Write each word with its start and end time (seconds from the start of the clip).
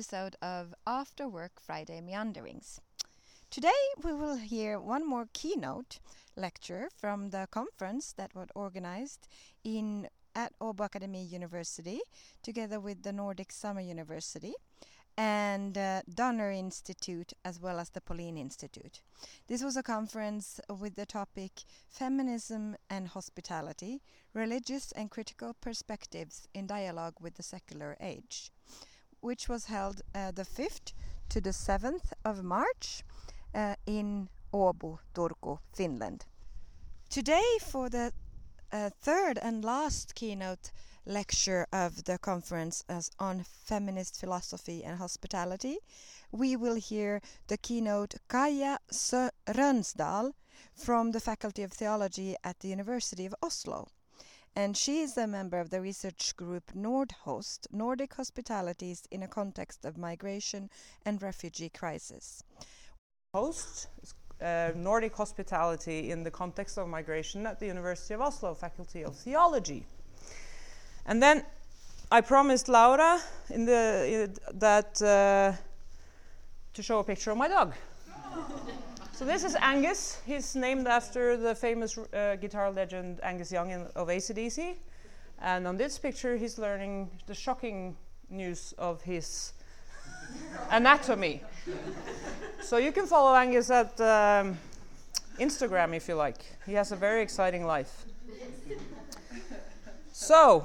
episode 0.00 0.34
of 0.40 0.72
After 0.86 1.28
Work 1.28 1.60
Friday 1.60 2.00
Meanderings. 2.00 2.80
Today 3.50 3.82
we 4.02 4.14
will 4.14 4.36
hear 4.36 4.80
one 4.80 5.06
more 5.06 5.28
keynote 5.34 5.98
lecture 6.36 6.88
from 6.96 7.28
the 7.28 7.46
conference 7.50 8.14
that 8.16 8.34
was 8.34 8.48
organized 8.54 9.28
in 9.62 10.08
at 10.34 10.58
Åbo 10.58 10.88
University 11.30 12.00
together 12.42 12.80
with 12.80 13.02
the 13.02 13.12
Nordic 13.12 13.52
Summer 13.52 13.82
University 13.82 14.54
and 15.18 15.76
uh, 15.76 16.00
Donner 16.14 16.50
Institute 16.50 17.34
as 17.44 17.60
well 17.60 17.78
as 17.78 17.90
the 17.90 18.00
Polin 18.00 18.38
Institute. 18.38 19.02
This 19.48 19.62
was 19.62 19.76
a 19.76 19.82
conference 19.82 20.60
with 20.80 20.94
the 20.94 21.04
topic 21.04 21.64
Feminism 21.90 22.74
and 22.88 23.08
Hospitality 23.08 24.00
Religious 24.32 24.92
and 24.92 25.10
Critical 25.10 25.54
Perspectives 25.60 26.48
in 26.54 26.66
Dialogue 26.66 27.16
with 27.20 27.34
the 27.34 27.42
Secular 27.42 27.98
Age, 28.00 28.50
which 29.20 29.48
was 29.48 29.66
held 29.66 30.02
uh, 30.14 30.30
the 30.30 30.44
5th 30.44 30.92
to 31.28 31.40
the 31.40 31.50
7th 31.50 32.12
of 32.24 32.42
March 32.42 33.02
uh, 33.54 33.74
in 33.86 34.28
Åbo, 34.52 34.98
Turku, 35.14 35.58
Finland. 35.72 36.26
Today, 37.08 37.58
for 37.60 37.88
the 37.88 38.12
uh, 38.72 38.90
third 39.00 39.38
and 39.38 39.64
last 39.64 40.14
keynote 40.14 40.70
lecture 41.06 41.66
of 41.72 42.04
the 42.04 42.18
conference 42.18 42.84
on 43.18 43.44
feminist 43.44 44.20
philosophy 44.20 44.84
and 44.84 44.98
hospitality, 44.98 45.78
we 46.30 46.56
will 46.56 46.76
hear 46.76 47.20
the 47.48 47.56
keynote 47.58 48.14
Kaia 48.28 48.78
Rønsdal 49.48 50.32
from 50.74 51.12
the 51.12 51.20
Faculty 51.20 51.62
of 51.62 51.72
Theology 51.72 52.36
at 52.44 52.60
the 52.60 52.68
University 52.68 53.26
of 53.26 53.34
Oslo. 53.42 53.88
And 54.60 54.76
she 54.76 55.00
is 55.00 55.16
a 55.16 55.26
member 55.26 55.58
of 55.58 55.70
the 55.70 55.80
research 55.80 56.36
group 56.36 56.72
Nordhost, 56.76 57.66
Nordic 57.72 58.12
Hospitalities 58.12 59.04
in 59.10 59.22
a 59.22 59.26
Context 59.26 59.86
of 59.86 59.96
Migration 59.96 60.68
and 61.06 61.22
Refugee 61.22 61.70
Crisis. 61.70 62.44
Host 63.32 63.88
uh, 64.42 64.72
Nordic 64.76 65.14
Hospitality 65.14 66.10
in 66.10 66.24
the 66.24 66.30
Context 66.30 66.76
of 66.76 66.88
Migration 66.88 67.46
at 67.46 67.58
the 67.58 67.68
University 67.68 68.12
of 68.12 68.20
Oslo, 68.20 68.52
Faculty 68.52 69.02
of 69.02 69.16
Theology. 69.16 69.86
And 71.06 71.22
then 71.22 71.42
I 72.12 72.20
promised 72.20 72.68
Laura 72.68 73.18
in 73.48 73.64
the, 73.64 74.06
in 74.12 74.58
that 74.58 75.00
uh, 75.00 75.56
to 76.74 76.82
show 76.82 76.98
a 76.98 77.04
picture 77.04 77.30
of 77.30 77.38
my 77.38 77.48
dog. 77.48 77.72
so 79.20 79.26
this 79.26 79.44
is 79.44 79.54
Angus. 79.60 80.18
He's 80.24 80.56
named 80.56 80.86
after 80.86 81.36
the 81.36 81.54
famous 81.54 81.98
uh, 81.98 82.36
guitar 82.36 82.70
legend 82.70 83.20
Angus 83.22 83.52
Young 83.52 83.70
in, 83.70 83.82
of 83.94 84.08
ACDC. 84.08 84.76
And 85.42 85.66
on 85.66 85.76
this 85.76 85.98
picture, 85.98 86.38
he's 86.38 86.56
learning 86.56 87.10
the 87.26 87.34
shocking 87.34 87.98
news 88.30 88.72
of 88.78 89.02
his 89.02 89.52
anatomy. 90.70 91.42
so 92.62 92.78
you 92.78 92.92
can 92.92 93.04
follow 93.04 93.36
Angus 93.36 93.70
at 93.70 94.00
um, 94.00 94.56
Instagram 95.38 95.94
if 95.94 96.08
you 96.08 96.14
like. 96.14 96.42
He 96.64 96.72
has 96.72 96.90
a 96.90 96.96
very 96.96 97.20
exciting 97.20 97.66
life. 97.66 98.06
so, 100.12 100.64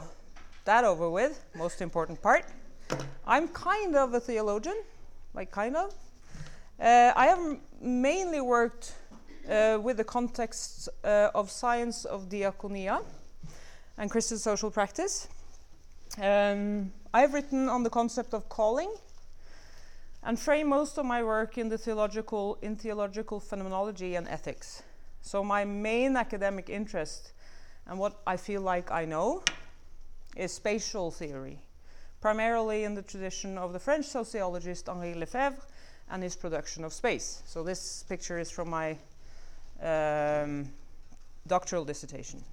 that 0.64 0.86
over 0.86 1.10
with, 1.10 1.44
most 1.58 1.82
important 1.82 2.22
part. 2.22 2.46
I'm 3.28 3.50
kind 3.50 3.98
of 3.98 4.14
a 4.14 4.22
theologian, 4.22 4.82
like 5.34 5.52
kind 5.52 5.76
of. 5.76 5.94
Uh, 6.78 7.14
I 7.16 7.28
have 7.28 7.58
mainly 7.80 8.42
worked 8.42 8.96
uh, 9.50 9.80
with 9.82 9.96
the 9.96 10.04
context 10.04 10.90
uh, 11.06 11.30
of 11.34 11.50
science 11.50 12.04
of 12.04 12.28
diaconia 12.28 13.02
and 13.98 14.12
Christian 14.12 14.38
social 14.38 14.70
practice. 14.70 15.30
Um, 16.22 16.92
I've 17.14 17.34
written 17.34 17.70
on 17.70 17.84
the 17.84 17.90
concept 17.90 18.34
of 18.34 18.50
calling 18.50 18.94
and 20.22 20.38
frame 20.38 20.68
most 20.68 20.98
of 20.98 21.06
my 21.06 21.24
work 21.24 21.58
in 21.58 21.70
the 21.70 21.78
theological 21.78 22.58
in 22.62 22.76
theological 22.76 23.40
phenomenology 23.40 24.16
and 24.16 24.28
ethics. 24.28 24.84
So 25.22 25.46
my 25.46 25.64
main 25.64 26.18
academic 26.18 26.70
interest 26.70 27.32
and 27.88 27.98
what 27.98 28.20
I 28.28 28.36
feel 28.36 28.62
like 28.62 28.92
I 28.92 29.06
know 29.06 29.44
is 30.36 30.52
spatial 30.52 31.10
theory, 31.10 31.60
primarily 32.20 32.84
in 32.84 32.96
the 32.96 33.02
tradition 33.02 33.58
of 33.58 33.72
the 33.72 33.80
French 33.80 34.08
sociologist 34.08 34.90
Henri 34.90 35.14
Lefebvre 35.14 35.62
and 36.12 36.24
his 36.24 36.36
production 36.36 36.84
of 36.84 36.94
space. 36.94 37.42
So 37.46 37.64
this 37.64 38.04
picture 38.08 38.40
is 38.40 38.52
from 38.52 38.70
my 38.70 38.98
um, 39.82 40.70
doctoral 41.48 41.86
dissertation. 41.86 42.44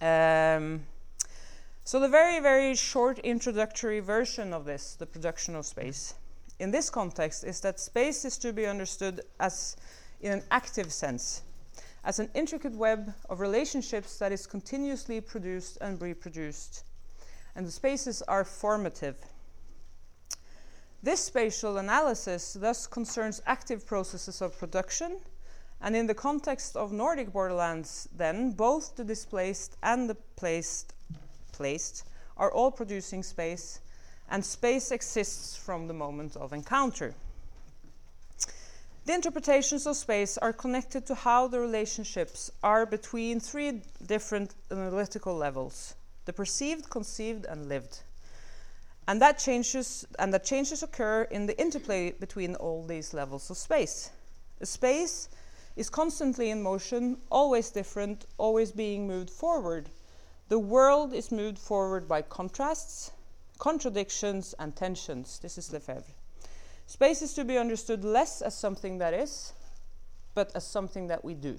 Um, 0.00 0.82
so 1.84 1.98
the 2.00 2.08
very, 2.08 2.40
very 2.40 2.74
short 2.74 3.18
introductory 3.20 4.00
version 4.00 4.52
of 4.52 4.64
this, 4.64 4.94
the 4.94 5.06
production 5.06 5.56
of 5.56 5.66
space, 5.66 6.14
in 6.58 6.70
this 6.70 6.90
context 6.90 7.42
is 7.42 7.60
that 7.60 7.80
space 7.80 8.24
is 8.24 8.38
to 8.38 8.52
be 8.52 8.66
understood 8.66 9.22
as 9.40 9.76
in 10.20 10.32
an 10.32 10.42
active 10.50 10.92
sense, 10.92 11.42
as 12.04 12.18
an 12.18 12.28
intricate 12.34 12.74
web 12.74 13.14
of 13.28 13.40
relationships 13.40 14.18
that 14.18 14.30
is 14.30 14.46
continuously 14.46 15.20
produced 15.20 15.78
and 15.80 16.00
reproduced. 16.00 16.84
And 17.56 17.66
the 17.66 17.70
spaces 17.70 18.22
are 18.22 18.44
formative. 18.44 19.16
This 21.02 21.20
spatial 21.24 21.78
analysis 21.78 22.54
thus 22.60 22.86
concerns 22.86 23.40
active 23.46 23.86
processes 23.86 24.42
of 24.42 24.58
production, 24.58 25.18
and 25.80 25.96
in 25.96 26.06
the 26.06 26.14
context 26.14 26.76
of 26.76 26.92
Nordic 26.92 27.32
borderlands, 27.32 28.08
then, 28.14 28.50
both 28.52 28.96
the 28.96 29.04
displaced 29.04 29.76
and 29.82 30.10
the 30.10 30.16
placed, 30.36 30.92
placed 31.52 32.04
are 32.36 32.52
all 32.52 32.70
producing 32.70 33.22
space 33.22 33.80
and 34.30 34.44
space 34.44 34.92
exists 34.92 35.56
from 35.56 35.88
the 35.88 35.94
moment 35.94 36.36
of 36.36 36.52
encounter. 36.52 37.14
The 39.06 39.14
interpretations 39.14 39.86
of 39.86 39.96
space 39.96 40.38
are 40.38 40.52
connected 40.52 41.04
to 41.06 41.14
how 41.14 41.48
the 41.48 41.58
relationships 41.58 42.50
are 42.62 42.86
between 42.86 43.40
three 43.40 43.82
different 44.06 44.54
analytical 44.70 45.34
levels 45.34 45.94
the 46.26 46.32
perceived, 46.32 46.90
conceived, 46.90 47.46
and 47.46 47.68
lived. 47.68 48.02
And 49.10 49.20
that 49.22 49.40
changes 49.40 50.06
and 50.20 50.32
that 50.32 50.44
changes 50.44 50.84
occur 50.84 51.22
in 51.32 51.46
the 51.46 51.60
interplay 51.60 52.12
between 52.12 52.54
all 52.54 52.84
these 52.84 53.12
levels 53.12 53.50
of 53.50 53.56
space. 53.56 54.10
A 54.60 54.66
space 54.66 55.28
is 55.74 55.90
constantly 55.90 56.48
in 56.50 56.62
motion, 56.62 57.16
always 57.28 57.70
different, 57.70 58.26
always 58.38 58.70
being 58.70 59.08
moved 59.08 59.28
forward. 59.28 59.90
The 60.48 60.60
world 60.60 61.12
is 61.12 61.32
moved 61.32 61.58
forward 61.58 62.06
by 62.06 62.22
contrasts, 62.22 63.10
contradictions 63.58 64.54
and 64.60 64.76
tensions. 64.76 65.40
This 65.40 65.58
is 65.58 65.72
Lefebvre. 65.72 66.14
Space 66.86 67.20
is 67.20 67.34
to 67.34 67.44
be 67.44 67.58
understood 67.58 68.04
less 68.04 68.40
as 68.40 68.56
something 68.56 68.98
that 68.98 69.12
is, 69.12 69.54
but 70.36 70.54
as 70.54 70.64
something 70.64 71.08
that 71.08 71.24
we 71.24 71.34
do. 71.34 71.58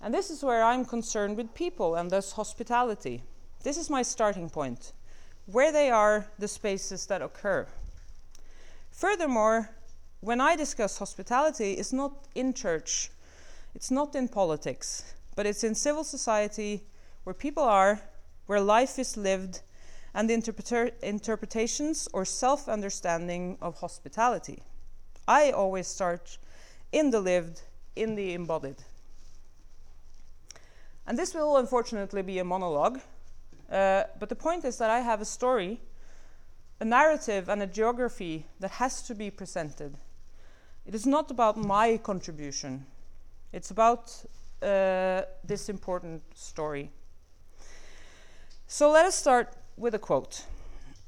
And 0.00 0.12
this 0.12 0.30
is 0.30 0.42
where 0.42 0.64
I'm 0.64 0.84
concerned 0.84 1.36
with 1.36 1.54
people 1.54 1.94
and 1.94 2.10
thus 2.10 2.32
hospitality. 2.32 3.22
This 3.62 3.76
is 3.76 3.88
my 3.88 4.02
starting 4.02 4.50
point. 4.50 4.92
Where 5.50 5.72
they 5.72 5.90
are 5.90 6.26
the 6.38 6.46
spaces 6.46 7.06
that 7.06 7.22
occur. 7.22 7.66
Furthermore, 8.90 9.70
when 10.20 10.40
I 10.40 10.56
discuss 10.56 10.98
hospitality, 10.98 11.72
it's 11.72 11.92
not 11.92 12.12
in 12.34 12.52
church, 12.52 13.10
it's 13.74 13.90
not 13.90 14.14
in 14.14 14.28
politics, 14.28 15.14
but 15.36 15.46
it's 15.46 15.64
in 15.64 15.74
civil 15.74 16.04
society 16.04 16.82
where 17.24 17.32
people 17.32 17.62
are, 17.62 18.02
where 18.46 18.60
life 18.60 18.98
is 18.98 19.16
lived, 19.16 19.62
and 20.12 20.28
the 20.28 20.34
interpreter- 20.34 20.90
interpretations 21.02 22.08
or 22.12 22.24
self 22.24 22.68
understanding 22.68 23.56
of 23.62 23.78
hospitality. 23.78 24.62
I 25.26 25.50
always 25.50 25.86
start 25.86 26.36
in 26.92 27.10
the 27.10 27.20
lived, 27.20 27.62
in 27.96 28.16
the 28.16 28.34
embodied. 28.34 28.82
And 31.06 31.18
this 31.18 31.34
will 31.34 31.56
unfortunately 31.56 32.20
be 32.20 32.38
a 32.38 32.44
monologue, 32.44 33.00
uh, 33.70 34.04
but 34.18 34.28
the 34.28 34.36
point 34.36 34.64
is 34.64 34.78
that 34.78 34.90
I 34.90 35.00
have 35.00 35.20
a 35.20 35.24
story, 35.24 35.80
a 36.80 36.84
narrative, 36.84 37.48
and 37.48 37.62
a 37.62 37.66
geography 37.66 38.46
that 38.60 38.72
has 38.72 39.02
to 39.02 39.14
be 39.14 39.30
presented. 39.30 39.96
It 40.86 40.94
is 40.94 41.06
not 41.06 41.30
about 41.30 41.56
my 41.56 41.98
contribution, 41.98 42.86
it's 43.52 43.70
about 43.70 44.24
uh, 44.62 45.22
this 45.44 45.68
important 45.68 46.22
story. 46.34 46.90
So 48.66 48.90
let 48.90 49.06
us 49.06 49.14
start 49.14 49.54
with 49.76 49.94
a 49.94 49.98
quote 49.98 50.44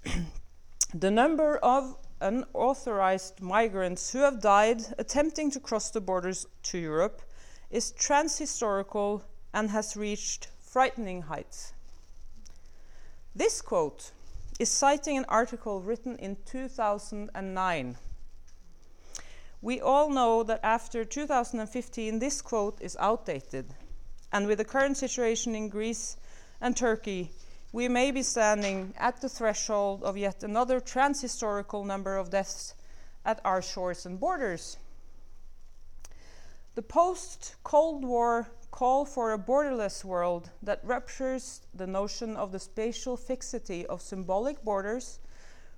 The 0.95 1.11
number 1.11 1.57
of 1.59 1.97
unauthorized 2.21 3.41
migrants 3.41 4.12
who 4.12 4.19
have 4.19 4.41
died 4.41 4.83
attempting 4.99 5.51
to 5.53 5.61
cross 5.61 5.91
the 5.91 6.01
borders 6.01 6.47
to 6.65 6.79
Europe 6.79 7.23
is 7.71 7.93
transhistorical 7.93 9.23
and 9.55 9.71
has 9.71 9.97
reached 9.97 10.49
frightening 10.61 11.23
heights. 11.23 11.73
This 13.35 13.62
quote 13.62 14.11
is 14.59 14.69
citing 14.69 15.17
an 15.17 15.25
article 15.29 15.81
written 15.81 16.17
in 16.17 16.37
2009. 16.47 17.97
We 19.62 19.81
all 19.81 20.11
know 20.11 20.43
that 20.43 20.61
after 20.65 21.05
2015, 21.05 22.19
this 22.19 22.43
quote 22.43 22.81
is 22.81 22.97
outdated. 22.99 23.75
And 24.32 24.47
with 24.47 24.59
the 24.59 24.65
current 24.65 24.97
situation 24.97 25.55
in 25.55 25.69
Greece 25.69 26.17
and 26.61 26.77
Turkey, 26.77 27.31
we 27.73 27.88
may 27.88 28.11
be 28.11 28.23
standing 28.23 28.94
at 28.99 29.21
the 29.21 29.29
threshold 29.29 30.03
of 30.03 30.17
yet 30.17 30.43
another 30.43 30.81
transhistorical 30.81 31.87
number 31.87 32.17
of 32.17 32.31
deaths 32.31 32.75
at 33.25 33.41
our 33.44 33.62
shores 33.62 34.06
and 34.06 34.19
borders. 34.19 34.76
The 36.75 36.83
post 36.83 37.55
Cold 37.62 38.05
War 38.05 38.49
call 38.71 39.05
for 39.05 39.33
a 39.33 39.39
borderless 39.39 40.05
world 40.05 40.51
that 40.63 40.81
ruptures 40.85 41.63
the 41.75 41.87
notion 41.87 42.37
of 42.37 42.53
the 42.53 42.59
spatial 42.59 43.17
fixity 43.17 43.87
of 43.87 44.03
symbolic 44.03 44.63
borders 44.65 45.21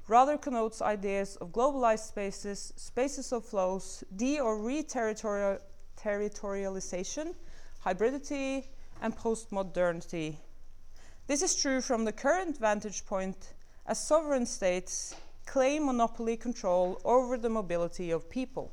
rather 0.08 0.36
connotes 0.36 0.82
ideas 0.82 1.36
of 1.36 1.52
globalized 1.52 2.08
spaces, 2.08 2.72
spaces 2.76 3.32
of 3.32 3.44
flows, 3.44 4.02
de 4.16 4.40
or 4.40 4.58
re 4.58 4.82
territorialization, 4.82 7.34
hybridity, 7.84 8.64
and 9.00 9.16
postmodernity 9.16 10.38
this 11.28 11.40
is 11.40 11.54
true 11.54 11.80
from 11.80 12.04
the 12.04 12.12
current 12.12 12.58
vantage 12.58 13.06
point 13.06 13.54
as 13.86 14.06
sovereign 14.06 14.44
states 14.44 15.14
claim 15.46 15.86
monopoly 15.86 16.36
control 16.36 17.00
over 17.04 17.38
the 17.38 17.48
mobility 17.48 18.10
of 18.10 18.28
people. 18.28 18.72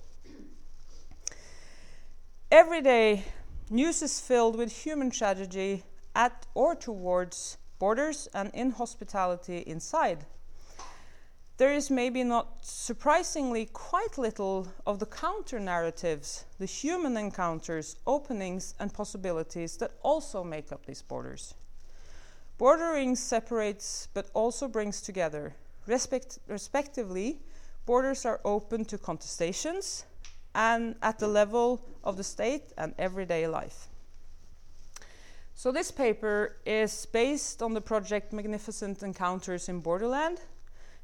Every 2.51 2.81
day, 2.81 3.23
news 3.69 4.01
is 4.01 4.19
filled 4.19 4.57
with 4.57 4.83
human 4.83 5.11
tragedy 5.11 5.83
at 6.15 6.45
or 6.55 6.75
towards 6.75 7.57
borders 7.77 8.27
and 8.33 8.51
inhospitality 8.53 9.59
inside. 9.59 10.25
There 11.57 11.73
is 11.73 11.91
maybe 11.91 12.23
not 12.23 12.65
surprisingly 12.65 13.65
quite 13.65 14.17
little 14.17 14.67
of 14.87 14.99
the 14.99 15.05
counter 15.05 15.59
narratives, 15.59 16.45
the 16.57 16.65
human 16.65 17.17
encounters, 17.17 17.97
openings, 18.07 18.75
and 18.79 18.93
possibilities 18.93 19.77
that 19.77 19.91
also 20.01 20.43
make 20.43 20.71
up 20.71 20.85
these 20.85 21.01
borders. 21.01 21.53
Bordering 22.57 23.15
separates 23.15 24.07
but 24.13 24.29
also 24.33 24.67
brings 24.67 25.01
together. 25.01 25.53
Respect, 25.85 26.39
respectively, 26.47 27.39
borders 27.85 28.25
are 28.25 28.41
open 28.45 28.85
to 28.85 28.97
contestations 28.97 30.05
and 30.55 30.95
at 31.01 31.19
the 31.19 31.27
level 31.27 31.81
of 32.03 32.17
the 32.17 32.23
state 32.23 32.73
and 32.77 32.93
everyday 32.97 33.47
life. 33.47 33.87
So, 35.53 35.71
this 35.71 35.91
paper 35.91 36.55
is 36.65 37.05
based 37.05 37.61
on 37.61 37.73
the 37.73 37.81
project 37.81 38.31
Magnificent 38.31 39.03
Encounters 39.03 39.67
in 39.67 39.81
Borderland. 39.81 40.39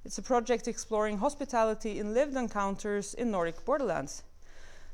It's 0.06 0.18
a 0.18 0.22
project 0.22 0.68
exploring 0.68 1.18
hospitality 1.18 2.00
in 2.00 2.14
lived 2.14 2.38
encounters 2.38 3.14
in 3.16 3.32
Nordic 3.32 3.66
borderlands. 3.66 4.24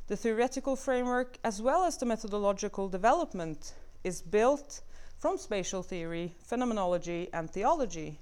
The 0.08 0.18
theoretical 0.18 0.76
framework, 0.76 1.38
as 1.44 1.62
well 1.62 1.86
as 1.86 1.98
the 1.98 2.06
methodological 2.06 2.90
development, 2.90 3.74
is 4.04 4.22
built 4.22 4.82
from 5.20 5.38
spatial 5.38 5.84
theory, 5.84 6.34
phenomenology, 6.44 7.30
and 7.32 7.50
theology. 7.50 8.20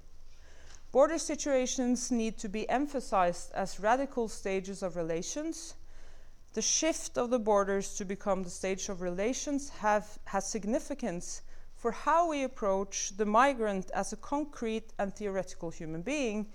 Border 0.91 1.17
situations 1.17 2.11
need 2.11 2.37
to 2.39 2.49
be 2.49 2.67
emphasized 2.67 3.51
as 3.53 3.79
radical 3.79 4.27
stages 4.27 4.83
of 4.83 4.97
relations. 4.97 5.75
The 6.53 6.61
shift 6.61 7.17
of 7.17 7.29
the 7.29 7.39
borders 7.39 7.95
to 7.95 8.05
become 8.05 8.43
the 8.43 8.49
stage 8.49 8.89
of 8.89 9.01
relations 9.01 9.69
have, 9.69 10.17
has 10.25 10.47
significance 10.47 11.43
for 11.75 11.91
how 11.91 12.29
we 12.29 12.43
approach 12.43 13.13
the 13.15 13.25
migrant 13.25 13.91
as 13.91 14.11
a 14.11 14.17
concrete 14.17 14.91
and 14.97 15.13
theoretical 15.13 15.69
human 15.69 16.01
being. 16.01 16.47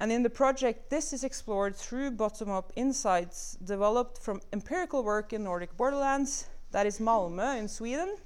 And 0.00 0.10
in 0.10 0.22
the 0.22 0.30
project, 0.30 0.90
this 0.90 1.12
is 1.12 1.22
explored 1.22 1.76
through 1.76 2.10
bottom 2.10 2.50
up 2.50 2.72
insights 2.74 3.56
developed 3.64 4.18
from 4.18 4.42
empirical 4.52 5.04
work 5.04 5.32
in 5.32 5.44
Nordic 5.44 5.76
borderlands, 5.76 6.48
that 6.72 6.84
is 6.84 6.98
Malmö 6.98 7.56
in 7.56 7.68
Sweden, 7.68 8.16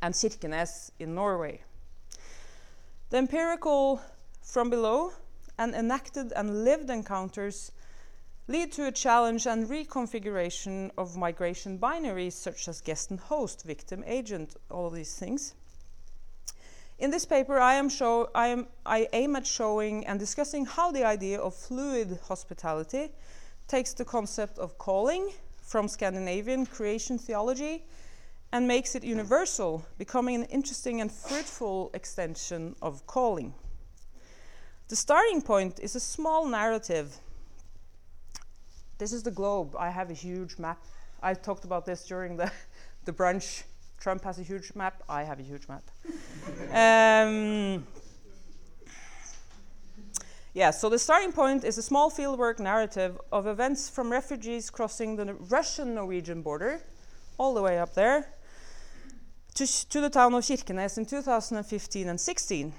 and 0.00 0.14
Kirkenes 0.14 0.90
in 0.98 1.14
Norway. 1.14 1.60
The 3.10 3.18
empirical 3.18 4.00
from 4.42 4.70
below 4.70 5.12
and 5.58 5.74
enacted 5.74 6.32
and 6.32 6.64
lived 6.64 6.88
encounters 6.88 7.70
lead 8.50 8.72
to 8.72 8.84
a 8.88 8.90
challenge 8.90 9.46
and 9.46 9.68
reconfiguration 9.68 10.90
of 10.98 11.16
migration 11.16 11.78
binaries 11.78 12.32
such 12.32 12.66
as 12.66 12.80
guest 12.80 13.12
and 13.12 13.20
host, 13.20 13.62
victim, 13.64 14.02
agent, 14.08 14.56
all 14.68 14.88
of 14.88 14.92
these 14.92 15.14
things. 15.14 15.54
In 16.98 17.12
this 17.12 17.24
paper, 17.24 17.60
I, 17.60 17.74
am 17.74 17.88
show, 17.88 18.28
I, 18.34 18.48
am, 18.48 18.66
I 18.84 19.06
aim 19.12 19.36
at 19.36 19.46
showing 19.46 20.04
and 20.04 20.18
discussing 20.18 20.66
how 20.66 20.90
the 20.90 21.04
idea 21.04 21.38
of 21.38 21.54
fluid 21.54 22.18
hospitality 22.24 23.12
takes 23.68 23.92
the 23.92 24.04
concept 24.04 24.58
of 24.58 24.76
calling 24.78 25.30
from 25.62 25.86
Scandinavian 25.86 26.66
creation 26.66 27.18
theology 27.18 27.84
and 28.50 28.66
makes 28.66 28.96
it 28.96 29.04
universal, 29.04 29.86
becoming 29.96 30.34
an 30.34 30.44
interesting 30.46 31.00
and 31.00 31.12
fruitful 31.12 31.92
extension 31.94 32.74
of 32.82 33.06
calling. 33.06 33.54
The 34.88 34.96
starting 34.96 35.40
point 35.40 35.78
is 35.78 35.94
a 35.94 36.00
small 36.00 36.48
narrative. 36.48 37.16
This 39.00 39.14
is 39.14 39.22
the 39.22 39.30
globe. 39.30 39.74
I 39.78 39.88
have 39.88 40.10
a 40.10 40.12
huge 40.12 40.58
map. 40.58 40.78
I 41.22 41.32
talked 41.32 41.64
about 41.64 41.86
this 41.86 42.04
during 42.06 42.36
the, 42.36 42.52
the 43.06 43.12
brunch. 43.12 43.62
Trump 43.98 44.22
has 44.24 44.38
a 44.38 44.42
huge 44.42 44.74
map. 44.74 45.02
I 45.08 45.22
have 45.22 45.40
a 45.40 45.42
huge 45.42 45.66
map. 45.68 45.82
um, 47.26 47.86
yeah, 50.52 50.70
so 50.70 50.90
the 50.90 50.98
starting 50.98 51.32
point 51.32 51.64
is 51.64 51.78
a 51.78 51.82
small 51.82 52.10
fieldwork 52.10 52.58
narrative 52.58 53.18
of 53.32 53.46
events 53.46 53.88
from 53.88 54.12
refugees 54.12 54.68
crossing 54.68 55.16
the 55.16 55.32
Russian 55.48 55.94
Norwegian 55.94 56.42
border, 56.42 56.82
all 57.38 57.54
the 57.54 57.62
way 57.62 57.78
up 57.78 57.94
there, 57.94 58.26
to, 59.54 59.88
to 59.88 60.02
the 60.02 60.10
town 60.10 60.34
of 60.34 60.44
Kirkenes 60.44 60.98
in 60.98 61.06
2015 61.06 62.06
and 62.06 62.20
16. 62.20 62.74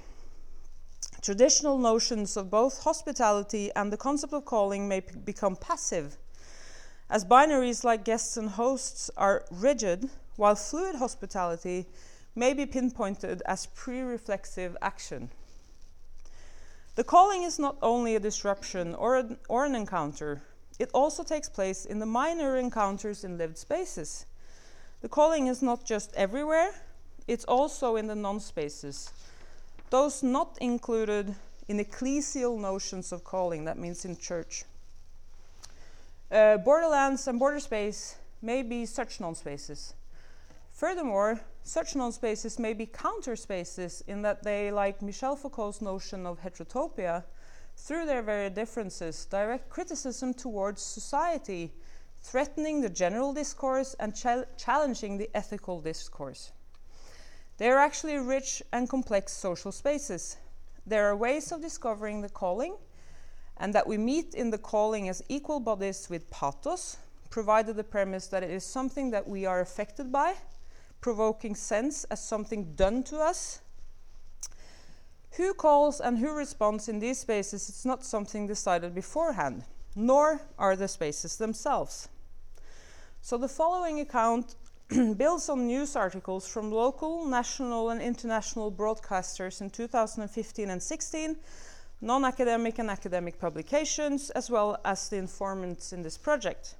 Traditional 1.21 1.77
notions 1.77 2.35
of 2.35 2.49
both 2.49 2.83
hospitality 2.83 3.71
and 3.75 3.91
the 3.91 3.97
concept 3.97 4.33
of 4.33 4.45
calling 4.45 4.87
may 4.87 5.01
become 5.01 5.55
passive, 5.55 6.17
as 7.09 7.25
binaries 7.25 7.83
like 7.83 8.03
guests 8.03 8.37
and 8.37 8.49
hosts 8.49 9.11
are 9.17 9.45
rigid, 9.51 10.09
while 10.35 10.55
fluid 10.55 10.95
hospitality 10.95 11.85
may 12.35 12.53
be 12.53 12.65
pinpointed 12.65 13.41
as 13.45 13.67
pre 13.67 14.01
reflexive 14.01 14.75
action. 14.81 15.29
The 16.95 17.03
calling 17.03 17.43
is 17.43 17.59
not 17.59 17.77
only 17.81 18.15
a 18.15 18.19
disruption 18.19 18.95
or 18.95 19.17
an, 19.17 19.37
or 19.47 19.65
an 19.65 19.75
encounter, 19.75 20.41
it 20.79 20.89
also 20.93 21.23
takes 21.23 21.49
place 21.49 21.85
in 21.85 21.99
the 21.99 22.05
minor 22.05 22.57
encounters 22.57 23.23
in 23.23 23.37
lived 23.37 23.57
spaces 23.57 24.25
the 25.01 25.09
calling 25.09 25.47
is 25.47 25.63
not 25.63 25.83
just 25.83 26.13
everywhere, 26.15 26.71
it's 27.27 27.43
also 27.45 27.95
in 27.95 28.05
the 28.05 28.15
non 28.15 28.39
spaces. 28.39 29.11
Those 29.91 30.23
not 30.23 30.57
included 30.59 31.35
in 31.67 31.77
ecclesial 31.77 32.59
notions 32.59 33.11
of 33.11 33.23
calling, 33.23 33.65
that 33.65 33.77
means 33.77 34.05
in 34.05 34.17
church. 34.17 34.63
Uh, 36.31 36.57
borderlands 36.57 37.27
and 37.27 37.37
border 37.37 37.59
space 37.59 38.15
may 38.41 38.63
be 38.63 38.87
such 38.87 39.19
non 39.19 39.35
spaces. 39.35 39.93
Furthermore, 40.71 41.41
such 41.63 41.95
non 41.95 42.11
spaces 42.11 42.57
may 42.57 42.73
be 42.73 42.87
counter 42.87 43.35
spaces 43.35 44.03
in 44.07 44.23
that 44.23 44.41
they, 44.41 44.71
like 44.71 45.01
Michel 45.01 45.35
Foucault's 45.35 45.81
notion 45.81 46.25
of 46.25 46.39
heterotopia, 46.39 47.23
through 47.75 48.05
their 48.05 48.23
very 48.23 48.49
differences, 48.49 49.25
direct 49.25 49.69
criticism 49.69 50.33
towards 50.33 50.81
society 50.81 51.73
threatening 52.21 52.81
the 52.81 52.89
general 52.89 53.33
discourse 53.33 53.95
and 53.99 54.15
challenging 54.57 55.17
the 55.17 55.29
ethical 55.33 55.81
discourse. 55.81 56.51
They 57.61 57.69
are 57.69 57.77
actually 57.77 58.17
rich 58.17 58.63
and 58.73 58.89
complex 58.89 59.33
social 59.33 59.71
spaces. 59.71 60.37
There 60.87 61.07
are 61.07 61.15
ways 61.15 61.51
of 61.51 61.61
discovering 61.61 62.21
the 62.21 62.29
calling, 62.29 62.75
and 63.57 63.71
that 63.75 63.85
we 63.85 63.99
meet 63.99 64.33
in 64.33 64.49
the 64.49 64.57
calling 64.57 65.07
as 65.09 65.21
equal 65.29 65.59
bodies 65.59 66.09
with 66.09 66.27
pathos, 66.31 66.97
provided 67.29 67.75
the 67.75 67.83
premise 67.83 68.25
that 68.29 68.41
it 68.41 68.49
is 68.49 68.65
something 68.65 69.11
that 69.11 69.27
we 69.27 69.45
are 69.45 69.59
affected 69.59 70.11
by, 70.11 70.33
provoking 71.01 71.53
sense 71.53 72.03
as 72.05 72.19
something 72.19 72.73
done 72.73 73.03
to 73.03 73.19
us. 73.19 73.61
Who 75.33 75.53
calls 75.53 76.01
and 76.01 76.17
who 76.17 76.33
responds 76.33 76.89
in 76.89 76.97
these 76.97 77.19
spaces 77.19 77.69
is 77.69 77.85
not 77.85 78.03
something 78.03 78.47
decided 78.47 78.95
beforehand, 78.95 79.65
nor 79.95 80.41
are 80.57 80.75
the 80.75 80.87
spaces 80.87 81.37
themselves. 81.37 82.09
So 83.21 83.37
the 83.37 83.47
following 83.47 83.99
account 83.99 84.55
builds 85.17 85.47
on 85.47 85.67
news 85.67 85.95
articles 85.95 86.45
from 86.45 86.69
local, 86.69 87.25
national, 87.25 87.91
and 87.91 88.01
international 88.01 88.69
broadcasters 88.69 89.61
in 89.61 89.69
2015 89.69 90.69
and 90.69 90.83
16, 90.83 91.37
non 92.01 92.25
academic 92.25 92.77
and 92.77 92.89
academic 92.89 93.39
publications, 93.39 94.31
as 94.31 94.49
well 94.49 94.77
as 94.83 95.07
the 95.07 95.15
informants 95.15 95.93
in 95.93 96.01
this 96.01 96.17
project. 96.17 96.75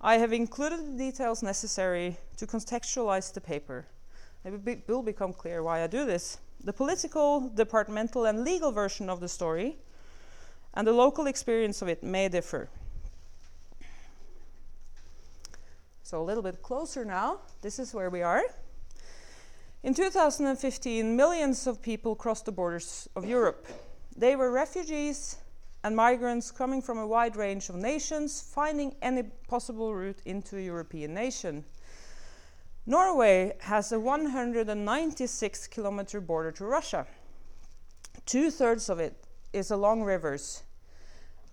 I 0.00 0.16
have 0.16 0.32
included 0.32 0.78
the 0.78 1.10
details 1.10 1.42
necessary 1.42 2.16
to 2.38 2.46
contextualize 2.46 3.34
the 3.34 3.42
paper. 3.42 3.84
It 4.42 4.88
will 4.88 5.02
become 5.02 5.34
clear 5.34 5.62
why 5.62 5.82
I 5.82 5.88
do 5.88 6.06
this. 6.06 6.38
The 6.64 6.72
political, 6.72 7.50
departmental, 7.50 8.24
and 8.24 8.44
legal 8.44 8.72
version 8.72 9.10
of 9.10 9.20
the 9.20 9.28
story 9.28 9.76
and 10.72 10.86
the 10.86 10.92
local 10.92 11.26
experience 11.26 11.82
of 11.82 11.88
it 11.88 12.02
may 12.02 12.28
differ. 12.30 12.70
So 16.06 16.22
a 16.22 16.22
little 16.22 16.44
bit 16.44 16.62
closer 16.62 17.04
now. 17.04 17.40
This 17.62 17.80
is 17.80 17.92
where 17.92 18.10
we 18.10 18.22
are. 18.22 18.44
In 19.82 19.92
2015, 19.92 21.16
millions 21.16 21.66
of 21.66 21.82
people 21.82 22.14
crossed 22.14 22.44
the 22.44 22.52
borders 22.52 23.08
of 23.16 23.24
Europe. 23.24 23.66
They 24.16 24.36
were 24.36 24.52
refugees 24.52 25.38
and 25.82 25.96
migrants 25.96 26.52
coming 26.52 26.80
from 26.80 26.98
a 26.98 27.06
wide 27.08 27.34
range 27.34 27.68
of 27.70 27.74
nations, 27.74 28.40
finding 28.40 28.94
any 29.02 29.24
possible 29.48 29.96
route 29.96 30.20
into 30.24 30.58
a 30.58 30.60
European 30.60 31.12
nation. 31.12 31.64
Norway 32.86 33.56
has 33.62 33.90
a 33.90 33.98
196 33.98 35.66
kilometer 35.66 36.20
border 36.20 36.52
to 36.52 36.66
Russia. 36.66 37.04
Two 38.26 38.52
thirds 38.52 38.88
of 38.88 39.00
it 39.00 39.16
is 39.52 39.72
along 39.72 40.04
rivers. 40.04 40.62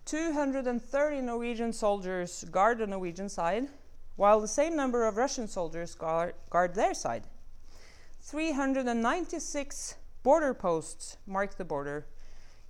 230 0.06 1.22
Norwegian 1.22 1.74
soldiers 1.74 2.46
guard 2.52 2.78
the 2.78 2.86
Norwegian 2.86 3.30
side, 3.30 3.68
while 4.16 4.40
the 4.40 4.48
same 4.48 4.76
number 4.76 5.06
of 5.06 5.18
Russian 5.18 5.48
soldiers 5.48 5.96
guard, 5.96 6.36
guard 6.50 6.76
their 6.76 6.94
side. 6.94 7.24
396 8.22 9.96
border 10.24 10.54
posts 10.54 11.18
mark 11.28 11.58
the 11.58 11.66
border 11.66 12.06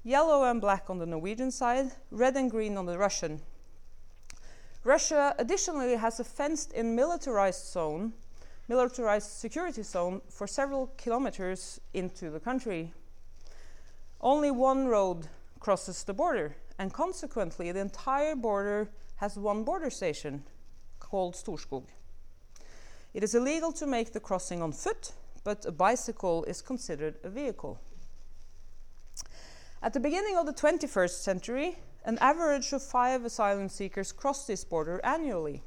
yellow 0.04 0.44
and 0.44 0.60
black 0.60 0.90
on 0.90 1.00
the 1.00 1.06
Norwegian 1.06 1.50
side, 1.50 1.92
red 2.12 2.36
and 2.36 2.52
green 2.52 2.78
on 2.78 2.86
the 2.86 2.98
Russian. 2.98 3.42
Russia 4.84 5.34
additionally 5.40 5.96
has 5.96 6.20
a 6.20 6.26
fenced 6.26 6.74
in 6.74 6.94
militarized 6.94 7.66
zone, 7.72 8.12
militarized 8.68 9.32
security 9.32 9.82
zone 9.82 10.22
for 10.30 10.46
several 10.46 10.88
kilometers 10.98 11.80
into 11.94 12.30
the 12.30 12.40
country. 12.40 12.92
Only 14.20 14.52
one 14.52 14.88
road 14.88 15.28
crosses 15.62 16.04
the 16.04 16.14
border, 16.14 16.58
and 16.78 16.92
consequently, 16.92 17.72
the 17.72 17.80
entire 17.80 18.36
border 18.36 18.90
has 19.18 19.38
one 19.38 19.64
border 19.64 19.90
station 19.90 20.44
called 21.14 21.36
Storskog. 21.36 21.86
It 23.14 23.24
is 23.24 23.36
illegal 23.36 23.72
to 23.74 23.86
make 23.86 24.14
the 24.14 24.20
crossing 24.20 24.64
on 24.64 24.72
foot, 24.72 25.12
but 25.44 25.64
a 25.64 25.72
bicycle 25.72 26.44
is 26.46 26.64
considered 26.64 27.20
a 27.24 27.30
vehicle. 27.30 27.80
At 29.84 29.94
the 29.94 30.00
beginning 30.00 30.38
of 30.38 30.48
the 30.48 30.54
21st 30.54 31.22
century, 31.22 31.78
an 32.04 32.18
average 32.20 32.74
of 32.74 32.82
five 32.82 33.26
asylum 33.26 33.70
seekers 33.70 34.12
crossed 34.12 34.48
this 34.48 34.64
border 34.64 35.00
annually. 35.04 35.62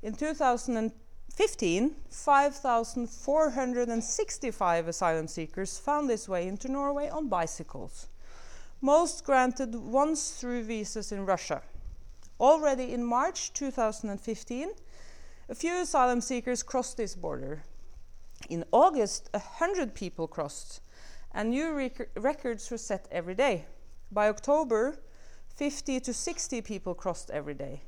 In 0.00 0.14
2015, 0.14 1.96
5,465 2.08 4.86
asylum 4.86 5.26
seekers 5.26 5.76
found 5.76 6.08
this 6.08 6.28
way 6.28 6.46
into 6.46 6.68
Norway 6.68 7.08
on 7.08 7.28
bicycles, 7.28 8.06
most 8.80 9.24
granted 9.24 9.74
once 9.74 10.38
through 10.38 10.62
visas 10.62 11.10
in 11.10 11.26
Russia. 11.26 11.62
Already 12.38 12.92
in 12.92 13.02
March 13.02 13.52
2015, 13.54 14.70
a 15.48 15.54
few 15.54 15.80
asylum 15.80 16.20
seekers 16.20 16.62
crossed 16.62 16.98
this 16.98 17.14
border. 17.14 17.62
In 18.50 18.64
August, 18.72 19.30
100 19.32 19.94
people 19.94 20.28
crossed 20.28 20.80
and 21.32 21.50
new 21.50 21.72
rec 21.72 22.08
records 22.16 22.70
were 22.70 22.78
set 22.78 23.08
every 23.10 23.34
day. 23.34 23.64
By 24.12 24.28
October, 24.28 24.98
50 25.54 26.00
to 26.00 26.12
60 26.12 26.60
people 26.60 26.94
crossed 26.94 27.30
every 27.30 27.54
day. 27.54 27.82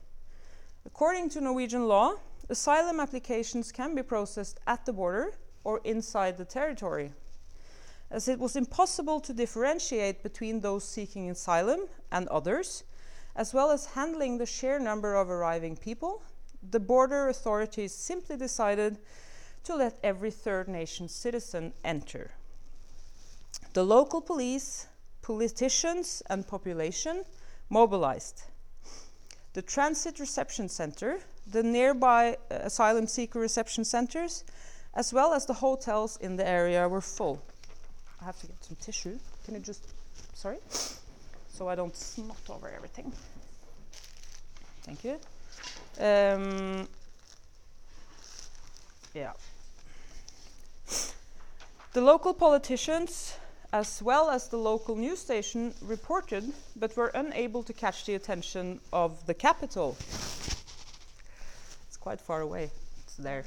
According 0.87 1.29
to 1.31 1.43
Norwegian 1.43 1.87
law, 1.87 2.15
asylum 2.49 3.01
applications 3.01 3.71
can 3.71 3.95
be 3.95 4.03
processed 4.03 4.61
at 4.67 4.87
the 4.87 4.93
border 4.95 5.35
or 5.63 5.81
inside 5.85 6.39
the 6.39 6.45
territory. 6.47 7.13
As 8.11 8.29
it 8.29 8.39
was 8.39 8.57
impossible 8.57 9.21
to 9.21 9.35
differentiate 9.35 10.23
between 10.23 10.61
those 10.61 10.85
seeking 10.85 11.29
asylum 11.29 11.81
and 12.11 12.27
others, 12.29 12.85
as 13.39 13.55
well 13.55 13.71
as 13.71 13.87
handling 13.87 14.37
the 14.37 14.45
sheer 14.45 14.81
number 14.81 15.15
of 15.15 15.31
arriving 15.31 15.77
people, 15.77 16.21
the 16.73 16.81
border 16.81 17.29
authorities 17.29 17.95
simply 17.95 18.37
decided 18.37 18.99
to 19.63 19.77
let 19.77 19.97
every 20.03 20.33
third 20.33 20.67
nation 20.67 21.09
citizen 21.09 21.73
enter. 21.85 22.33
The 23.75 23.85
local 23.85 24.21
police, 24.21 24.89
politicians, 25.23 26.21
and 26.29 26.49
population 26.49 27.25
mobilized. 27.71 28.43
The 29.53 29.63
Transit 29.63 30.19
Reception 30.19 30.69
Center, 30.69 31.21
the 31.47 31.63
nearby 31.63 32.37
uh, 32.51 32.57
asylum 32.65 33.07
seeker 33.07 33.39
reception 33.39 33.85
centers, 33.85 34.43
as 34.95 35.13
well 35.13 35.33
as 35.33 35.47
the 35.47 35.55
hotels 35.55 36.17
in 36.21 36.35
the 36.35 36.47
area 36.47 36.89
were 36.89 37.01
full. 37.01 37.41
I 38.21 38.25
have 38.25 38.41
to 38.41 38.49
get 38.49 38.65
some 38.65 38.77
tissue. 38.81 39.17
Can 39.45 39.55
you 39.55 39.61
just, 39.61 39.85
sorry? 40.35 40.59
So 41.59 41.69
I 41.69 41.75
don't 41.75 41.97
snot 41.97 42.49
over 42.51 42.71
everything. 42.71 43.13
Thank 44.83 45.03
you. 45.03 45.19
Um, 45.99 46.87
yeah. 49.13 49.33
The 51.95 52.01
local 52.01 52.33
politicians 52.33 53.35
as 53.73 54.01
well 54.01 54.31
as 54.31 54.47
the 54.47 54.57
local 54.57 54.95
news 54.95 55.19
station 55.19 55.75
reported 55.83 56.53
but 56.77 56.97
were 56.97 57.09
unable 57.09 57.65
to 57.65 57.73
catch 57.73 58.05
the 58.05 58.15
attention 58.15 58.79
of 58.93 59.27
the 59.27 59.35
capital. 59.35 59.97
It's 61.89 61.97
quite 61.99 62.21
far 62.21 62.43
away. 62.43 62.71
It's 63.03 63.17
there. 63.17 63.45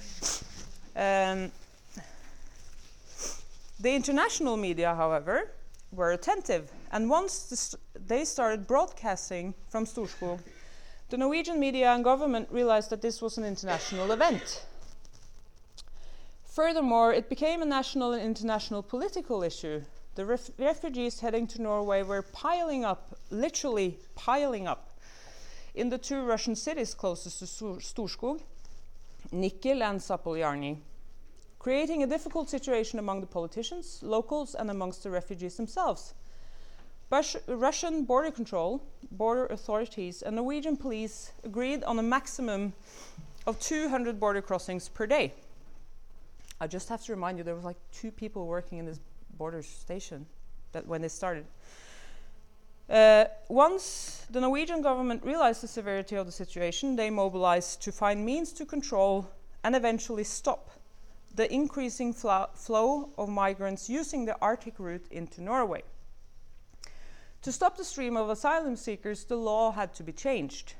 Um, 0.97 1.49
the 3.79 3.95
international 3.95 4.57
media, 4.57 4.93
however, 4.95 5.49
were 5.91 6.11
attentive, 6.11 6.71
and 6.91 7.09
once 7.09 7.75
they 8.07 8.25
started 8.25 8.67
broadcasting 8.67 9.53
from 9.69 9.85
Storskog, 9.85 10.39
the 11.09 11.17
Norwegian 11.17 11.59
media 11.59 11.91
and 11.93 12.03
government 12.03 12.47
realized 12.51 12.89
that 12.89 13.01
this 13.01 13.21
was 13.21 13.37
an 13.37 13.43
international 13.43 14.11
event. 14.11 14.65
Furthermore, 16.45 17.13
it 17.13 17.29
became 17.29 17.61
a 17.61 17.65
national 17.65 18.13
and 18.13 18.23
international 18.23 18.81
political 18.81 19.43
issue 19.43 19.81
the 20.15 20.25
ref 20.25 20.51
refugees 20.57 21.21
heading 21.21 21.47
to 21.47 21.61
Norway 21.61 22.03
were 22.03 22.21
piling 22.21 22.83
up, 22.83 23.17
literally 23.29 23.97
piling 24.15 24.67
up, 24.67 24.89
in 25.73 25.89
the 25.89 25.97
two 25.97 26.23
Russian 26.23 26.55
cities 26.55 26.93
closest 26.93 27.39
to 27.39 27.45
Storskog, 27.79 28.41
Nikel 29.31 29.81
and 29.81 30.01
Zapolyarny, 30.01 30.77
creating 31.61 32.01
a 32.01 32.07
difficult 32.07 32.49
situation 32.49 32.97
among 32.97 33.21
the 33.21 33.27
politicians, 33.27 33.99
locals, 34.01 34.55
and 34.55 34.71
amongst 34.71 35.03
the 35.03 35.11
refugees 35.11 35.57
themselves. 35.57 36.15
Bus 37.11 37.35
Russian 37.45 38.03
border 38.03 38.31
control, 38.31 38.81
border 39.11 39.45
authorities, 39.45 40.23
and 40.23 40.37
Norwegian 40.37 40.75
police 40.75 41.31
agreed 41.43 41.83
on 41.83 41.99
a 41.99 42.01
maximum 42.01 42.73
of 43.45 43.59
200 43.59 44.19
border 44.19 44.41
crossings 44.41 44.89
per 44.89 45.05
day. 45.05 45.33
I 46.59 46.65
just 46.65 46.89
have 46.89 47.03
to 47.03 47.11
remind 47.11 47.37
you, 47.37 47.43
there 47.43 47.53
was 47.53 47.63
like 47.63 47.77
two 47.91 48.09
people 48.09 48.47
working 48.47 48.79
in 48.79 48.87
this 48.87 48.99
border 49.37 49.61
station 49.61 50.25
that 50.71 50.87
when 50.87 51.03
they 51.03 51.09
started. 51.09 51.45
Uh, 52.89 53.25
once 53.49 54.25
the 54.31 54.41
Norwegian 54.41 54.81
government 54.81 55.23
realized 55.23 55.61
the 55.61 55.67
severity 55.67 56.15
of 56.15 56.25
the 56.25 56.31
situation, 56.31 56.95
they 56.95 57.11
mobilized 57.11 57.83
to 57.83 57.91
find 57.91 58.25
means 58.25 58.51
to 58.51 58.65
control 58.65 59.29
and 59.63 59.75
eventually 59.75 60.23
stop 60.23 60.71
the 61.35 61.51
increasing 61.53 62.13
flow 62.13 63.09
of 63.17 63.29
migrants 63.29 63.89
using 63.89 64.25
the 64.25 64.37
Arctic 64.41 64.79
route 64.79 65.07
into 65.11 65.41
Norway. 65.41 65.83
To 67.43 67.51
stop 67.51 67.77
the 67.77 67.83
stream 67.83 68.17
of 68.17 68.29
asylum 68.29 68.75
seekers, 68.75 69.23
the 69.23 69.35
law 69.35 69.71
had 69.71 69.93
to 69.95 70.03
be 70.03 70.11
changed. 70.11 70.75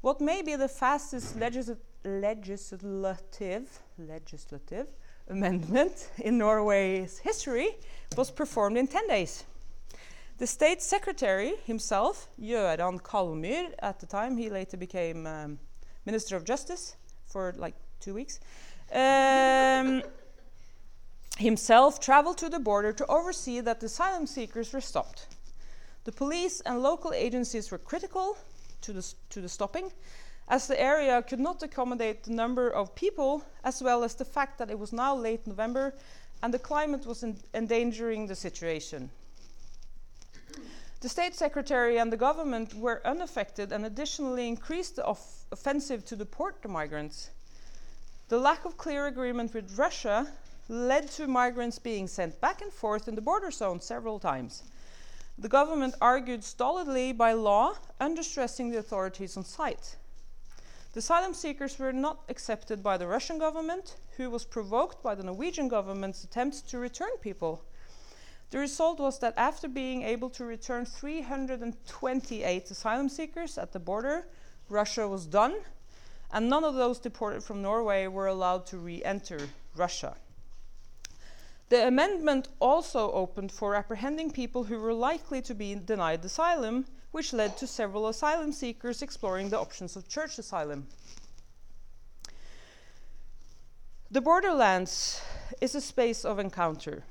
What 0.00 0.20
may 0.20 0.42
be 0.42 0.56
the 0.56 0.68
fastest 0.68 1.36
legis 1.36 1.70
legislative, 2.04 3.82
legislative 3.98 4.86
amendment 5.28 6.10
in 6.18 6.38
Norway's 6.38 7.18
history 7.18 7.76
was 8.16 8.30
performed 8.30 8.78
in 8.78 8.86
10 8.86 9.08
days. 9.08 9.44
The 10.38 10.46
state 10.46 10.80
secretary 10.80 11.54
himself, 11.64 12.28
Jøran 12.40 13.02
Kallmyr, 13.02 13.72
at 13.80 13.98
the 13.98 14.06
time, 14.06 14.36
he 14.36 14.48
later 14.48 14.76
became 14.76 15.26
um, 15.26 15.58
Minister 16.06 16.36
of 16.36 16.44
Justice 16.44 16.96
for 17.26 17.52
like 17.58 17.74
two 18.00 18.14
weeks, 18.14 18.38
um, 18.92 20.02
himself 21.36 22.00
traveled 22.00 22.38
to 22.38 22.48
the 22.48 22.58
border 22.58 22.92
to 22.92 23.06
oversee 23.06 23.60
that 23.60 23.80
the 23.80 23.86
asylum 23.86 24.26
seekers 24.26 24.72
were 24.72 24.80
stopped. 24.80 25.26
The 26.04 26.12
police 26.12 26.60
and 26.62 26.82
local 26.82 27.12
agencies 27.12 27.70
were 27.70 27.78
critical 27.78 28.36
to 28.82 28.92
the, 28.92 29.14
to 29.30 29.40
the 29.40 29.48
stopping, 29.48 29.92
as 30.48 30.66
the 30.66 30.80
area 30.80 31.22
could 31.22 31.40
not 31.40 31.62
accommodate 31.62 32.24
the 32.24 32.32
number 32.32 32.70
of 32.70 32.94
people, 32.94 33.44
as 33.64 33.82
well 33.82 34.02
as 34.02 34.14
the 34.14 34.24
fact 34.24 34.58
that 34.58 34.70
it 34.70 34.78
was 34.78 34.92
now 34.92 35.14
late 35.14 35.46
November 35.46 35.94
and 36.42 36.54
the 36.54 36.58
climate 36.58 37.04
was 37.04 37.24
endangering 37.54 38.26
the 38.26 38.34
situation. 38.34 39.10
The 41.00 41.08
state 41.08 41.34
secretary 41.34 41.98
and 41.98 42.12
the 42.12 42.16
government 42.16 42.74
were 42.74 43.00
unaffected 43.04 43.72
and 43.72 43.84
additionally 43.84 44.48
increased 44.48 44.96
the 44.96 45.04
off 45.04 45.44
offensive 45.52 46.04
to 46.06 46.16
deport 46.16 46.60
the 46.62 46.68
migrants. 46.68 47.30
The 48.28 48.38
lack 48.38 48.66
of 48.66 48.76
clear 48.76 49.06
agreement 49.06 49.54
with 49.54 49.78
Russia 49.78 50.30
led 50.68 51.10
to 51.12 51.26
migrants 51.26 51.78
being 51.78 52.06
sent 52.06 52.40
back 52.42 52.60
and 52.60 52.70
forth 52.70 53.08
in 53.08 53.14
the 53.14 53.22
border 53.22 53.50
zone 53.50 53.80
several 53.80 54.18
times. 54.18 54.64
The 55.38 55.48
government 55.48 55.94
argued 55.98 56.44
stolidly 56.44 57.12
by 57.12 57.32
law, 57.32 57.76
understressing 57.98 58.70
the 58.70 58.78
authorities 58.78 59.38
on 59.38 59.44
site. 59.44 59.96
The 60.92 60.98
asylum 60.98 61.32
seekers 61.32 61.78
were 61.78 61.92
not 61.92 62.20
accepted 62.28 62.82
by 62.82 62.98
the 62.98 63.06
Russian 63.06 63.38
government, 63.38 63.96
who 64.18 64.28
was 64.28 64.44
provoked 64.44 65.02
by 65.02 65.14
the 65.14 65.22
Norwegian 65.22 65.68
government's 65.68 66.22
attempts 66.22 66.60
to 66.62 66.78
return 66.78 67.16
people. 67.22 67.64
The 68.50 68.58
result 68.58 68.98
was 69.00 69.20
that 69.20 69.38
after 69.38 69.68
being 69.68 70.02
able 70.02 70.28
to 70.30 70.44
return 70.44 70.84
328 70.84 72.70
asylum 72.70 73.08
seekers 73.08 73.56
at 73.56 73.72
the 73.72 73.80
border, 73.80 74.26
Russia 74.68 75.08
was 75.08 75.24
done, 75.24 75.54
and 76.32 76.48
none 76.48 76.64
of 76.64 76.74
those 76.74 76.98
deported 76.98 77.42
from 77.42 77.62
Norway 77.62 78.06
were 78.06 78.26
allowed 78.26 78.66
to 78.66 78.78
re 78.78 79.02
enter 79.04 79.38
Russia. 79.74 80.16
The 81.68 81.86
amendment 81.86 82.48
also 82.60 83.12
opened 83.12 83.52
for 83.52 83.74
apprehending 83.74 84.30
people 84.30 84.64
who 84.64 84.78
were 84.78 84.94
likely 84.94 85.42
to 85.42 85.54
be 85.54 85.74
denied 85.74 86.24
asylum, 86.24 86.86
which 87.10 87.32
led 87.32 87.56
to 87.58 87.66
several 87.66 88.08
asylum 88.08 88.52
seekers 88.52 89.02
exploring 89.02 89.50
the 89.50 89.58
options 89.58 89.96
of 89.96 90.08
church 90.08 90.38
asylum. 90.38 90.88
The 94.10 94.22
borderlands 94.22 95.20
is 95.60 95.74
a 95.74 95.82
space 95.82 96.24
of 96.24 96.38
encounter, 96.38 97.04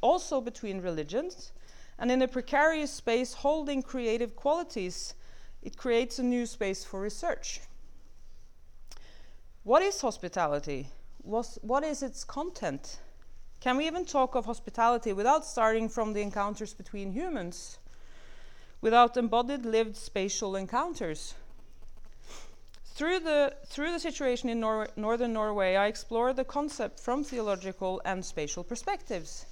also 0.00 0.40
between 0.40 0.80
religions, 0.80 1.52
and 1.98 2.10
in 2.10 2.22
a 2.22 2.28
precarious 2.28 2.90
space 2.90 3.34
holding 3.34 3.82
creative 3.82 4.34
qualities, 4.34 5.14
it 5.62 5.76
creates 5.76 6.18
a 6.18 6.22
new 6.22 6.46
space 6.46 6.84
for 6.84 7.00
research. 7.00 7.60
What 9.64 9.82
is 9.82 10.00
hospitality? 10.00 10.88
What's, 11.22 11.58
what 11.62 11.84
is 11.84 12.02
its 12.02 12.24
content? 12.24 12.98
Can 13.60 13.76
we 13.76 13.86
even 13.86 14.04
talk 14.04 14.34
of 14.34 14.46
hospitality 14.46 15.12
without 15.12 15.44
starting 15.44 15.88
from 15.88 16.12
the 16.12 16.22
encounters 16.22 16.72
between 16.72 17.12
humans? 17.12 17.78
Without 18.80 19.16
embodied 19.16 19.66
lived 19.66 19.96
spatial 19.96 20.54
encounters? 20.54 21.34
Through 22.94 23.20
the, 23.20 23.54
through 23.66 23.92
the 23.92 24.00
situation 24.00 24.48
in 24.48 24.60
Nor 24.60 24.88
northern 24.96 25.32
Norway, 25.32 25.76
I 25.76 25.86
explore 25.86 26.32
the 26.32 26.44
concept 26.44 26.98
from 26.98 27.22
theological 27.22 28.00
and 28.04 28.24
spatial 28.24 28.64
perspectives. 28.64 29.46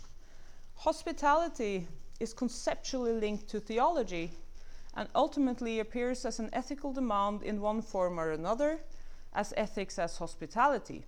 Hospitality 0.76 1.86
is 2.20 2.32
conceptually 2.32 3.12
linked 3.12 3.48
to 3.48 3.60
theology 3.60 4.32
and 4.94 5.08
ultimately 5.14 5.80
appears 5.80 6.24
as 6.24 6.38
an 6.38 6.50
ethical 6.52 6.92
demand 6.92 7.42
in 7.42 7.60
one 7.60 7.82
form 7.82 8.18
or 8.18 8.32
another, 8.32 8.80
as 9.36 9.52
ethics 9.56 9.98
as 9.98 10.16
hospitality. 10.16 11.04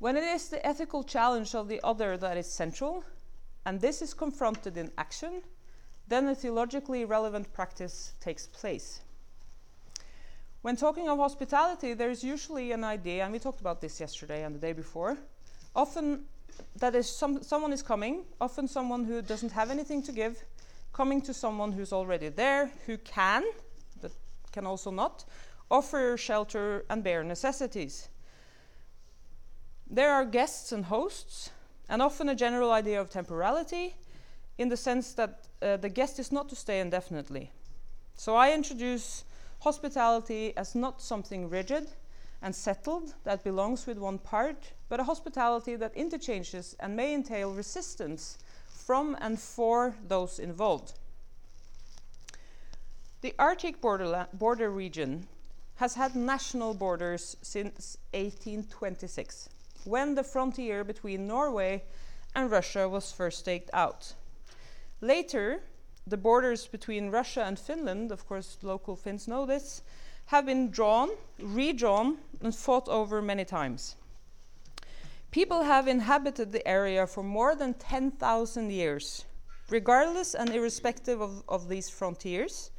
When 0.00 0.16
it 0.16 0.24
is 0.24 0.48
the 0.48 0.66
ethical 0.66 1.04
challenge 1.04 1.54
of 1.54 1.68
the 1.68 1.80
other 1.84 2.16
that 2.16 2.36
is 2.38 2.50
central, 2.50 3.04
and 3.66 3.80
this 3.80 4.00
is 4.00 4.14
confronted 4.14 4.78
in 4.78 4.90
action, 4.96 5.42
then 6.08 6.26
a 6.26 6.34
theologically 6.34 7.04
relevant 7.04 7.52
practice 7.52 8.14
takes 8.18 8.46
place. 8.46 9.00
When 10.62 10.76
talking 10.76 11.08
of 11.08 11.18
hospitality, 11.18 11.94
there's 11.94 12.24
usually 12.24 12.72
an 12.72 12.82
idea, 12.82 13.24
and 13.24 13.32
we 13.32 13.38
talked 13.38 13.60
about 13.60 13.80
this 13.80 14.00
yesterday 14.00 14.42
and 14.42 14.54
the 14.54 14.58
day 14.58 14.72
before. 14.72 15.18
Often, 15.76 16.24
that 16.76 16.94
is 16.94 17.08
some, 17.08 17.42
someone 17.42 17.72
is 17.72 17.82
coming, 17.82 18.24
often 18.40 18.66
someone 18.66 19.04
who 19.04 19.22
doesn't 19.22 19.52
have 19.52 19.70
anything 19.70 20.02
to 20.02 20.12
give, 20.12 20.42
coming 20.92 21.20
to 21.22 21.34
someone 21.34 21.72
who's 21.72 21.92
already 21.92 22.28
there, 22.28 22.70
who 22.86 22.96
can, 22.98 23.44
but 24.00 24.12
can 24.52 24.66
also 24.66 24.90
not, 24.90 25.24
offer 25.70 26.16
shelter 26.16 26.84
and 26.90 27.04
bare 27.04 27.22
necessities. 27.22 28.08
There 29.88 30.12
are 30.12 30.24
guests 30.24 30.72
and 30.72 30.84
hosts, 30.84 31.50
and 31.88 32.00
often 32.00 32.28
a 32.28 32.34
general 32.34 32.70
idea 32.72 33.00
of 33.00 33.10
temporality 33.10 33.96
in 34.58 34.68
the 34.68 34.76
sense 34.76 35.12
that 35.14 35.48
uh, 35.62 35.76
the 35.76 35.88
guest 35.88 36.18
is 36.18 36.30
not 36.30 36.48
to 36.48 36.56
stay 36.56 36.80
indefinitely. 36.80 37.50
So 38.14 38.36
I 38.36 38.52
introduce 38.52 39.24
hospitality 39.60 40.56
as 40.56 40.74
not 40.74 41.00
something 41.02 41.48
rigid 41.48 41.88
and 42.42 42.54
settled 42.54 43.14
that 43.24 43.44
belongs 43.44 43.86
with 43.86 43.98
one 43.98 44.18
part, 44.18 44.72
but 44.88 45.00
a 45.00 45.04
hospitality 45.04 45.76
that 45.76 45.94
interchanges 45.94 46.76
and 46.80 46.96
may 46.96 47.14
entail 47.14 47.52
resistance 47.52 48.38
from 48.68 49.16
and 49.20 49.38
for 49.38 49.94
those 50.06 50.38
involved. 50.38 50.94
The 53.20 53.34
Arctic 53.38 53.80
border 53.80 54.70
region 54.70 55.26
has 55.80 55.94
had 55.94 56.14
national 56.14 56.74
borders 56.74 57.38
since 57.40 57.96
1826 58.12 59.48
when 59.84 60.14
the 60.14 60.22
frontier 60.22 60.84
between 60.84 61.26
Norway 61.26 61.82
and 62.34 62.50
Russia 62.50 62.86
was 62.86 63.12
first 63.12 63.38
staked 63.38 63.70
out. 63.72 64.12
Later, 65.00 65.62
the 66.06 66.18
borders 66.18 66.66
between 66.66 67.10
Russia 67.10 67.44
and 67.44 67.58
Finland, 67.58 68.12
of 68.12 68.28
course, 68.28 68.58
local 68.60 68.94
Finns 68.94 69.26
know 69.26 69.46
this, 69.46 69.80
have 70.26 70.44
been 70.44 70.70
drawn, 70.70 71.08
redrawn, 71.38 72.18
and 72.42 72.54
fought 72.54 72.86
over 72.90 73.22
many 73.22 73.46
times. 73.46 73.96
People 75.30 75.62
have 75.62 75.88
inhabited 75.88 76.52
the 76.52 76.68
area 76.68 77.06
for 77.06 77.22
more 77.22 77.54
than 77.54 77.72
10,000 77.72 78.70
years, 78.70 79.24
regardless 79.70 80.34
and 80.34 80.50
irrespective 80.50 81.22
of, 81.22 81.42
of 81.48 81.70
these 81.70 81.88
frontiers. 81.88 82.70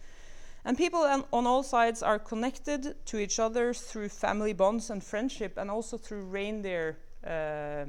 And 0.63 0.77
people 0.77 0.99
on, 0.99 1.23
on, 1.33 1.47
all 1.47 1.63
sides 1.63 2.03
are 2.03 2.19
connected 2.19 2.95
to 3.05 3.17
each 3.17 3.39
other 3.39 3.73
through 3.73 4.09
family 4.09 4.53
bonds 4.53 4.89
and 4.89 5.03
friendship, 5.03 5.57
and 5.57 5.71
also 5.71 5.97
through 5.97 6.23
reindeer 6.25 6.97
uh, 7.25 7.85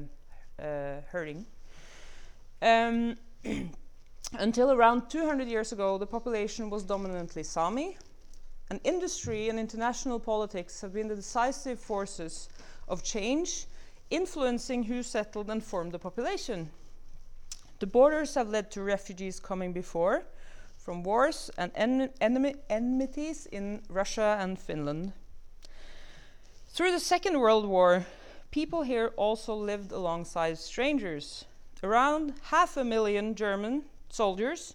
uh, 0.58 1.00
herding. 1.10 1.44
Um, 2.62 3.16
until 4.38 4.72
around 4.72 5.10
200 5.10 5.48
years 5.48 5.72
ago, 5.72 5.98
the 5.98 6.06
population 6.06 6.70
was 6.70 6.82
dominantly 6.82 7.42
Sami, 7.42 7.98
and 8.70 8.80
industry 8.84 9.50
and 9.50 9.58
international 9.58 10.18
politics 10.18 10.80
have 10.80 10.94
been 10.94 11.08
the 11.08 11.16
decisive 11.16 11.78
forces 11.78 12.48
of 12.88 13.02
change, 13.02 13.66
influencing 14.08 14.82
who 14.84 15.02
settled 15.02 15.50
and 15.50 15.62
formed 15.62 15.92
the 15.92 15.98
population. 15.98 16.70
The 17.80 17.86
borders 17.86 18.34
have 18.34 18.48
led 18.48 18.70
to 18.70 18.82
refugees 18.82 19.40
coming 19.40 19.72
before 19.72 20.24
from 20.82 21.04
wars 21.04 21.48
and 21.56 21.70
en 21.76 22.10
enmities 22.68 23.46
in 23.46 23.80
Russia 23.88 24.36
and 24.40 24.58
Finland. 24.58 25.12
Through 26.70 26.90
the 26.90 26.98
Second 26.98 27.38
World 27.38 27.66
War, 27.66 28.04
people 28.50 28.82
here 28.82 29.12
also 29.16 29.54
lived 29.54 29.92
alongside 29.92 30.58
strangers. 30.58 31.44
Around 31.84 32.34
half 32.50 32.76
a 32.76 32.84
million 32.84 33.34
German 33.36 33.84
soldiers 34.08 34.74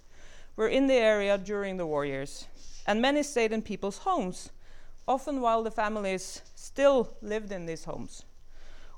were 0.56 0.70
in 0.70 0.88
the 0.88 0.96
area 0.96 1.38
during 1.38 1.76
the 1.78 1.86
war 1.86 2.06
years, 2.06 2.48
and 2.86 3.02
many 3.02 3.22
stayed 3.22 3.52
in 3.52 3.62
people's 3.62 4.00
homes, 4.00 4.50
often 5.08 5.41
while 5.41 5.62
the 5.62 5.72
families 5.72 6.41
still 6.56 7.17
lived 7.22 7.52
in 7.52 7.65
these 7.65 7.84
homes. 7.84 8.24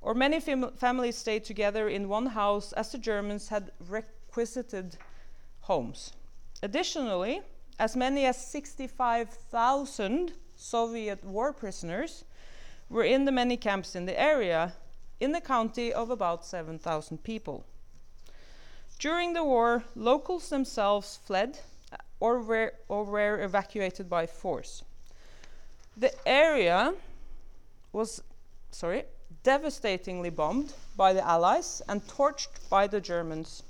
Or 0.02 0.14
many 0.14 0.40
fam 0.40 0.72
families 0.78 1.18
stayed 1.18 1.44
together 1.44 1.90
in 1.90 2.08
one 2.08 2.28
house 2.28 2.72
as 2.74 2.92
the 2.92 2.98
Germans 2.98 3.50
had 3.50 3.72
requisited 3.80 4.98
homes. 5.62 6.14
Additionally, 6.62 7.42
as 7.80 7.96
many 7.96 8.26
as 8.26 8.38
65,000 8.38 10.34
Soviet 10.56 11.24
war 11.24 11.54
prisoners 11.54 12.26
were 12.90 13.04
in 13.04 13.26
the 13.26 13.32
many 13.32 13.56
camps 13.56 13.96
in 13.96 14.06
the 14.06 14.20
area, 14.20 14.74
in 15.20 15.32
the 15.32 15.40
county 15.40 15.94
of 15.94 16.10
about 16.10 16.46
7,000 16.46 17.24
people. 17.24 17.64
During 19.00 19.34
the 19.34 19.44
war, 19.44 19.86
locals 19.96 20.50
themselves 20.50 21.20
fled 21.24 21.60
uh, 21.94 21.98
or 22.20 22.42
were, 22.42 22.74
or 22.90 23.06
were 23.06 23.42
evacuated 23.42 24.10
by 24.10 24.26
force. 24.26 24.84
The 25.96 26.12
area 26.28 26.94
was, 27.94 28.22
sorry, 28.72 29.04
devastatingly 29.44 30.30
bombed 30.30 30.74
by 30.98 31.14
the 31.14 31.26
Allies 31.26 31.82
and 31.88 32.06
torched 32.08 32.70
by 32.70 32.88
the 32.88 33.00
Germans 33.00 33.64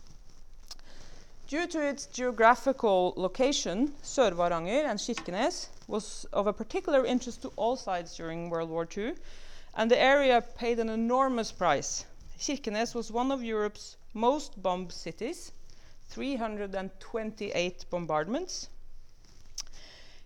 Due 1.49 1.65
to 1.65 1.81
its 1.81 2.05
geographical 2.05 3.11
location, 3.17 3.91
Sør-Varanger 4.03 4.85
and 4.85 4.99
Kirkenes 4.99 5.69
was 5.87 6.27
of 6.31 6.45
a 6.45 6.53
particular 6.53 7.03
interest 7.03 7.41
to 7.41 7.51
all 7.55 7.75
sides 7.75 8.15
during 8.15 8.51
World 8.51 8.69
War 8.69 8.87
II, 8.95 9.15
and 9.73 9.89
the 9.89 9.99
area 9.99 10.41
paid 10.41 10.77
an 10.77 10.89
enormous 10.89 11.51
price. 11.51 12.05
Kirkenes 12.37 12.93
was 12.93 13.11
one 13.11 13.31
of 13.31 13.43
Europe's 13.43 13.97
most 14.13 14.61
bombed 14.61 14.91
cities, 14.91 15.51
328 16.09 17.85
bombardments. 17.89 18.69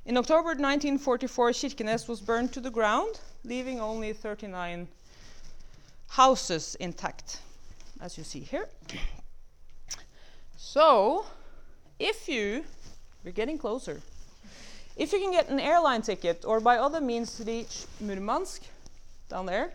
In 0.05 0.17
October 0.17 0.49
1944, 0.49 1.51
Kirkenes 1.51 2.05
was 2.09 2.19
burned 2.19 2.51
to 2.51 2.59
the 2.59 2.69
ground, 2.69 3.21
leaving 3.45 3.79
only 3.79 4.11
39 4.11 4.89
houses 6.09 6.75
intact, 6.81 7.39
as 8.01 8.17
you 8.17 8.25
see 8.25 8.41
here. 8.41 8.67
So, 10.65 11.25
if 11.99 12.29
you, 12.29 12.63
we're 13.23 13.31
getting 13.31 13.57
closer, 13.57 14.01
if 14.95 15.11
you 15.11 15.19
can 15.19 15.31
get 15.31 15.49
an 15.49 15.59
airline 15.59 16.01
ticket 16.01 16.45
or 16.47 16.61
by 16.61 16.77
other 16.77 17.01
means 17.01 17.43
reach 17.45 17.83
Murmansk, 17.99 18.63
down 19.29 19.45
there, 19.45 19.73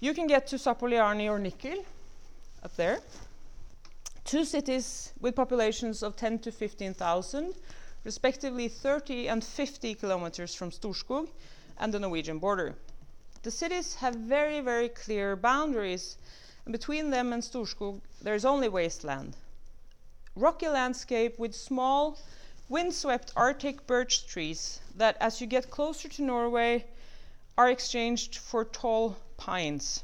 you 0.00 0.12
can 0.12 0.26
get 0.26 0.46
to 0.48 0.56
Zapolyarny 0.56 1.30
or 1.30 1.38
Nikel, 1.38 1.82
up 2.62 2.76
there. 2.76 3.00
Two 4.26 4.44
cities 4.44 5.14
with 5.18 5.34
populations 5.34 6.02
of 6.02 6.14
10 6.14 6.40
to 6.40 6.52
15,000, 6.52 7.54
respectively 8.04 8.68
30 8.68 9.28
and 9.28 9.42
50 9.42 9.94
kilometers 9.94 10.54
from 10.54 10.70
Storskog 10.70 11.30
and 11.78 11.92
the 11.92 11.98
Norwegian 11.98 12.38
border. 12.38 12.74
The 13.42 13.50
cities 13.50 13.94
have 13.94 14.14
very, 14.14 14.60
very 14.60 14.90
clear 14.90 15.36
boundaries, 15.36 16.18
and 16.66 16.72
between 16.72 17.10
them 17.10 17.32
and 17.32 17.42
Storskog, 17.42 18.00
there 18.20 18.34
is 18.34 18.44
only 18.44 18.68
wasteland. 18.68 19.36
Rocky 20.34 20.68
landscape 20.68 21.38
with 21.38 21.54
small, 21.54 22.18
windswept 22.68 23.32
Arctic 23.36 23.86
birch 23.86 24.26
trees 24.26 24.80
that, 24.96 25.16
as 25.20 25.40
you 25.40 25.46
get 25.46 25.70
closer 25.70 26.08
to 26.08 26.22
Norway, 26.22 26.84
are 27.56 27.70
exchanged 27.70 28.36
for 28.36 28.64
tall 28.64 29.16
pines. 29.36 30.02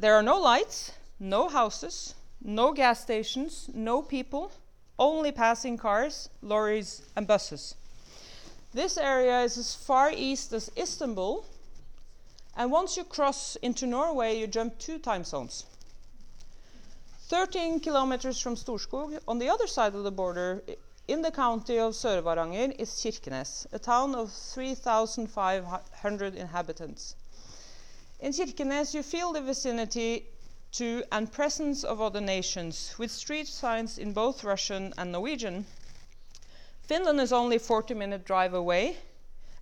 There 0.00 0.14
are 0.14 0.22
no 0.22 0.40
lights, 0.40 0.92
no 1.20 1.48
houses, 1.48 2.14
no 2.42 2.72
gas 2.72 3.02
stations, 3.02 3.68
no 3.74 4.00
people, 4.00 4.50
only 4.98 5.30
passing 5.30 5.76
cars, 5.76 6.30
lorries, 6.40 7.02
and 7.14 7.26
buses. 7.26 7.74
This 8.72 8.96
area 8.96 9.42
is 9.42 9.58
as 9.58 9.74
far 9.74 10.10
east 10.10 10.52
as 10.54 10.70
Istanbul, 10.76 11.44
and 12.56 12.70
once 12.70 12.96
you 12.96 13.04
cross 13.04 13.56
into 13.56 13.86
Norway, 13.86 14.38
you 14.38 14.46
jump 14.46 14.78
two 14.78 14.98
time 14.98 15.24
zones. 15.24 15.64
13 17.28 17.80
kilometers 17.80 18.40
from 18.40 18.54
Storskog, 18.54 19.18
on 19.28 19.38
the 19.38 19.48
other 19.48 19.66
side 19.66 19.94
of 19.94 20.04
the 20.04 20.10
border, 20.10 20.62
in 21.06 21.22
the 21.22 21.30
county 21.30 21.78
of 21.78 21.92
Sør-Varanger, 21.92 22.74
is 22.78 22.90
Kirkenes, 22.90 23.66
a 23.72 23.78
town 23.78 24.14
of 24.14 24.32
3,500 24.32 26.34
inhabitants. 26.34 27.14
In 28.20 28.32
Kirkenes, 28.32 28.94
you 28.94 29.02
feel 29.02 29.32
the 29.32 29.42
vicinity 29.42 30.26
to 30.72 31.04
and 31.12 31.30
presence 31.30 31.84
of 31.84 32.00
other 32.00 32.20
nations, 32.20 32.94
with 32.98 33.10
street 33.10 33.48
signs 33.48 33.98
in 33.98 34.12
both 34.12 34.44
Russian 34.44 34.94
and 34.96 35.12
Norwegian, 35.12 35.66
Finland 36.82 37.20
is 37.20 37.32
only 37.32 37.58
40 37.58 37.94
minute 37.94 38.24
drive 38.24 38.54
away, 38.54 38.96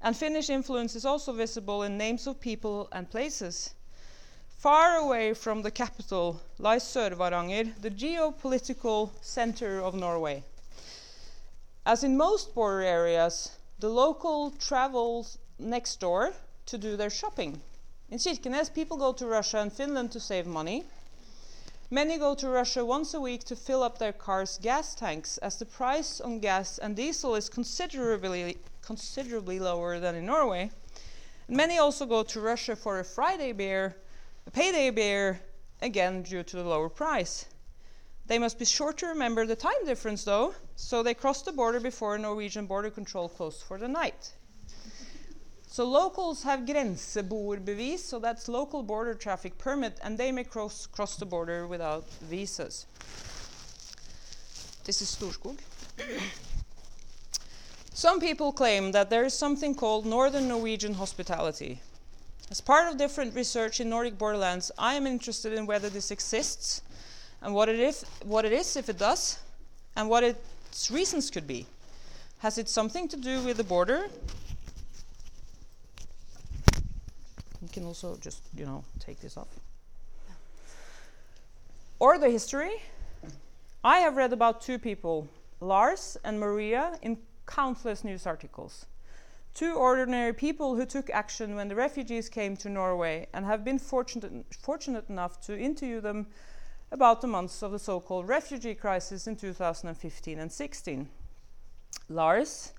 and 0.05 0.15
Finnish 0.15 0.51
influence 0.51 0.95
is 0.95 1.07
also 1.07 1.33
visible 1.33 1.83
in 1.83 1.97
names 1.97 2.27
of 2.27 2.39
people 2.39 2.89
and 2.93 3.11
places. 3.11 3.73
Far 4.59 4.97
away 4.97 5.33
from 5.33 5.63
the 5.63 5.71
capital 5.71 6.43
lies 6.59 6.85
Sør-Varanger, 6.85 7.81
the 7.81 7.91
geopolitical 7.91 9.11
center 9.23 9.81
of 9.81 9.95
Norway. 9.95 10.45
As 11.87 12.05
in 12.05 12.19
most 12.19 12.55
border 12.55 12.83
areas, 12.83 13.53
the 13.79 13.89
local 13.89 14.51
travels 14.51 15.39
next 15.59 16.01
door 16.01 16.35
to 16.67 16.77
do 16.77 16.99
their 16.99 17.09
shopping. 17.09 17.63
In 18.11 18.19
Kirkenes, 18.19 18.75
people 18.75 18.99
go 18.99 19.15
to 19.15 19.27
Russia 19.27 19.59
and 19.59 19.73
Finland 19.73 20.13
to 20.13 20.21
save 20.21 20.47
money. 20.47 20.85
Many 21.91 22.19
go 22.19 22.35
to 22.35 22.49
Russia 22.51 22.85
once 22.85 23.15
a 23.15 23.21
week 23.23 23.45
to 23.45 23.57
fill 23.57 23.83
up 23.83 23.97
their 23.97 24.13
cars' 24.13 24.59
gas 24.61 24.95
tanks, 24.95 25.39
as 25.39 25.57
the 25.57 25.65
price 25.65 26.21
on 26.21 26.41
gas 26.41 26.77
and 26.77 26.95
diesel 26.95 27.35
is 27.35 27.49
considerably, 27.49 28.59
considerably 28.85 29.59
lower 29.59 29.99
than 29.99 30.15
in 30.15 30.27
Norway. 30.27 30.71
And 31.49 31.57
many 31.57 31.79
also 31.79 32.07
go 32.07 32.23
to 32.23 32.41
Russia 32.41 32.77
for 32.77 33.01
a 33.01 33.05
Friday 33.05 33.53
beer, 33.53 33.97
a 34.47 34.51
payday 34.51 34.91
beer, 34.91 35.41
again 35.83 36.23
due 36.23 36.43
to 36.43 36.57
the 36.57 36.65
lower 36.65 36.89
price. 36.89 37.47
They 38.27 38.39
must 38.39 38.59
be 38.59 38.65
sure 38.65 38.93
to 38.95 39.07
remember 39.07 39.45
the 39.47 39.57
time 39.57 39.85
difference, 39.85 40.25
though, 40.25 40.55
so 40.77 41.03
they 41.03 41.13
cross 41.13 41.43
the 41.43 41.53
border 41.53 41.79
before 41.81 42.17
Norwegian 42.17 42.67
border 42.67 42.91
control 42.91 43.29
closed 43.29 43.63
for 43.63 43.79
the 43.79 43.89
night. 43.89 44.33
So 45.67 45.85
locals 45.85 46.45
have 46.45 46.61
grenseboerbevis, 46.61 47.99
so 47.99 48.19
that's 48.19 48.49
local 48.49 48.83
border 48.83 49.13
traffic 49.13 49.59
permit, 49.59 49.99
and 50.03 50.17
they 50.17 50.33
may 50.33 50.45
cross, 50.45 50.87
cross 50.87 51.17
the 51.17 51.27
border 51.27 51.67
without 51.67 52.09
visas. 52.23 52.87
This 54.85 55.03
is 55.03 55.15
Storskog. 55.15 55.59
Some 57.95 58.19
people 58.19 58.53
claim 58.53 58.91
that 58.91 59.09
there 59.09 59.25
is 59.25 59.35
something 59.35 59.73
called 59.73 60.05
Northern 60.05 60.49
Norwegian 60.49 60.95
hospitality. 60.95 61.79
As 62.51 62.61
part 62.61 62.91
of 62.91 62.99
different 62.99 63.37
research 63.37 63.81
in 63.81 63.89
Nordic 63.89 64.19
borderlands, 64.19 64.73
I 64.77 64.95
am 64.95 65.07
interested 65.07 65.53
in 65.53 65.65
whether 65.65 65.89
this 65.89 66.11
exists 66.11 66.83
and 67.41 67.55
what 67.55 67.69
it 67.69 67.79
is, 67.79 68.05
what 68.25 68.45
it 68.45 68.53
is 68.53 68.77
if 68.77 68.89
it 68.89 68.99
does, 68.99 69.39
and 69.95 70.09
what 70.09 70.25
its 70.25 70.91
reasons 70.91 71.31
could 71.31 71.47
be. 71.47 71.67
Has 72.39 72.59
it 72.59 72.69
something 72.69 73.07
to 73.07 73.17
do 73.17 73.41
with 73.43 73.59
the 73.59 73.65
border 73.65 74.09
You 77.63 77.69
can 77.73 77.85
also 77.87 78.19
just, 78.21 78.43
you 78.55 78.67
know, 78.67 78.85
take 78.99 79.21
this 79.21 79.39
off. 79.39 79.49
Or 81.99 82.19
the 82.19 82.29
history. 82.29 82.83
I 83.83 84.01
have 84.01 84.17
read 84.17 84.33
about 84.33 84.61
two 84.61 84.79
people, 84.79 85.29
Lars 85.61 86.19
and 86.25 86.39
Maria, 86.39 86.99
in 87.01 87.17
countless 87.47 88.05
news 88.05 88.27
articles. 88.27 88.87
Two 89.55 89.75
ordinary 89.75 90.33
people 90.33 90.75
who 90.75 90.85
took 90.85 91.09
action 91.11 91.55
when 91.55 91.69
the 91.69 91.77
refugees 91.77 92.29
came 92.29 92.57
to 92.57 92.69
Norway 92.69 93.29
and 93.33 93.45
have 93.45 93.65
been 93.65 93.79
fortunate, 93.79 94.47
fortunate 94.61 95.09
enough 95.09 95.41
to 95.43 95.57
interview 95.57 96.01
them 96.01 96.27
about 96.91 97.21
the 97.21 97.27
months 97.27 97.63
of 97.63 97.73
the 97.73 97.79
so 97.79 98.01
called 98.01 98.29
refugee 98.29 98.75
crisis 98.75 99.27
in 99.27 99.37
2015 99.37 100.39
and 100.39 100.51
16. 100.51 101.09
Lars, 102.09 102.73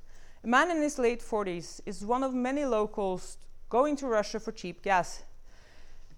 a 0.44 0.48
man 0.48 0.70
in 0.70 0.82
his 0.82 1.00
late 1.00 1.22
40s, 1.22 1.82
is 1.86 2.06
one 2.06 2.24
of 2.24 2.34
many 2.34 2.66
locals 2.66 3.38
going 3.70 3.96
to 3.96 4.08
Russia 4.08 4.40
for 4.40 4.52
cheap 4.52 4.82
gas. 4.82 5.24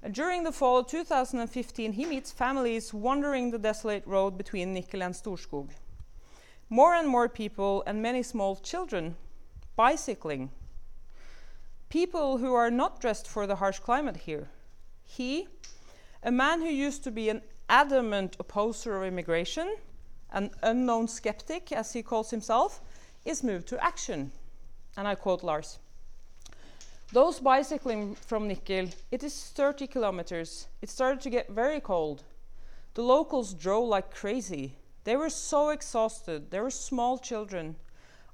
And 0.03 0.13
during 0.13 0.43
the 0.43 0.51
fall 0.51 0.79
of 0.79 0.87
2015, 0.87 1.93
he 1.93 2.05
meets 2.05 2.31
families 2.31 2.93
wandering 2.93 3.51
the 3.51 3.57
desolate 3.57 4.05
road 4.05 4.37
between 4.37 4.73
Nikel 4.73 5.01
and 5.01 5.13
Storskog. 5.13 5.69
More 6.69 6.93
and 6.93 7.07
more 7.07 7.29
people 7.29 7.83
and 7.85 8.01
many 8.01 8.23
small 8.23 8.55
children 8.55 9.15
bicycling. 9.75 10.49
People 11.89 12.37
who 12.37 12.53
are 12.53 12.71
not 12.71 12.99
dressed 12.99 13.27
for 13.27 13.47
the 13.47 13.55
harsh 13.55 13.79
climate 13.79 14.17
here. 14.17 14.49
He, 15.05 15.47
a 16.23 16.31
man 16.31 16.61
who 16.61 16.67
used 16.67 17.03
to 17.05 17.11
be 17.11 17.29
an 17.29 17.41
adamant 17.69 18.35
opposer 18.39 18.97
of 18.97 19.07
immigration, 19.07 19.77
an 20.31 20.51
unknown 20.61 21.07
skeptic, 21.07 21.71
as 21.71 21.93
he 21.93 22.03
calls 22.03 22.31
himself, 22.31 22.81
is 23.23 23.43
moved 23.43 23.67
to 23.67 23.83
action. 23.83 24.31
And 24.97 25.07
I 25.07 25.15
quote 25.15 25.43
Lars 25.43 25.79
those 27.13 27.39
bicycling 27.39 28.15
from 28.15 28.49
Nikel, 28.49 28.89
it 29.11 29.23
is 29.23 29.51
30 29.55 29.87
kilometers. 29.87 30.67
It 30.81 30.89
started 30.89 31.21
to 31.21 31.29
get 31.29 31.49
very 31.49 31.79
cold. 31.79 32.23
The 32.95 33.01
locals 33.01 33.53
drove 33.53 33.87
like 33.87 34.13
crazy. 34.13 34.75
They 35.07 35.15
were 35.15 35.29
so 35.29 35.69
exhausted. 35.69 36.51
They 36.51 36.59
were 36.59 36.69
small 36.69 37.17
children. 37.17 37.77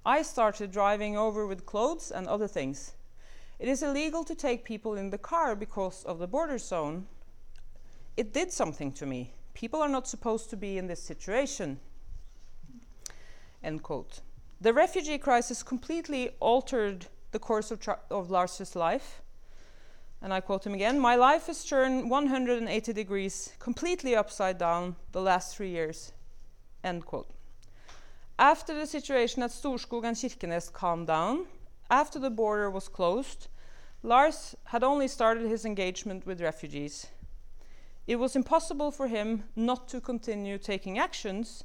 I 0.04 0.24
started 0.24 0.72
driving 0.72 1.16
over 1.16 1.46
with 1.46 1.68
clothes 1.68 2.10
and 2.10 2.26
other 2.26 2.48
things. 2.48 2.94
It 3.60 3.68
is 3.68 3.84
illegal 3.84 4.24
to 4.24 4.34
take 4.34 4.64
people 4.64 4.96
in 4.96 5.12
the 5.12 5.20
car 5.20 5.56
because 5.56 6.04
of 6.04 6.18
the 6.18 6.26
border 6.26 6.58
zone. 6.58 7.06
It 8.18 8.34
did 8.34 8.52
something 8.52 8.92
to 8.94 9.06
me. 9.06 9.36
People 9.54 9.84
are 9.84 9.88
not 9.88 10.08
supposed 10.08 10.50
to 10.50 10.58
be 10.58 10.80
in 10.80 10.88
this 10.88 11.00
situation. 11.00 11.80
End 13.64 13.84
quote. 13.84 14.22
The 14.60 14.74
refugee 14.74 15.20
crisis 15.20 15.62
completely 15.62 16.32
altered 16.40 17.06
the 17.34 17.38
course 17.38 17.70
of, 17.70 17.88
of 18.10 18.32
Lars's 18.32 18.76
life. 18.76 19.22
And 20.24 20.34
I 20.34 20.40
quote 20.40 20.66
him 20.66 20.74
again 20.74 21.00
My 21.00 21.18
life 21.18 21.46
has 21.46 21.64
turned 21.64 22.10
180 22.10 22.94
degrees, 22.94 23.54
completely 23.60 24.16
upside 24.16 24.58
down, 24.58 24.96
the 25.12 25.22
last 25.22 25.56
three 25.56 25.70
years. 25.70 26.14
End 26.84 27.06
quote. 27.06 27.30
After 28.38 28.74
the 28.74 28.88
situation 28.88 29.44
at 29.44 29.52
Storskog 29.52 30.04
and 30.04 30.18
Kirkenes 30.18 30.72
calmed 30.72 31.08
down, 31.08 31.46
after 31.90 32.20
the 32.20 32.30
border 32.30 32.70
was 32.70 32.88
closed, 32.88 33.48
Lars 34.02 34.56
had 34.66 34.84
only 34.84 35.08
started 35.08 35.48
his 35.48 35.66
engagement 35.66 36.26
with 36.26 36.42
refugees. 36.42 37.08
It 38.06 38.18
was 38.18 38.36
impossible 38.36 38.92
for 38.92 39.08
him 39.08 39.46
not 39.56 39.88
to 39.90 40.02
continue 40.02 40.58
taking 40.58 41.00
actions, 41.00 41.64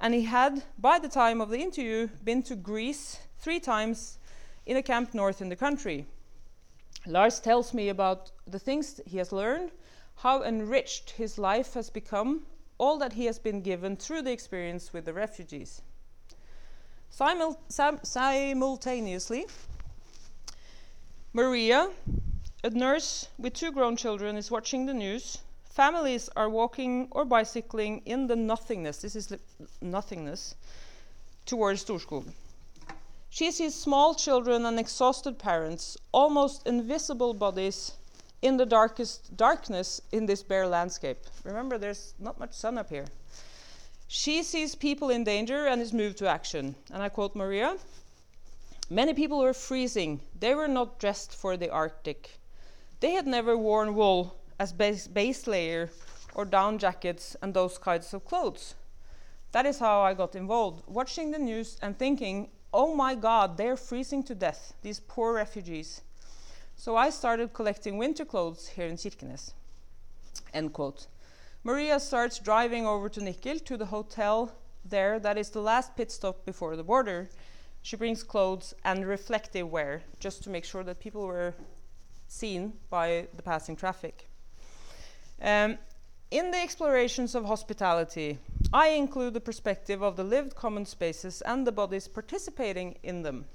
and 0.00 0.14
he 0.14 0.22
had, 0.22 0.62
by 0.78 0.98
the 0.98 1.08
time 1.08 1.40
of 1.40 1.50
the 1.50 1.60
interview, 1.60 2.08
been 2.24 2.42
to 2.44 2.56
Greece 2.56 3.18
three 3.38 3.60
times 3.60 4.18
in 4.64 4.76
a 4.76 4.82
camp 4.82 5.12
north 5.12 5.42
in 5.42 5.48
the 5.48 5.56
country. 5.56 6.06
Lars 7.06 7.40
tells 7.40 7.74
me 7.74 7.88
about 7.88 8.30
the 8.46 8.58
things 8.58 9.00
he 9.06 9.18
has 9.18 9.32
learned, 9.32 9.72
how 10.16 10.42
enriched 10.42 11.10
his 11.10 11.38
life 11.38 11.74
has 11.74 11.90
become, 11.90 12.46
all 12.78 12.98
that 12.98 13.12
he 13.12 13.26
has 13.26 13.38
been 13.38 13.60
given 13.60 13.96
through 13.96 14.22
the 14.22 14.32
experience 14.32 14.92
with 14.92 15.04
the 15.04 15.12
refugees. 15.12 15.82
Simul 17.10 17.58
sim 17.68 17.98
simultaneously, 18.02 19.46
Maria, 21.32 21.90
a 22.64 22.70
nurse 22.70 23.28
with 23.38 23.54
two 23.54 23.72
grown 23.72 23.96
children, 23.96 24.36
is 24.36 24.50
watching 24.50 24.86
the 24.86 24.94
news. 24.94 25.38
Families 25.64 26.28
are 26.36 26.48
walking 26.48 27.08
or 27.10 27.24
bicycling 27.24 28.02
in 28.04 28.26
the 28.26 28.36
nothingness, 28.36 28.98
this 28.98 29.14
is 29.14 29.32
nothingness, 29.80 30.54
towards 31.46 31.84
Storskog. 31.84 32.32
She 33.30 33.52
sees 33.52 33.74
small 33.74 34.14
children 34.14 34.64
and 34.64 34.78
exhausted 34.78 35.38
parents, 35.38 35.96
almost 36.12 36.66
invisible 36.66 37.34
bodies 37.34 37.92
in 38.42 38.56
the 38.56 38.66
darkest 38.66 39.36
darkness 39.36 40.00
in 40.12 40.26
this 40.26 40.42
bare 40.42 40.66
landscape. 40.66 41.18
Remember, 41.44 41.78
there's 41.78 42.14
not 42.18 42.38
much 42.38 42.52
sun 42.52 42.78
up 42.78 42.88
here. 42.88 43.06
She 44.06 44.42
sees 44.42 44.74
people 44.74 45.10
in 45.10 45.24
danger 45.24 45.66
and 45.66 45.82
is 45.82 45.92
moved 45.92 46.18
to 46.18 46.28
action. 46.28 46.74
And 46.92 47.02
I 47.02 47.08
quote 47.08 47.34
Maria 47.34 47.76
Many 48.90 49.12
people 49.12 49.40
were 49.40 49.52
freezing. 49.52 50.20
They 50.38 50.54
were 50.54 50.68
not 50.68 50.98
dressed 50.98 51.34
for 51.34 51.58
the 51.58 51.70
Arctic. 51.70 52.38
They 53.00 53.12
had 53.12 53.26
never 53.26 53.56
worn 53.56 53.94
wool 53.94 54.34
as 54.58 54.72
base, 54.72 55.06
base 55.06 55.46
layer 55.46 55.90
or 56.34 56.46
down 56.46 56.78
jackets 56.78 57.36
and 57.42 57.52
those 57.52 57.76
kinds 57.76 58.14
of 58.14 58.24
clothes. 58.24 58.74
That 59.52 59.66
is 59.66 59.78
how 59.78 60.00
I 60.00 60.14
got 60.14 60.34
involved, 60.34 60.84
watching 60.86 61.30
the 61.30 61.38
news 61.38 61.78
and 61.82 61.98
thinking, 61.98 62.48
oh 62.72 62.94
my 62.94 63.14
God, 63.14 63.56
they're 63.56 63.76
freezing 63.76 64.22
to 64.24 64.34
death, 64.34 64.74
these 64.82 65.00
poor 65.00 65.34
refugees. 65.34 66.00
So 66.80 66.94
I 66.94 67.10
started 67.10 67.52
collecting 67.52 67.98
winter 67.98 68.24
clothes 68.24 68.68
here 68.68 68.86
in 68.86 68.94
Kirkenes. 68.94 69.52
End 70.54 70.72
quote. 70.72 71.08
Maria 71.64 71.98
starts 71.98 72.38
driving 72.38 72.86
over 72.86 73.08
to 73.08 73.20
Nikel 73.20 73.58
to 73.58 73.76
the 73.76 73.86
hotel 73.86 74.52
there 74.84 75.18
that 75.18 75.36
is 75.36 75.50
the 75.50 75.60
last 75.60 75.96
pit 75.96 76.12
stop 76.12 76.44
before 76.44 76.76
the 76.76 76.84
border. 76.84 77.30
She 77.82 77.96
brings 77.96 78.22
clothes 78.22 78.74
and 78.84 79.04
reflective 79.04 79.68
wear 79.68 80.02
just 80.20 80.44
to 80.44 80.50
make 80.50 80.64
sure 80.64 80.84
that 80.84 81.00
people 81.00 81.26
were 81.26 81.54
seen 82.28 82.74
by 82.90 83.26
the 83.34 83.42
passing 83.42 83.74
traffic. 83.74 84.28
Um, 85.42 85.78
in 86.30 86.52
the 86.52 86.58
explorations 86.58 87.34
of 87.34 87.44
hospitality, 87.44 88.38
I 88.72 88.90
include 88.90 89.34
the 89.34 89.40
perspective 89.40 90.00
of 90.00 90.14
the 90.14 90.24
lived 90.24 90.54
common 90.54 90.86
spaces 90.86 91.42
and 91.42 91.66
the 91.66 91.72
bodies 91.72 92.06
participating 92.06 92.98
in 93.02 93.22
them. 93.22 93.46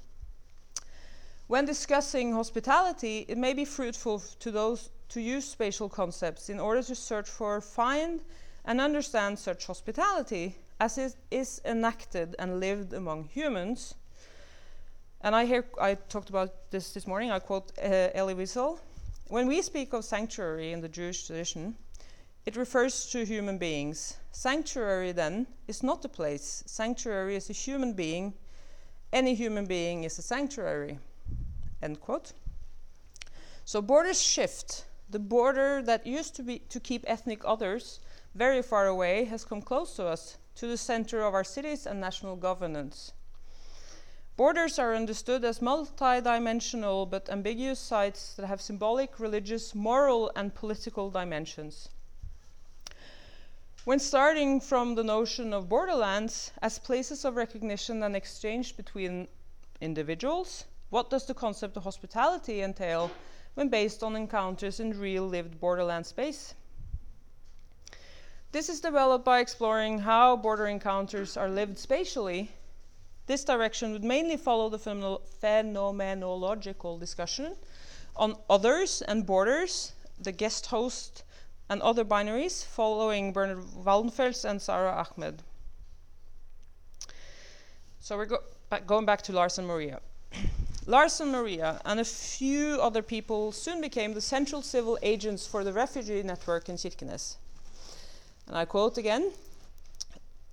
When 1.54 1.66
discussing 1.66 2.32
hospitality, 2.32 3.28
it 3.28 3.38
may 3.38 3.54
be 3.54 3.64
fruitful 3.64 4.24
to 4.40 4.50
those 4.50 4.90
to 5.10 5.22
use 5.22 5.46
spatial 5.46 5.88
concepts 5.88 6.50
in 6.50 6.60
order 6.60 6.82
to 6.82 6.96
search 6.96 7.30
for, 7.30 7.62
find, 7.62 8.24
and 8.66 8.82
understand 8.82 9.38
such 9.38 9.68
hospitality 9.68 10.56
as 10.80 10.98
it 10.98 11.16
is 11.30 11.62
enacted 11.64 12.36
and 12.40 12.60
lived 12.60 12.94
among 12.94 13.26
humans. 13.26 13.94
And 15.22 15.36
I 15.36 15.46
hear 15.46 15.64
I 15.80 15.94
talked 15.94 16.32
about 16.32 16.72
this 16.72 16.92
this 16.92 17.06
morning. 17.06 17.30
I 17.30 17.38
quote 17.38 17.72
uh, 17.78 18.10
Elie 18.16 18.34
Wiesel: 18.34 18.80
"When 19.28 19.46
we 19.46 19.62
speak 19.62 19.94
of 19.94 20.04
sanctuary 20.04 20.72
in 20.72 20.82
the 20.82 20.90
Jewish 20.90 21.28
tradition, 21.28 21.76
it 22.48 22.56
refers 22.56 23.12
to 23.12 23.26
human 23.26 23.60
beings. 23.60 24.18
Sanctuary, 24.32 25.12
then, 25.12 25.46
is 25.68 25.84
not 25.84 26.04
a 26.04 26.10
place. 26.10 26.64
Sanctuary 26.66 27.36
is 27.36 27.52
a 27.52 27.54
human 27.54 27.94
being. 27.94 28.34
Any 29.12 29.36
human 29.36 29.68
being 29.68 30.04
is 30.04 30.18
a 30.18 30.24
sanctuary." 30.24 30.98
End 31.84 32.00
quote. 32.00 32.32
So 33.66 33.82
borders 33.82 34.22
shift. 34.22 34.86
The 35.10 35.20
border 35.20 35.82
that 35.82 36.08
used 36.08 36.34
to 36.38 36.44
be 36.44 36.60
to 36.60 36.80
keep 36.80 37.04
ethnic 37.06 37.42
others 37.44 38.00
very 38.34 38.62
far 38.62 38.88
away 38.88 39.26
has 39.26 39.44
come 39.44 39.62
close 39.62 39.98
to 39.98 40.08
us, 40.08 40.38
to 40.56 40.66
the 40.66 40.78
center 40.78 41.22
of 41.22 41.34
our 41.34 41.44
cities 41.44 41.86
and 41.86 42.00
national 42.00 42.38
governance. 42.38 43.12
Borders 44.38 44.80
are 44.80 44.96
understood 44.96 45.44
as 45.44 45.60
multidimensional 45.60 47.08
but 47.08 47.30
ambiguous 47.30 47.80
sites 47.80 48.34
that 48.36 48.48
have 48.48 48.62
symbolic, 48.62 49.20
religious, 49.20 49.76
moral, 49.76 50.32
and 50.38 50.56
political 50.56 51.12
dimensions. 51.12 51.90
When 53.84 54.00
starting 54.00 54.62
from 54.62 54.96
the 54.96 55.04
notion 55.04 55.54
of 55.54 55.68
borderlands 55.68 56.52
as 56.62 56.80
places 56.80 57.26
of 57.26 57.36
recognition 57.36 58.02
and 58.02 58.16
exchange 58.16 58.78
between 58.78 59.28
individuals, 59.82 60.64
what 60.94 61.10
does 61.10 61.26
the 61.26 61.34
concept 61.34 61.76
of 61.76 61.84
hospitality 61.84 62.62
entail 62.62 63.10
when 63.56 63.68
based 63.68 64.04
on 64.04 64.16
encounters 64.16 64.80
in 64.80 65.00
real 65.00 65.28
lived 65.28 65.60
borderland 65.60 66.06
space? 66.06 66.54
This 68.52 68.70
is 68.70 68.80
developed 68.80 69.26
by 69.26 69.40
exploring 69.40 69.98
how 69.98 70.36
border 70.36 70.68
encounters 70.68 71.36
are 71.36 71.50
lived 71.50 71.80
spatially. 71.80 72.52
This 73.26 73.44
direction 73.44 73.92
would 73.94 74.04
mainly 74.04 74.38
follow 74.38 74.70
the 74.70 74.78
phenomenological 74.78 77.00
discussion 77.00 77.56
on 78.16 78.36
others 78.48 79.02
and 79.02 79.26
borders, 79.26 79.94
the 80.22 80.32
guest 80.32 80.68
host, 80.68 81.24
and 81.70 81.82
other 81.82 82.06
binaries, 82.06 82.64
following 82.64 83.34
Bernhard 83.34 83.66
Waldenfels 83.84 84.48
and 84.48 84.62
Sara 84.62 84.92
Ahmed. 84.92 85.42
So 88.00 88.16
we're 88.16 88.28
go 88.28 88.44
back, 88.70 88.86
going 88.86 89.08
back 89.08 89.24
to 89.24 89.34
Lars 89.34 89.58
and 89.58 89.68
Maria. 89.68 90.00
Lars 90.86 91.22
and 91.22 91.32
Maria 91.32 91.80
and 91.86 92.02
a 92.02 92.04
few 92.04 92.78
other 92.82 93.02
people 93.02 93.54
soon 93.54 93.80
became 93.80 94.14
the 94.14 94.20
central 94.20 94.62
civil 94.62 95.00
agents 95.02 95.48
for 95.48 95.64
the 95.64 95.72
refugee 95.72 96.22
network 96.24 96.68
in 96.68 96.76
Kirkenes. 96.76 97.38
And 98.48 98.58
I 98.58 98.66
quote 98.66 98.98
again 98.98 99.32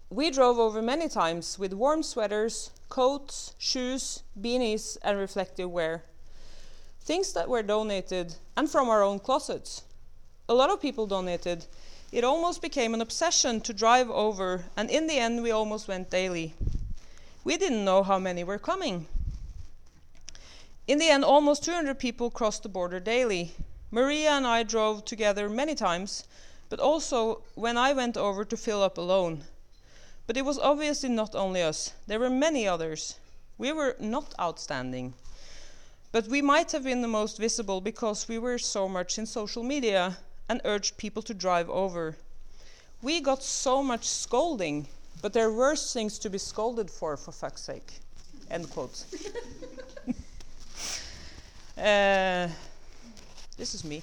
We 0.09 0.31
drove 0.31 0.57
over 0.57 0.81
many 0.81 1.09
times 1.09 1.59
with 1.59 1.73
warm 1.73 2.05
sweaters, 2.05 2.71
coats, 2.89 3.55
shoes, 3.59 4.23
beanies, 4.41 4.97
and 5.03 5.19
reflective 5.19 5.69
wear. 5.69 6.05
Things 7.01 7.33
that 7.33 7.49
were 7.49 7.65
donated 7.65 8.37
and 8.57 8.71
from 8.71 8.89
our 8.89 9.03
own 9.03 9.19
closets. 9.19 9.83
A 10.49 10.55
lot 10.55 10.71
of 10.71 10.81
people 10.81 11.09
donated. 11.09 11.67
It 12.13 12.23
almost 12.23 12.63
became 12.63 12.95
an 12.95 13.01
obsession 13.01 13.61
to 13.63 13.73
drive 13.73 14.11
over, 14.11 14.67
and 14.77 14.91
in 14.91 15.09
the 15.09 15.19
end, 15.19 15.43
we 15.43 15.51
almost 15.51 15.89
went 15.89 16.11
daily. 16.11 16.55
We 17.43 17.57
didn't 17.57 17.85
know 17.85 18.05
how 18.05 18.21
many 18.21 18.45
were 18.45 18.59
coming. 18.59 19.07
In 20.91 20.99
the 20.99 21.09
end, 21.09 21.25
almost 21.25 21.63
200 21.63 22.01
people 22.01 22.33
crossed 22.33 22.65
the 22.65 22.69
border 22.69 22.99
daily. 22.99 23.55
Maria 23.93 24.33
and 24.33 24.45
I 24.45 24.65
drove 24.65 25.05
together 25.05 25.49
many 25.49 25.77
times, 25.77 26.25
but 26.69 26.81
also 26.81 27.43
when 27.55 27.79
I 27.79 27.93
went 27.93 28.17
over 28.17 28.45
to 28.45 28.57
fill 28.57 28.83
up 28.83 28.99
alone. 28.99 29.45
But 30.27 30.37
it 30.37 30.45
was 30.45 30.59
obviously 30.59 31.09
not 31.09 31.37
only 31.37 31.63
us, 31.63 31.93
there 32.09 32.19
were 32.19 32.29
many 32.29 32.67
others. 32.67 33.15
We 33.57 33.71
were 33.71 33.95
not 34.01 34.35
outstanding. 34.41 35.15
But 36.11 36.27
we 36.27 36.43
might 36.43 36.73
have 36.73 36.83
been 36.83 37.03
the 37.03 37.17
most 37.21 37.39
visible 37.39 37.81
because 37.81 38.27
we 38.27 38.41
were 38.41 38.59
so 38.59 38.89
much 38.89 39.17
in 39.17 39.27
social 39.27 39.63
media 39.63 40.19
and 40.49 40.61
urged 40.65 40.97
people 40.97 41.23
to 41.23 41.35
drive 41.35 41.71
over. 41.71 42.17
We 43.01 43.21
got 43.21 43.45
so 43.45 43.81
much 43.81 44.09
scolding, 44.09 44.89
but 45.23 45.35
there 45.35 45.53
worse 45.53 45.93
things 45.93 46.19
to 46.19 46.29
be 46.29 46.39
scolded 46.39 46.91
for, 46.91 47.17
for 47.17 47.31
fuck's 47.31 47.63
sake. 47.63 47.93
End 48.51 48.69
quote. 48.71 49.05
Uh, 51.81 52.47
this 53.57 53.75
is 53.75 53.85
me. 53.85 54.03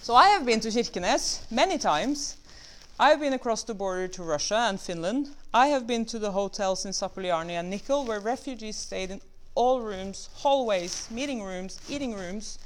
So 0.00 0.14
I 0.14 0.28
have 0.28 0.46
been 0.46 0.58
to 0.60 0.68
Kirkenes 0.68 1.40
many 1.50 1.76
times. 1.76 2.38
I 2.98 3.10
have 3.10 3.20
been 3.20 3.34
across 3.34 3.62
the 3.62 3.74
border 3.74 4.08
to 4.08 4.22
Russia 4.22 4.56
and 4.56 4.80
Finland. 4.80 5.28
I 5.52 5.66
have 5.66 5.86
been 5.86 6.06
to 6.06 6.18
the 6.18 6.32
hotels 6.32 6.86
in 6.86 6.92
Zapolyarny 6.92 7.60
and 7.60 7.68
Nikel 7.68 8.06
where 8.06 8.20
refugees 8.20 8.76
stayed 8.76 9.10
in 9.10 9.20
all 9.54 9.82
rooms, 9.82 10.30
hallways, 10.36 11.10
meeting 11.10 11.42
rooms, 11.42 11.78
eating 11.90 12.14
rooms, 12.14 12.58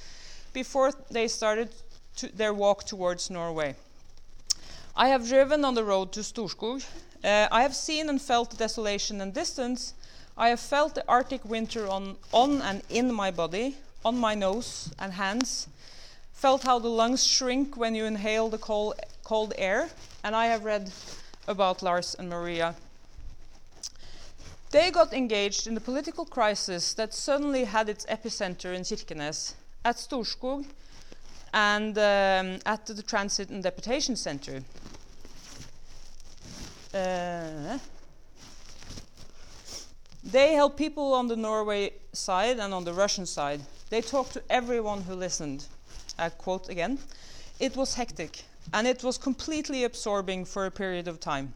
before 0.53 0.93
they 1.11 1.27
started 1.27 1.71
their 2.33 2.55
walk 2.55 2.85
towards 2.85 3.29
Norway. 3.29 3.75
I 4.95 5.09
have 5.09 5.27
driven 5.27 5.65
on 5.65 5.75
the 5.75 5.83
road 5.83 6.13
to 6.13 6.21
Storskog. 6.21 6.85
Uh, 7.25 7.49
I 7.51 7.63
have 7.63 7.75
seen 7.75 8.09
and 8.09 8.23
felt 8.23 8.51
the 8.51 8.57
desolation 8.57 9.21
and 9.21 9.35
distance, 9.35 9.95
I 10.37 10.49
have 10.49 10.61
felt 10.61 10.97
the 10.97 11.05
Arctic 11.07 11.45
winter 11.45 11.89
on, 11.89 12.17
on 12.33 12.61
and 12.61 12.83
in 12.91 13.13
my 13.13 13.31
body, 13.31 13.77
on 14.05 14.19
my 14.19 14.35
nose 14.35 14.93
and 14.99 15.13
hands, 15.13 15.69
felt 16.33 16.65
how 16.65 16.81
the 16.81 16.89
lungs 16.89 17.25
shrink 17.25 17.77
when 17.77 17.95
you 17.95 18.05
inhale 18.05 18.49
the 18.49 18.59
cold, 18.59 18.95
cold 19.23 19.53
air, 19.57 19.89
and 20.25 20.35
I 20.35 20.47
have 20.47 20.65
read 20.65 20.91
about 21.47 21.83
Lars 21.83 22.17
and 22.19 22.29
Maria. 22.29 22.75
They 24.73 24.91
got 24.91 25.13
engaged 25.13 25.69
in 25.69 25.75
the 25.75 25.81
political 25.81 26.25
crisis 26.25 26.95
that 26.95 27.15
suddenly 27.15 27.65
had 27.65 27.89
its 27.89 28.05
epicenter 28.07 28.75
in 28.75 28.83
Kirkenes, 28.83 29.55
at 29.85 29.97
Storskog, 29.97 30.67
and 31.53 31.97
um, 31.97 32.59
at 32.67 32.85
the 32.87 33.03
Transit 33.03 33.51
and 33.51 33.63
Deportation 33.63 34.17
Center. 34.17 34.65
Uh, 36.93 37.79
they 40.25 40.55
helped 40.55 40.79
people 40.79 41.13
on 41.13 41.29
the 41.29 41.37
Norway 41.37 41.93
side 42.13 42.59
and 42.59 42.73
on 42.73 42.85
the 42.85 42.95
Russian 42.95 43.27
side. 43.27 43.61
They 43.91 44.01
talked 44.01 44.33
to 44.33 44.43
everyone 44.49 45.03
who 45.03 45.15
listened. 45.15 45.67
I 46.19 46.31
quote 46.31 46.69
again 46.69 46.99
It 47.61 47.77
was 47.77 47.95
hectic, 47.95 48.45
and 48.73 48.87
it 48.87 49.05
was 49.05 49.19
completely 49.19 49.85
absorbing 49.85 50.47
for 50.47 50.65
a 50.65 50.71
period 50.71 51.09
of 51.09 51.21
time. 51.21 51.53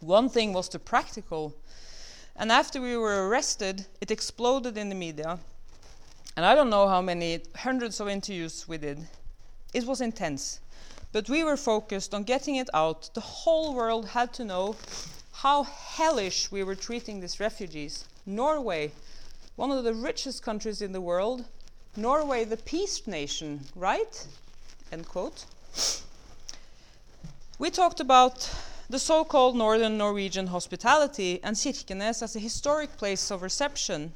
One 0.00 0.28
thing 0.28 0.52
was 0.52 0.68
the 0.68 0.78
practical, 0.78 1.54
and 2.36 2.52
after 2.52 2.80
we 2.80 2.96
were 2.96 3.28
arrested, 3.28 3.86
it 4.00 4.10
exploded 4.10 4.78
in 4.78 4.88
the 4.88 4.94
media. 4.94 5.38
And 6.36 6.46
I 6.46 6.54
don't 6.54 6.70
know 6.70 6.88
how 6.88 7.02
many 7.02 7.40
hundreds 7.56 8.00
of 8.00 8.08
interviews 8.08 8.68
we 8.68 8.78
did. 8.78 9.08
It 9.74 9.84
was 9.84 10.00
intense, 10.00 10.60
but 11.12 11.28
we 11.28 11.42
were 11.42 11.56
focused 11.56 12.14
on 12.14 12.22
getting 12.22 12.56
it 12.56 12.70
out. 12.72 13.10
The 13.14 13.20
whole 13.20 13.74
world 13.74 14.06
had 14.10 14.32
to 14.34 14.44
know 14.44 14.76
how 15.42 15.62
hellish 15.62 16.52
we 16.52 16.62
were 16.62 16.74
treating 16.74 17.20
these 17.20 17.40
refugees. 17.40 18.04
Norway, 18.26 18.92
one 19.56 19.70
of 19.70 19.84
the 19.84 19.94
richest 19.94 20.42
countries 20.42 20.82
in 20.82 20.92
the 20.92 21.00
world, 21.00 21.46
Norway, 21.96 22.44
the 22.44 22.58
peace 22.58 23.06
nation, 23.06 23.60
right? 23.74 24.26
End 24.92 25.08
quote. 25.08 25.46
We 27.58 27.70
talked 27.70 28.00
about 28.00 28.54
the 28.90 28.98
so 28.98 29.24
called 29.24 29.56
Northern 29.56 29.96
Norwegian 29.96 30.48
hospitality, 30.48 31.40
and 31.42 31.56
Kirkenes 31.56 32.22
as 32.22 32.36
a 32.36 32.40
historic 32.40 32.98
place 32.98 33.30
of 33.30 33.40
reception. 33.40 34.12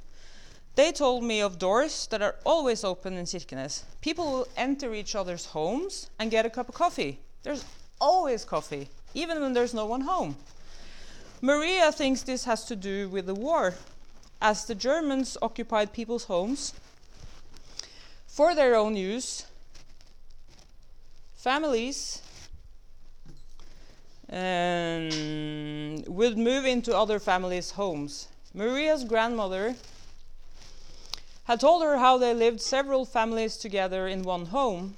They 0.74 0.92
told 0.92 1.24
me 1.24 1.40
of 1.40 1.58
doors 1.58 2.06
that 2.08 2.20
are 2.20 2.34
always 2.44 2.84
open 2.84 3.14
in 3.14 3.24
Kirkenes. 3.24 3.84
People 4.02 4.30
will 4.30 4.48
enter 4.58 4.92
each 4.92 5.14
other's 5.14 5.46
homes 5.46 6.10
and 6.18 6.30
get 6.30 6.44
a 6.44 6.50
cup 6.50 6.68
of 6.68 6.74
coffee. 6.74 7.20
There's 7.44 7.64
always 7.98 8.44
coffee, 8.44 8.90
even 9.14 9.40
when 9.40 9.54
there's 9.54 9.72
no 9.72 9.86
one 9.86 10.02
home. 10.02 10.36
Maria 11.44 11.92
thinks 11.92 12.22
this 12.22 12.46
has 12.46 12.64
to 12.64 12.74
do 12.74 13.06
with 13.10 13.26
the 13.26 13.34
war, 13.34 13.74
as 14.40 14.64
the 14.64 14.74
Germans 14.74 15.36
occupied 15.42 15.92
people's 15.92 16.24
homes 16.24 16.72
for 18.26 18.54
their 18.54 18.74
own 18.74 18.96
use. 18.96 19.44
Families 21.34 22.22
um, 24.32 26.02
would 26.06 26.38
move 26.38 26.64
into 26.64 26.96
other 26.96 27.18
families' 27.18 27.72
homes. 27.72 28.28
Maria's 28.54 29.04
grandmother 29.04 29.76
had 31.44 31.60
told 31.60 31.82
her 31.82 31.98
how 31.98 32.16
they 32.16 32.32
lived 32.32 32.62
several 32.62 33.04
families 33.04 33.58
together 33.58 34.08
in 34.08 34.22
one 34.22 34.46
home, 34.46 34.96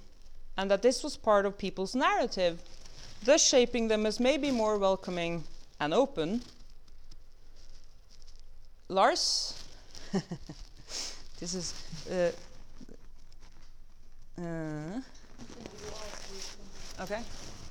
and 0.57 0.71
that 0.71 0.83
this 0.83 1.03
was 1.03 1.17
part 1.17 1.45
of 1.45 1.59
people's 1.59 1.97
narrative, 1.97 2.63
thus 3.25 3.45
shaping 3.45 3.89
them 3.89 4.07
as 4.07 4.21
maybe 4.21 4.53
more 4.53 4.79
welcoming 4.79 5.43
and 5.81 5.93
open. 5.93 6.43
Lars, 8.89 9.63
this 11.41 11.55
is. 11.55 11.75
Uh, 12.11 12.31
uh, 14.41 15.01
okay, 17.01 17.21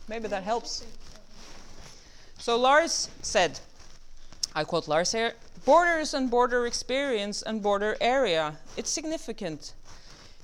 maybe 0.07 0.27
that 0.27 0.43
helps. 0.43 0.85
So 2.37 2.57
Lars 2.57 3.09
said, 3.21 3.59
I 4.53 4.63
quote 4.63 4.87
Lars 4.87 5.11
here 5.11 5.33
borders 5.65 6.13
and 6.13 6.29
border 6.29 6.67
experience 6.67 7.41
and 7.41 7.61
border 7.61 7.97
area. 7.99 8.55
It's 8.77 8.89
significant. 8.89 9.73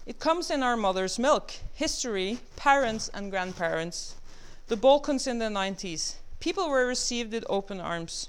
It 0.08 0.20
comes 0.20 0.50
in 0.50 0.64
our 0.64 0.76
mother's 0.76 1.20
milk, 1.20 1.52
history, 1.76 2.40
parents 2.56 3.10
and 3.14 3.30
grandparents, 3.30 4.16
the 4.68 4.76
Balkans 4.76 5.28
in 5.28 5.38
the 5.38 5.46
90s. 5.46 6.16
People 6.42 6.70
were 6.70 6.88
received 6.88 7.34
with 7.34 7.46
open 7.48 7.80
arms. 7.80 8.28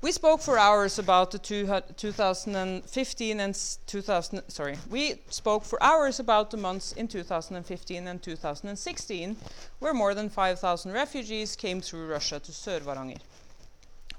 We 0.00 0.12
spoke 0.12 0.40
for 0.40 0.58
hours 0.58 0.98
about 0.98 1.30
the 1.30 1.38
two, 1.38 1.68
2015 1.94 3.40
and 3.40 3.54
2000. 3.86 4.42
Sorry, 4.48 4.78
we 4.88 5.20
spoke 5.28 5.62
for 5.62 5.80
hours 5.82 6.18
about 6.18 6.50
the 6.50 6.56
months 6.56 6.92
in 6.92 7.06
2015 7.06 8.06
and 8.06 8.22
2016, 8.22 9.36
where 9.78 9.92
more 9.92 10.14
than 10.14 10.30
5,000 10.30 10.90
refugees 10.90 11.54
came 11.54 11.82
through 11.82 12.06
Russia 12.06 12.40
to 12.40 12.50
Sør-Varanger. 12.50 13.18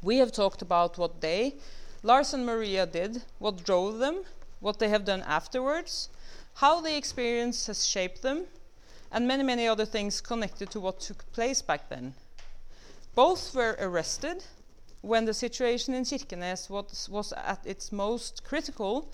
We 0.03 0.17
have 0.17 0.31
talked 0.31 0.61
about 0.61 0.99
what 0.99 1.19
they, 1.19 1.55
Lars 2.03 2.31
and 2.31 2.45
Maria, 2.45 2.85
did, 2.85 3.23
what 3.39 3.63
drove 3.63 3.97
them, 3.97 4.21
what 4.59 4.77
they 4.77 4.89
have 4.89 5.03
done 5.03 5.23
afterwards, 5.23 6.09
how 6.53 6.79
the 6.79 6.95
experience 6.95 7.65
has 7.65 7.87
shaped 7.87 8.21
them, 8.21 8.45
and 9.12 9.28
many, 9.28 9.43
many 9.43 9.67
other 9.67 9.86
things 9.86 10.21
connected 10.21 10.69
to 10.71 10.80
what 10.80 11.00
took 11.00 11.32
place 11.34 11.62
back 11.62 11.89
then. 11.89 12.13
Both 13.13 13.54
were 13.54 13.76
arrested 13.80 14.43
when 15.02 15.26
the 15.26 15.34
situation 15.34 15.93
in 15.93 16.04
Kirkenes 16.04 16.69
was, 16.69 17.10
was 17.10 17.34
at 17.34 17.65
its 17.65 17.91
most 17.91 18.43
critical, 18.43 19.12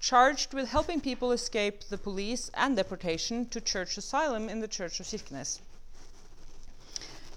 charged 0.00 0.52
with 0.52 0.68
helping 0.68 1.00
people 1.00 1.32
escape 1.32 1.84
the 1.84 1.98
police 1.98 2.50
and 2.54 2.76
deportation 2.76 3.46
to 3.46 3.60
church 3.60 3.96
asylum 3.96 4.48
in 4.48 4.60
the 4.60 4.68
Church 4.68 5.00
of 5.00 5.06
Kirkenes. 5.06 5.60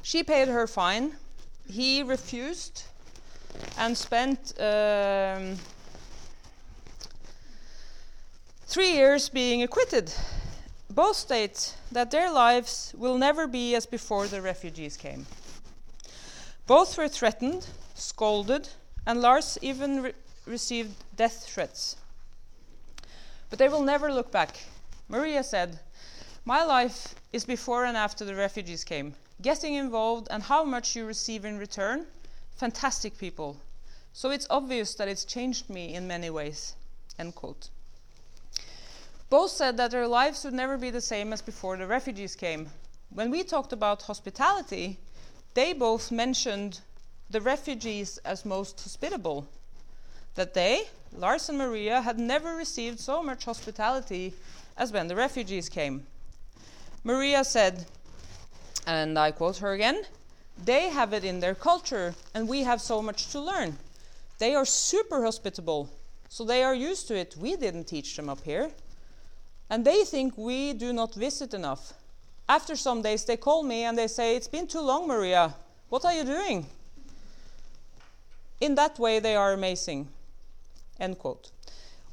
She 0.01 0.23
paid 0.23 0.47
her 0.47 0.67
fine. 0.67 1.13
He 1.69 2.03
refused 2.03 2.83
and 3.77 3.97
spent 3.97 4.53
um, 4.59 5.57
three 8.65 8.93
years 8.93 9.29
being 9.29 9.63
acquitted. 9.63 10.11
Both 10.91 11.15
state 11.15 11.75
that 11.91 12.11
their 12.11 12.31
lives 12.31 12.93
will 12.97 13.17
never 13.17 13.47
be 13.47 13.75
as 13.75 13.85
before 13.85 14.27
the 14.27 14.41
refugees 14.41 14.97
came. 14.97 15.25
Both 16.67 16.97
were 16.97 17.07
threatened 17.07 17.65
scolded, 18.01 18.69
and 19.05 19.21
Lars 19.21 19.57
even 19.61 20.01
re 20.01 20.13
received 20.45 20.95
death 21.15 21.45
threats. 21.45 21.95
But 23.49 23.59
they 23.59 23.69
will 23.69 23.83
never 23.83 24.11
look 24.11 24.31
back. 24.31 24.59
Maria 25.07 25.43
said, 25.43 25.79
My 26.45 26.63
life 26.63 27.15
is 27.31 27.45
before 27.45 27.85
and 27.85 27.95
after 27.95 28.25
the 28.25 28.35
refugees 28.35 28.83
came. 28.83 29.15
Getting 29.41 29.75
involved 29.75 30.27
and 30.31 30.43
how 30.43 30.63
much 30.63 30.95
you 30.95 31.05
receive 31.05 31.45
in 31.45 31.59
return. 31.59 32.07
Fantastic 32.55 33.17
people. 33.17 33.57
So 34.13 34.29
it's 34.31 34.47
obvious 34.49 34.95
that 34.95 35.07
it's 35.07 35.25
changed 35.25 35.69
me 35.69 35.93
in 35.93 36.07
many 36.07 36.29
ways. 36.29 36.75
End 37.19 37.35
quote. 37.35 37.69
Both 39.31 39.51
said 39.51 39.77
that 39.77 39.91
their 39.91 40.09
lives 40.09 40.43
would 40.43 40.53
never 40.53 40.77
be 40.77 40.89
the 40.89 40.99
same 40.99 41.31
as 41.31 41.41
before 41.41 41.77
the 41.77 41.87
refugees 41.87 42.35
came. 42.35 42.69
When 43.09 43.31
we 43.31 43.43
talked 43.43 43.71
about 43.71 44.01
hospitality, 44.01 44.99
they 45.53 45.71
both 45.71 46.11
mentioned 46.11 46.81
the 47.29 47.39
refugees 47.39 48.17
as 48.25 48.43
most 48.43 48.81
hospitable, 48.81 49.47
that 50.35 50.53
they, 50.53 50.89
Lars 51.13 51.47
and 51.47 51.57
Maria, 51.57 52.01
had 52.01 52.19
never 52.19 52.57
received 52.57 52.99
so 52.99 53.23
much 53.23 53.45
hospitality 53.45 54.33
as 54.75 54.91
when 54.91 55.07
the 55.07 55.15
refugees 55.15 55.69
came. 55.69 56.05
Maria 57.05 57.45
said, 57.45 57.85
and 58.85 59.17
I 59.17 59.31
quote 59.31 59.59
her 59.59 59.71
again, 59.71 60.03
they 60.61 60.89
have 60.89 61.13
it 61.13 61.23
in 61.23 61.39
their 61.39 61.55
culture, 61.55 62.15
and 62.33 62.49
we 62.49 62.63
have 62.63 62.81
so 62.81 63.01
much 63.01 63.29
to 63.31 63.39
learn. 63.39 63.77
They 64.39 64.55
are 64.55 64.65
super 64.65 65.23
hospitable, 65.23 65.89
so 66.27 66.43
they 66.43 66.63
are 66.63 66.75
used 66.75 67.07
to 67.07 67.15
it. 67.15 67.37
We 67.37 67.55
didn't 67.55 67.85
teach 67.85 68.17
them 68.17 68.27
up 68.27 68.43
here. 68.43 68.71
And 69.71 69.85
they 69.85 70.03
think 70.03 70.37
we 70.37 70.73
do 70.73 70.91
not 70.91 71.15
visit 71.15 71.53
enough. 71.53 71.93
After 72.49 72.75
some 72.75 73.01
days, 73.01 73.23
they 73.23 73.37
call 73.37 73.63
me 73.63 73.85
and 73.85 73.97
they 73.97 74.07
say, 74.07 74.35
It's 74.35 74.49
been 74.49 74.67
too 74.67 74.81
long, 74.81 75.07
Maria. 75.07 75.55
What 75.87 76.03
are 76.03 76.13
you 76.13 76.25
doing? 76.25 76.65
In 78.59 78.75
that 78.75 78.99
way, 78.99 79.19
they 79.19 79.33
are 79.33 79.53
amazing. 79.53 80.09
End 80.99 81.17
quote. 81.17 81.51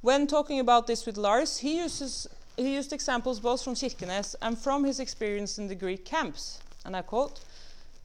When 0.02 0.28
talking 0.28 0.60
about 0.60 0.86
this 0.86 1.04
with 1.04 1.16
Lars, 1.16 1.58
he, 1.58 1.78
uses, 1.78 2.28
he 2.56 2.76
used 2.76 2.92
examples 2.92 3.40
both 3.40 3.64
from 3.64 3.74
Kirkenes 3.74 4.36
and 4.40 4.56
from 4.56 4.84
his 4.84 5.00
experience 5.00 5.58
in 5.58 5.66
the 5.66 5.74
Greek 5.74 6.04
camps. 6.04 6.60
And 6.84 6.96
I 6.96 7.02
quote, 7.02 7.40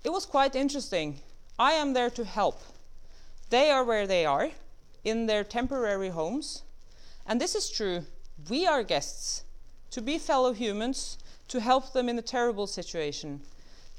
It 0.04 0.12
was 0.12 0.26
quite 0.26 0.56
interesting. 0.56 1.20
I 1.60 1.74
am 1.74 1.94
there 1.94 2.10
to 2.10 2.26
help. 2.26 2.60
They 3.52 3.70
are 3.70 3.84
where 3.84 4.08
they 4.08 4.26
are, 4.26 4.50
in 5.04 5.28
their 5.28 5.44
temporary 5.44 6.10
homes. 6.10 6.64
And 7.28 7.40
this 7.40 7.54
is 7.54 7.70
true. 7.70 8.06
We 8.50 8.66
are 8.66 8.84
guests, 8.84 9.43
to 9.94 10.02
be 10.02 10.18
fellow 10.18 10.54
humans, 10.54 11.18
to 11.48 11.60
help 11.60 11.94
them 11.94 12.10
in 12.10 12.20
a 12.20 12.22
terrible 12.22 12.68
situation. 12.68 13.42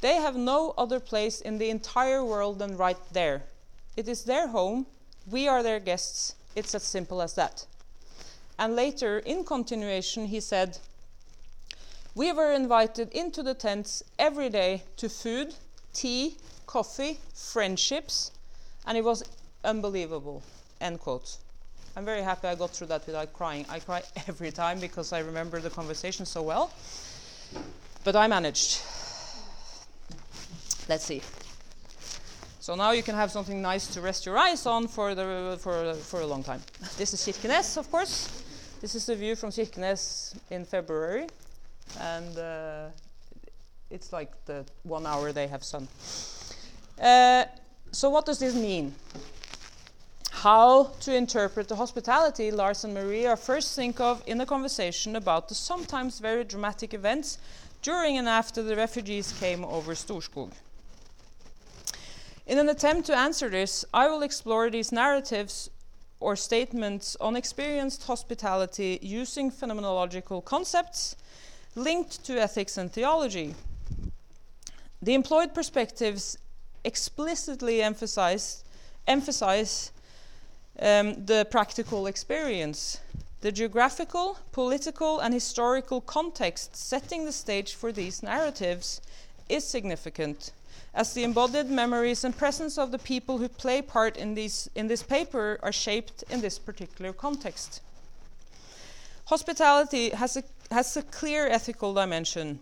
They 0.01 0.17
have 0.17 0.37
no 0.37 0.75
other 0.77 1.01
place 1.01 1.41
in 1.41 1.59
the 1.59 1.71
entire 1.71 2.23
world 2.23 2.59
than 2.59 2.77
right 2.77 2.99
there 3.13 3.43
it 3.97 4.09
is 4.09 4.25
their 4.25 4.49
home, 4.49 4.87
we 5.31 5.47
are 5.47 5.63
their 5.63 5.81
guests. 5.81 6.35
It's 6.57 6.75
as 6.75 6.83
simple 6.83 7.23
as 7.23 7.35
that. 7.35 7.67
And 8.59 8.77
later, 8.77 9.19
in 9.21 9.45
continuation, 9.45 10.27
he 10.27 10.41
said, 10.41 10.79
We 12.15 12.33
were 12.33 12.53
invited 12.53 13.11
into 13.13 13.43
the 13.43 13.55
tents 13.55 14.03
every 14.19 14.49
day 14.49 14.83
to 14.97 15.09
food, 15.09 15.55
tea, 15.93 16.37
coffee, 16.67 17.19
friendships, 17.35 18.31
and 18.87 18.99
it 18.99 19.05
was 19.05 19.25
unbelievable. 19.65 20.43
End 20.81 21.01
quote. 21.01 21.39
I'm 21.97 22.05
very 22.05 22.23
happy 22.23 22.49
I 22.49 22.57
got 22.57 22.71
through 22.71 22.89
that 22.89 23.07
without 23.07 23.33
crying. 23.33 23.65
I 23.69 23.79
cry 23.79 24.03
every 24.29 24.51
time 24.51 24.81
because 24.81 25.13
I 25.13 25.21
remember 25.21 25.61
the 25.61 25.71
conversation 25.71 26.27
so 26.27 26.43
well. 26.43 26.73
But 28.03 28.17
I 28.17 28.27
managed. 28.27 28.83
Let's 30.89 31.05
see. 31.05 31.23
So 32.61 32.75
now 32.75 32.93
you 32.93 33.03
can 33.03 33.15
have 33.15 33.31
something 33.31 33.61
nice 33.63 33.87
to 33.89 34.01
rest 34.01 34.27
your 34.27 34.39
eyes 34.39 34.67
on 34.67 34.89
for, 34.89 35.15
the, 35.15 35.59
for, 35.61 35.95
for 35.95 36.21
a 36.21 36.27
long 36.27 36.43
time. 36.43 36.63
This 36.97 37.13
is 37.13 37.21
Kirkenes, 37.21 37.77
of 37.77 37.91
course. 37.91 38.43
This 38.81 38.95
is 38.95 39.07
the 39.07 39.15
view 39.15 39.37
from 39.37 39.51
Kirkenes 39.51 40.35
in 40.51 40.65
February. 40.65 41.27
And 42.01 42.39
uh, 42.39 42.87
it's 43.91 44.13
like 44.13 44.33
the 44.47 44.65
one 44.83 45.07
hour 45.07 45.31
they 45.31 45.47
have 45.47 45.63
sun. 45.63 45.89
Uh, 47.01 47.45
so 47.93 48.11
what 48.11 48.27
does 48.27 48.39
this 48.39 48.55
mean? 48.55 48.95
How 50.45 50.91
to 51.01 51.17
interpret 51.17 51.69
the 51.69 51.77
hospitality 51.77 52.51
Lars 52.51 52.85
and 52.85 52.93
Maria 52.93 53.35
first 53.35 53.75
think 53.75 53.99
of 53.99 54.23
in 54.27 54.43
a 54.43 54.45
conversation 54.45 55.17
about 55.17 55.49
the 55.49 55.55
sometimes 55.55 56.19
very 56.19 56.45
dramatic 56.45 56.93
events 56.93 57.39
during 57.81 58.19
and 58.19 58.29
after 58.29 58.63
the 58.63 58.77
refugees 58.77 59.33
came 59.41 59.65
over 59.65 59.95
Storskog. 59.95 60.53
In 62.47 62.59
an 62.59 62.69
attempt 62.69 63.07
to 63.07 63.17
answer 63.17 63.49
this, 63.49 63.87
I 63.95 64.07
will 64.07 64.23
explore 64.23 64.69
these 64.69 64.93
narratives 64.93 65.71
or 66.21 66.37
statements 66.37 67.17
on 67.23 67.37
experienced 67.37 68.03
hospitality 68.03 68.99
using 69.01 69.51
phenomenological 69.51 70.45
concepts 70.45 71.17
linked 71.75 72.23
to 72.27 72.39
ethics 72.39 72.77
and 72.77 72.93
theology. 72.93 73.55
The 75.01 75.15
employed 75.15 75.55
perspectives 75.55 76.37
explicitly 76.85 77.81
emphasize, 77.81 78.63
emphasize 79.07 79.91
um, 80.81 81.25
the 81.25 81.47
practical 81.51 82.07
experience, 82.07 83.01
the 83.41 83.53
geographical, 83.53 84.39
political, 84.53 85.21
and 85.21 85.35
historical 85.35 86.01
context 86.01 86.77
setting 86.77 87.25
the 87.25 87.33
stage 87.33 87.75
for 87.75 87.93
these 87.93 88.23
narratives 88.23 89.01
is 89.49 89.65
significant, 89.65 90.53
as 90.95 91.13
the 91.13 91.25
embodied 91.25 91.71
memories 91.71 92.25
and 92.25 92.37
presence 92.37 92.79
of 92.79 92.91
the 92.91 92.99
people 92.99 93.39
who 93.39 93.49
play 93.49 93.83
part 93.83 94.17
in, 94.17 94.35
these, 94.35 94.71
in 94.75 94.89
this 94.89 95.03
paper 95.03 95.59
are 95.63 95.73
shaped 95.73 96.25
in 96.31 96.41
this 96.41 96.59
particular 96.59 97.13
context. 97.13 97.83
Hospitality 99.27 100.11
has 100.11 100.37
a, 100.37 100.45
has 100.71 100.97
a 100.97 101.03
clear 101.03 101.47
ethical 101.47 101.95
dimension. 101.95 102.61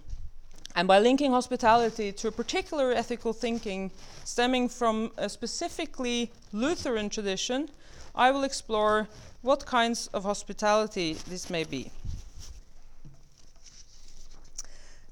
And 0.74 0.88
by 0.88 0.98
linking 1.00 1.32
hospitality 1.32 2.12
to 2.12 2.28
a 2.28 2.32
particular 2.32 2.92
ethical 2.92 3.32
thinking 3.32 3.90
stemming 4.24 4.68
from 4.68 5.12
a 5.18 5.28
specifically 5.28 6.32
Lutheran 6.52 7.10
tradition, 7.10 7.68
I 8.14 8.30
will 8.30 8.44
explore 8.44 9.08
what 9.40 9.64
kinds 9.64 10.08
of 10.08 10.24
hospitality 10.24 11.14
this 11.28 11.48
may 11.48 11.64
be. 11.64 11.90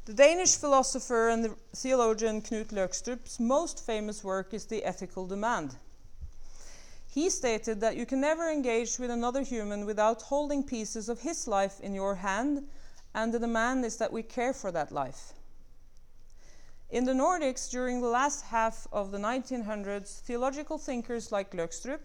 The 0.04 0.12
Danish 0.12 0.56
philosopher 0.56 1.28
and 1.28 1.44
the 1.44 1.54
theologian 1.74 2.42
Knud 2.42 2.68
Løgstrup's 2.68 3.38
most 3.38 3.84
famous 3.84 4.24
work 4.24 4.52
is 4.52 4.66
The 4.66 4.84
Ethical 4.84 5.26
Demand. 5.26 5.76
He 7.08 7.30
stated 7.30 7.80
that 7.80 7.96
you 7.96 8.06
can 8.06 8.20
never 8.20 8.50
engage 8.50 8.98
with 8.98 9.10
another 9.10 9.42
human 9.42 9.86
without 9.86 10.22
holding 10.22 10.62
pieces 10.62 11.08
of 11.08 11.20
his 11.20 11.48
life 11.48 11.80
in 11.80 11.94
your 11.94 12.16
hand, 12.16 12.68
and 13.14 13.32
the 13.32 13.38
demand 13.38 13.84
is 13.84 13.96
that 13.96 14.12
we 14.12 14.22
care 14.22 14.52
for 14.52 14.70
that 14.72 14.92
life. 14.92 15.32
In 16.90 17.04
the 17.04 17.12
Nordics, 17.12 17.70
during 17.70 18.00
the 18.00 18.08
last 18.08 18.44
half 18.46 18.86
of 18.92 19.10
the 19.10 19.18
1900s, 19.18 20.20
theological 20.20 20.76
thinkers 20.76 21.32
like 21.32 21.52
Løgstrup 21.52 22.00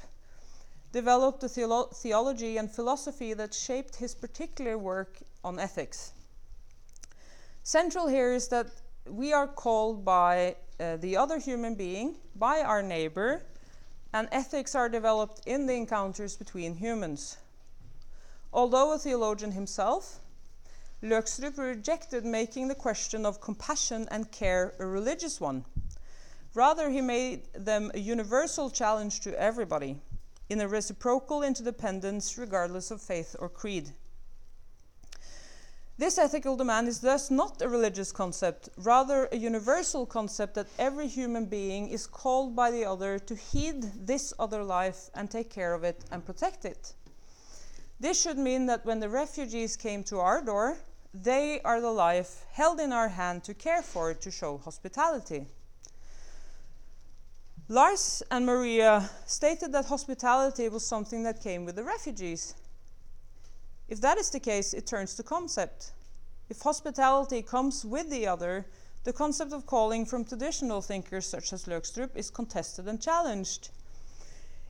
developed 0.95 1.41
the 1.41 1.47
theolo 1.47 1.93
theology 1.93 2.55
and 2.55 2.71
philosophy 2.71 3.33
that 3.33 3.53
shaped 3.53 3.97
his 3.97 4.15
particular 4.15 4.77
work 4.77 5.17
on 5.43 5.59
ethics. 5.59 6.13
Central 7.63 8.07
here 8.07 8.31
is 8.31 8.47
that 8.47 8.67
we 9.05 9.33
are 9.33 9.45
called 9.45 10.05
by 10.05 10.55
uh, 10.79 10.95
the 10.95 11.17
other 11.17 11.37
human 11.37 11.75
being, 11.75 12.15
by 12.37 12.61
our 12.61 12.81
neighbor, 12.81 13.41
and 14.13 14.29
ethics 14.31 14.73
are 14.73 14.87
developed 14.87 15.41
in 15.45 15.67
the 15.67 15.73
encounters 15.73 16.37
between 16.37 16.75
humans. 16.75 17.35
Although 18.53 18.93
a 18.93 18.97
theologian 18.97 19.51
himself, 19.51 20.19
Løgstrup 21.03 21.57
rejected 21.57 22.23
making 22.23 22.69
the 22.69 22.81
question 22.87 23.25
of 23.25 23.41
compassion 23.41 24.07
and 24.11 24.31
care 24.31 24.73
a 24.79 24.85
religious 24.85 25.41
one. 25.41 25.65
Rather, 26.53 26.89
he 26.89 27.01
made 27.01 27.41
them 27.53 27.91
a 27.93 27.99
universal 27.99 28.69
challenge 28.69 29.19
to 29.19 29.37
everybody, 29.37 29.97
in 30.49 30.61
a 30.61 30.67
reciprocal 30.67 31.43
interdependence 31.43 32.37
regardless 32.37 32.91
of 32.91 33.01
faith 33.01 33.35
or 33.39 33.49
creed. 33.49 33.91
This 35.97 36.17
ethical 36.17 36.57
demand 36.57 36.89
is 36.89 36.99
thus 36.99 37.31
not 37.31 37.61
a 37.61 37.69
religious 37.69 38.11
concept, 38.11 38.67
rather 38.75 39.29
a 39.31 39.37
universal 39.37 40.05
concept 40.05 40.55
that 40.55 40.67
every 40.77 41.07
human 41.07 41.45
being 41.45 41.87
is 41.87 42.05
called 42.05 42.53
by 42.53 42.69
the 42.69 42.83
other 42.83 43.17
to 43.17 43.35
heed 43.35 43.81
this 44.05 44.33
other 44.37 44.61
life 44.61 45.09
and 45.13 45.31
take 45.31 45.49
care 45.49 45.73
of 45.73 45.85
it 45.85 46.03
and 46.11 46.25
protect 46.25 46.65
it. 46.65 46.93
This 47.97 48.21
should 48.21 48.37
mean 48.37 48.65
that 48.65 48.85
when 48.85 48.99
the 48.99 49.07
refugees 49.07 49.77
came 49.77 50.03
to 50.03 50.19
our 50.19 50.41
door, 50.43 50.77
they 51.13 51.61
are 51.61 51.79
the 51.79 51.91
life 51.91 52.43
held 52.51 52.81
in 52.81 52.91
our 52.91 53.07
hand 53.07 53.45
to 53.45 53.53
care 53.53 53.81
for, 53.81 54.13
to 54.13 54.29
show 54.29 54.57
hospitality. 54.57 55.47
Lars 57.67 58.21
and 58.29 58.45
Maria 58.45 59.09
stated 59.25 59.71
that 59.71 59.85
hospitality 59.85 60.69
was 60.69 60.85
something 60.85 61.23
that 61.23 61.41
came 61.41 61.65
with 61.65 61.75
the 61.75 61.83
refugees. 61.83 62.53
If 63.89 63.99
that 64.01 64.19
is 64.19 64.29
the 64.29 64.39
case, 64.39 64.75
it 64.75 64.85
turns 64.85 65.15
to 65.15 65.23
concept. 65.23 65.91
If 66.47 66.61
hospitality 66.61 67.41
comes 67.41 67.83
with 67.83 68.11
the 68.11 68.27
other, 68.27 68.67
the 69.03 69.13
concept 69.13 69.51
of 69.51 69.65
calling 69.65 70.05
from 70.05 70.25
traditional 70.25 70.83
thinkers 70.83 71.25
such 71.25 71.53
as 71.53 71.65
Løgstrup 71.65 72.15
is 72.15 72.29
contested 72.29 72.87
and 72.87 73.01
challenged. 73.01 73.69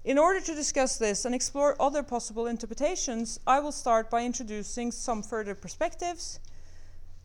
In 0.05 0.17
order 0.17 0.39
to 0.39 0.55
discuss 0.55 0.97
this 0.97 1.25
and 1.25 1.35
explore 1.35 1.75
other 1.81 2.01
possible 2.01 2.47
interpretations, 2.47 3.41
I 3.45 3.59
will 3.59 3.73
start 3.73 4.09
by 4.09 4.23
introducing 4.23 4.93
some 4.93 5.21
further 5.21 5.53
perspectives. 5.53 6.39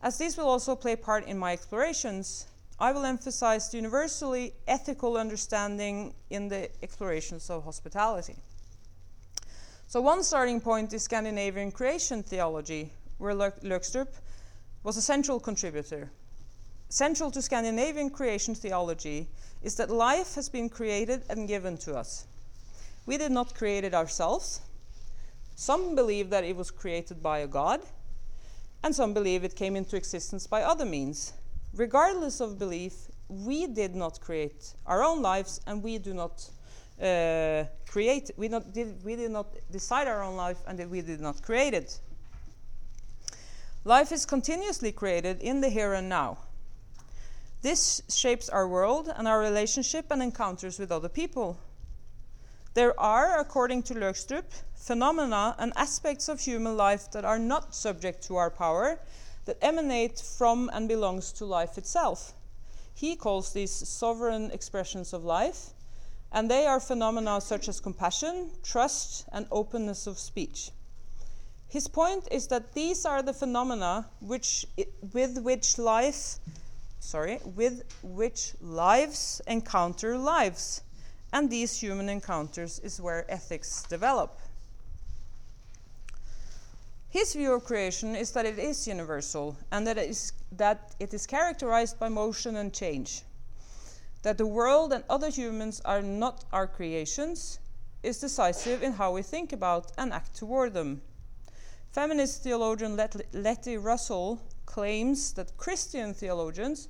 As 0.01 0.17
these 0.17 0.35
will 0.35 0.49
also 0.49 0.75
play 0.75 0.97
part 0.97 1.25
in 1.25 1.37
my 1.37 1.53
explorations, 1.53 2.47
I 2.81 2.93
will 2.93 3.05
emphasize 3.05 3.69
the 3.69 3.77
universally 3.77 4.53
ethical 4.67 5.15
understanding 5.15 6.15
in 6.31 6.47
the 6.47 6.67
explorations 6.81 7.47
of 7.51 7.63
hospitality. 7.63 8.37
So 9.85 10.01
one 10.01 10.23
starting 10.23 10.59
point 10.59 10.91
is 10.91 11.03
Scandinavian 11.03 11.71
creation 11.71 12.23
theology, 12.23 12.91
where 13.19 13.35
Løgstrup 13.35 14.07
was 14.81 14.97
a 14.97 15.01
central 15.01 15.39
contributor. 15.39 16.09
Central 16.89 17.29
to 17.29 17.41
Scandinavian 17.43 18.09
creation 18.09 18.55
theology 18.55 19.27
is 19.61 19.75
that 19.75 19.91
life 19.91 20.33
has 20.33 20.49
been 20.49 20.67
created 20.67 21.21
and 21.29 21.47
given 21.47 21.77
to 21.77 21.95
us. 21.95 22.25
We 23.05 23.19
did 23.19 23.31
not 23.31 23.53
create 23.53 23.83
it 23.83 23.93
ourselves. 23.93 24.59
Some 25.55 25.93
believe 25.93 26.31
that 26.31 26.43
it 26.43 26.55
was 26.55 26.71
created 26.71 27.21
by 27.21 27.39
a 27.39 27.47
god, 27.47 27.81
and 28.83 28.95
some 28.95 29.13
believe 29.13 29.43
it 29.43 29.55
came 29.55 29.75
into 29.75 29.95
existence 29.95 30.47
by 30.47 30.63
other 30.63 30.85
means. 30.85 31.33
Regardless 31.75 32.41
of 32.41 32.59
belief, 32.59 32.93
we 33.29 33.65
did 33.65 33.95
not 33.95 34.19
create 34.19 34.73
our 34.85 35.03
own 35.03 35.21
lives, 35.21 35.61
and 35.65 35.81
we 35.81 35.97
do 35.97 36.13
not 36.13 36.49
uh, 37.01 37.63
create. 37.87 38.31
We, 38.35 38.49
not, 38.49 38.73
did, 38.73 39.03
we 39.03 39.15
did 39.15 39.31
not 39.31 39.47
decide 39.71 40.07
our 40.07 40.21
own 40.21 40.35
life, 40.35 40.57
and 40.67 40.91
we 40.91 41.01
did 41.01 41.21
not 41.21 41.41
create 41.41 41.73
it. 41.73 41.99
Life 43.85 44.11
is 44.11 44.25
continuously 44.25 44.91
created 44.91 45.39
in 45.41 45.61
the 45.61 45.69
here 45.69 45.93
and 45.93 46.09
now. 46.09 46.37
This 47.61 48.01
shapes 48.09 48.49
our 48.49 48.67
world 48.67 49.11
and 49.15 49.27
our 49.27 49.39
relationship 49.39 50.07
and 50.11 50.21
encounters 50.21 50.77
with 50.77 50.91
other 50.91 51.09
people. 51.09 51.57
There 52.73 52.99
are, 52.99 53.39
according 53.39 53.83
to 53.83 53.93
Løgstrup, 53.93 54.45
phenomena 54.75 55.55
and 55.57 55.73
aspects 55.75 56.27
of 56.27 56.39
human 56.39 56.75
life 56.75 57.11
that 57.11 57.25
are 57.25 57.39
not 57.39 57.75
subject 57.75 58.23
to 58.23 58.35
our 58.35 58.49
power, 58.49 58.99
that 59.45 59.57
emanate 59.61 60.19
from 60.19 60.69
and 60.73 60.87
belongs 60.87 61.31
to 61.33 61.45
life 61.45 61.77
itself. 61.77 62.33
He 62.93 63.15
calls 63.15 63.53
these 63.53 63.71
sovereign 63.71 64.51
expressions 64.51 65.13
of 65.13 65.23
life, 65.23 65.71
and 66.31 66.49
they 66.49 66.65
are 66.65 66.79
phenomena 66.79 67.41
such 67.41 67.67
as 67.67 67.79
compassion, 67.79 68.51
trust, 68.63 69.25
and 69.31 69.47
openness 69.51 70.07
of 70.07 70.19
speech. 70.19 70.71
His 71.67 71.87
point 71.87 72.27
is 72.31 72.47
that 72.47 72.73
these 72.73 73.05
are 73.05 73.21
the 73.21 73.33
phenomena 73.33 74.07
which, 74.19 74.65
with 75.13 75.37
which 75.39 75.77
life, 75.77 76.35
sorry, 76.99 77.39
with 77.43 77.83
which 78.03 78.53
lives 78.61 79.41
encounter 79.47 80.17
lives, 80.17 80.81
and 81.33 81.49
these 81.49 81.79
human 81.79 82.09
encounters 82.09 82.79
is 82.79 82.99
where 82.99 83.29
ethics 83.31 83.83
develop. 83.83 84.37
His 87.11 87.33
view 87.33 87.53
of 87.53 87.65
creation 87.65 88.15
is 88.15 88.31
that 88.31 88.45
it 88.45 88.57
is 88.57 88.87
universal 88.87 89.55
and 89.71 89.85
that 89.85 89.97
it 89.97 90.09
is, 90.09 90.33
that 90.53 90.95
it 90.99 91.13
is 91.13 91.27
characterized 91.27 91.99
by 91.99 92.09
motion 92.09 92.55
and 92.55 92.73
change 92.73 93.21
that 94.23 94.37
the 94.37 94.45
world 94.45 94.93
and 94.93 95.03
other 95.09 95.29
humans 95.29 95.81
are 95.83 96.01
not 96.01 96.45
our 96.51 96.67
creations 96.67 97.59
is 98.03 98.19
decisive 98.19 98.83
in 98.83 98.93
how 98.93 99.11
we 99.11 99.21
think 99.21 99.51
about 99.53 99.91
and 99.97 100.13
act 100.13 100.35
toward 100.35 100.73
them. 100.73 101.01
Feminist 101.91 102.43
theologian 102.43 102.95
Let- 102.95 103.33
Letty 103.33 103.77
Russell 103.77 104.41
claims 104.65 105.33
that 105.33 105.57
Christian 105.57 106.13
theologians 106.13 106.87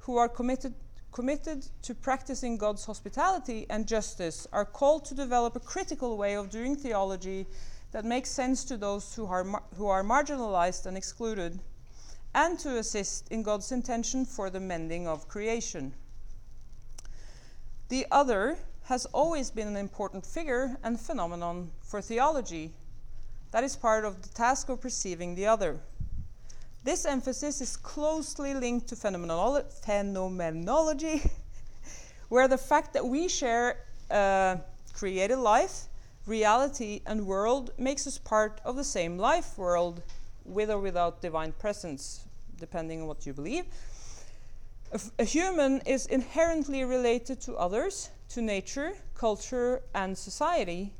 who 0.00 0.16
are 0.16 0.28
committed, 0.28 0.74
committed 1.12 1.66
to 1.82 1.94
practicing 1.94 2.56
God's 2.56 2.84
hospitality 2.84 3.66
and 3.70 3.86
justice 3.86 4.46
are 4.52 4.64
called 4.64 5.04
to 5.06 5.14
develop 5.14 5.56
a 5.56 5.60
critical 5.60 6.16
way 6.16 6.34
of 6.34 6.50
doing 6.50 6.76
theology 6.76 7.46
that 7.92 8.04
makes 8.04 8.30
sense 8.30 8.64
to 8.64 8.76
those 8.76 9.14
who 9.14 9.26
are, 9.26 9.44
who 9.76 9.86
are 9.86 10.02
marginalized 10.02 10.86
and 10.86 10.96
excluded, 10.96 11.60
and 12.34 12.58
to 12.60 12.78
assist 12.78 13.28
in 13.30 13.42
God's 13.42 13.72
intention 13.72 14.24
for 14.24 14.50
the 14.50 14.60
mending 14.60 15.08
of 15.08 15.28
creation. 15.28 15.92
The 17.88 18.06
other 18.10 18.58
has 18.84 19.06
always 19.06 19.50
been 19.50 19.68
an 19.68 19.76
important 19.76 20.24
figure 20.24 20.76
and 20.82 20.98
phenomenon 20.98 21.70
for 21.82 22.00
theology. 22.00 22.72
That 23.50 23.64
is 23.64 23.76
part 23.76 24.04
of 24.04 24.22
the 24.22 24.28
task 24.28 24.68
of 24.68 24.80
perceiving 24.80 25.34
the 25.34 25.46
other. 25.46 25.80
This 26.84 27.04
emphasis 27.04 27.60
is 27.60 27.76
closely 27.76 28.54
linked 28.54 28.88
to 28.88 28.94
phenomenolo 28.94 29.64
phenomenology, 29.84 31.22
where 32.28 32.48
the 32.48 32.56
fact 32.56 32.92
that 32.94 33.04
we 33.04 33.28
share 33.28 33.84
uh, 34.10 34.56
created 34.94 35.36
life, 35.36 35.88
reality, 36.26 37.02
and 37.06 37.26
world 37.26 37.72
makes 37.78 38.06
us 38.06 38.18
part 38.18 38.60
of 38.64 38.76
the 38.76 38.84
same 38.84 39.18
life 39.18 39.56
world, 39.58 40.02
with 40.44 40.70
or 40.70 40.80
without 40.80 41.22
divine 41.22 41.52
presence, 41.52 42.24
depending 42.58 43.02
on 43.02 43.06
what 43.06 43.26
you 43.26 43.32
believe. 43.32 43.64
A, 45.18 45.24
human 45.24 45.80
is 45.86 46.06
inherently 46.06 46.82
related 46.84 47.40
to 47.42 47.54
others, 47.54 48.10
to 48.30 48.42
nature, 48.42 48.94
culture, 49.14 49.82
and 49.94 50.18
society. 50.18 50.92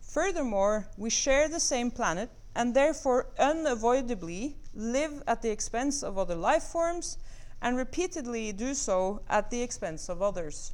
Furthermore, 0.00 0.88
we 0.96 1.10
share 1.10 1.48
the 1.48 1.60
same 1.60 1.90
planet 1.90 2.30
and 2.54 2.74
therefore 2.74 3.26
unavoidably 3.38 4.56
live 4.74 5.22
at 5.26 5.42
the 5.42 5.50
expense 5.50 6.02
of 6.02 6.16
other 6.16 6.36
life 6.36 6.62
forms 6.62 7.18
and 7.60 7.76
repeatedly 7.76 8.52
do 8.52 8.74
so 8.74 9.20
at 9.28 9.50
the 9.50 9.62
expense 9.62 10.08
of 10.08 10.22
others. 10.22 10.72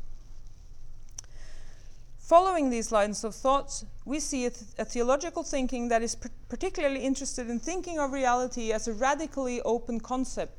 Following 2.25 2.71
these 2.71 2.91
lines 2.91 3.23
of 3.23 3.35
thought, 3.35 3.85
we 4.07 4.19
see 4.19 4.47
a, 4.47 4.51
th- 4.51 4.71
a 4.79 4.87
theological 4.87 5.43
thinking 5.43 5.89
that 5.89 6.03
is 6.03 6.17
particularly 6.49 7.01
interested 7.01 7.51
in 7.51 7.61
thinking 7.61 7.99
of 7.99 8.13
reality 8.13 8.73
as 8.73 8.89
a 8.89 8.95
radically 8.95 9.61
open 9.61 10.01
concept, 10.01 10.57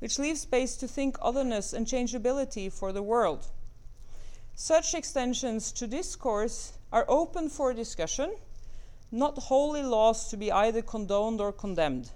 which 0.00 0.18
leaves 0.18 0.40
space 0.40 0.74
to 0.74 0.88
think 0.88 1.16
otherness 1.22 1.72
and 1.72 1.86
changeability 1.86 2.68
for 2.68 2.90
the 2.90 3.02
world. 3.04 3.46
Such 4.56 4.92
extensions 4.92 5.70
to 5.70 5.86
discourse 5.86 6.72
are 6.92 7.04
open 7.06 7.48
for 7.48 7.72
discussion, 7.72 8.34
not 9.12 9.38
wholly 9.38 9.84
laws 9.84 10.28
to 10.30 10.36
be 10.36 10.50
either 10.50 10.82
condoned 10.82 11.40
or 11.40 11.52
condemned. 11.52 12.10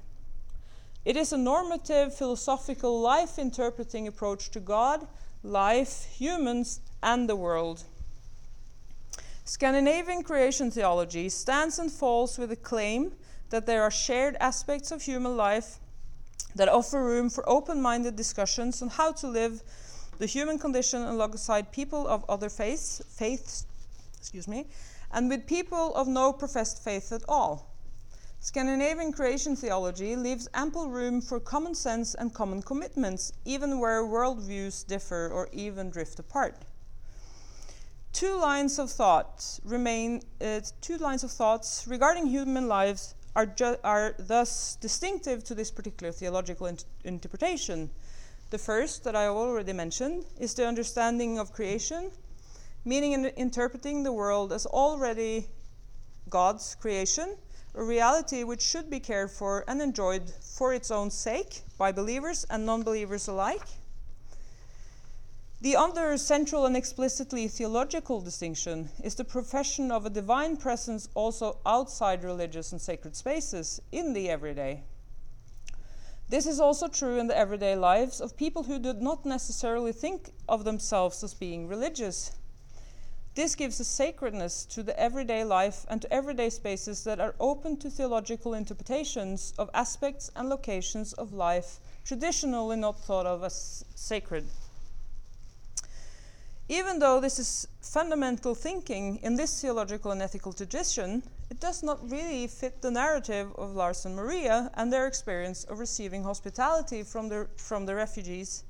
It 1.05 1.16
is 1.16 1.33
a 1.33 1.39
normative, 1.39 2.16
philosophical, 2.16 3.01
life 3.01 3.39
interpreting 3.39 4.09
approach 4.09 4.51
to 4.51 4.59
God, 4.59 5.07
life, 5.45 6.07
humans, 6.07 6.80
and 7.01 7.28
the 7.28 7.37
world. 7.37 7.85
Scandinavian 9.45 10.22
creation 10.22 10.70
theology 10.70 11.28
stands 11.28 11.78
and 11.78 11.90
falls 11.90 12.38
with 12.38 12.51
the 12.51 12.57
claim 12.57 13.12
that 13.51 13.66
there 13.66 13.82
are 13.82 13.90
shared 13.90 14.36
aspects 14.38 14.93
of 14.93 15.03
human 15.03 15.36
life 15.36 15.78
that 16.55 16.68
offer 16.68 17.03
room 17.03 17.28
for 17.28 17.49
open 17.49 17.82
minded 17.82 18.14
discussions 18.14 18.80
on 18.82 18.88
how 18.88 19.11
to 19.11 19.26
live 19.26 19.62
the 20.18 20.26
human 20.26 20.59
condition 20.59 21.03
alongside 21.03 21.72
people 21.72 22.07
of 22.07 22.24
other 22.28 22.49
faiths, 22.49 23.03
faiths 23.09 23.66
excuse 24.16 24.47
me, 24.47 24.66
and 25.11 25.28
with 25.28 25.45
people 25.49 25.93
of 25.97 26.07
no 26.07 26.32
professed 26.32 26.82
faith 26.84 27.11
at 27.11 27.22
all. 27.28 27.68
Scandinavian 28.38 29.12
creation 29.12 29.57
theology 29.57 30.14
leaves 30.14 30.49
ample 30.55 30.88
room 30.88 31.20
for 31.20 31.40
common 31.40 31.74
sense 31.74 32.14
and 32.14 32.32
common 32.32 32.62
commitments, 32.62 33.32
even 33.45 33.80
where 33.80 34.03
worldviews 34.03 34.86
differ 34.86 35.30
or 35.32 35.49
even 35.53 35.90
drift 35.90 36.20
apart. 36.20 36.57
Two 38.12 38.38
lines 38.38 38.78
of 38.78 38.90
thought 38.90 39.58
remain. 39.64 40.22
Uh, 40.40 40.60
two 40.80 40.98
lines 40.98 41.24
of 41.24 41.30
thoughts 41.30 41.86
regarding 41.88 42.26
human 42.26 42.68
lives 42.68 43.14
are, 43.34 43.46
ju- 43.46 43.78
are 43.82 44.14
thus 44.18 44.76
distinctive 44.80 45.42
to 45.44 45.54
this 45.54 45.70
particular 45.70 46.12
theological 46.12 46.66
int- 46.66 46.84
interpretation. 47.04 47.90
The 48.50 48.58
first, 48.58 49.04
that 49.04 49.16
I 49.16 49.28
already 49.28 49.72
mentioned, 49.72 50.26
is 50.38 50.52
the 50.52 50.66
understanding 50.66 51.38
of 51.38 51.54
creation, 51.54 52.10
meaning 52.84 53.12
in 53.12 53.24
interpreting 53.26 54.02
the 54.02 54.12
world 54.12 54.52
as 54.52 54.66
already 54.66 55.46
God's 56.28 56.74
creation, 56.74 57.38
a 57.74 57.82
reality 57.82 58.44
which 58.44 58.60
should 58.60 58.90
be 58.90 59.00
cared 59.00 59.30
for 59.30 59.64
and 59.66 59.80
enjoyed 59.80 60.30
for 60.42 60.74
its 60.74 60.90
own 60.90 61.10
sake 61.10 61.62
by 61.78 61.92
believers 61.92 62.44
and 62.50 62.66
non 62.66 62.82
believers 62.82 63.26
alike. 63.26 63.66
The 65.62 65.76
other 65.76 66.16
central 66.18 66.66
and 66.66 66.76
explicitly 66.76 67.46
theological 67.46 68.20
distinction 68.20 68.88
is 69.00 69.14
the 69.14 69.22
profession 69.22 69.92
of 69.92 70.04
a 70.04 70.10
divine 70.10 70.56
presence 70.56 71.08
also 71.14 71.58
outside 71.64 72.24
religious 72.24 72.72
and 72.72 72.80
sacred 72.82 73.14
spaces 73.14 73.80
in 73.92 74.12
the 74.12 74.28
everyday. 74.28 74.82
This 76.28 76.46
is 76.46 76.58
also 76.58 76.88
true 76.88 77.16
in 77.20 77.28
the 77.28 77.38
everyday 77.38 77.76
lives 77.76 78.20
of 78.20 78.36
people 78.36 78.64
who 78.64 78.80
do 78.80 78.92
not 78.94 79.24
necessarily 79.24 79.92
think 79.92 80.32
of 80.48 80.64
themselves 80.64 81.22
as 81.22 81.32
being 81.32 81.68
religious. 81.68 82.32
This 83.36 83.54
gives 83.54 83.78
a 83.78 83.84
sacredness 83.84 84.64
to 84.64 84.82
the 84.82 84.98
everyday 84.98 85.44
life 85.44 85.86
and 85.88 86.02
to 86.02 86.12
everyday 86.12 86.50
spaces 86.50 87.04
that 87.04 87.20
are 87.20 87.36
open 87.38 87.76
to 87.76 87.88
theological 87.88 88.54
interpretations 88.54 89.54
of 89.56 89.70
aspects 89.74 90.28
and 90.34 90.48
locations 90.48 91.12
of 91.12 91.32
life 91.32 91.78
traditionally 92.04 92.74
not 92.74 92.98
thought 92.98 93.26
of 93.26 93.44
as 93.44 93.84
sacred. 93.94 94.44
Even 96.68 97.00
though 97.00 97.20
this 97.20 97.38
is 97.38 97.66
fundamental 97.80 98.54
thinking 98.54 99.16
in 99.22 99.34
this 99.34 99.60
theological 99.60 100.12
and 100.12 100.22
ethical 100.22 100.52
tradition, 100.52 101.22
it 101.50 101.58
does 101.58 101.82
not 101.82 102.08
really 102.10 102.46
fit 102.46 102.80
the 102.80 102.90
narrative 102.90 103.52
of 103.56 103.74
Lars 103.74 104.06
and 104.06 104.14
Maria 104.14 104.70
and 104.74 104.92
their 104.92 105.06
experience 105.06 105.64
of 105.64 105.80
receiving 105.80 106.22
hospitality 106.22 107.02
from 107.02 107.28
the, 107.28 107.48
from 107.56 107.84
the 107.84 107.94
refugees. 107.94 108.64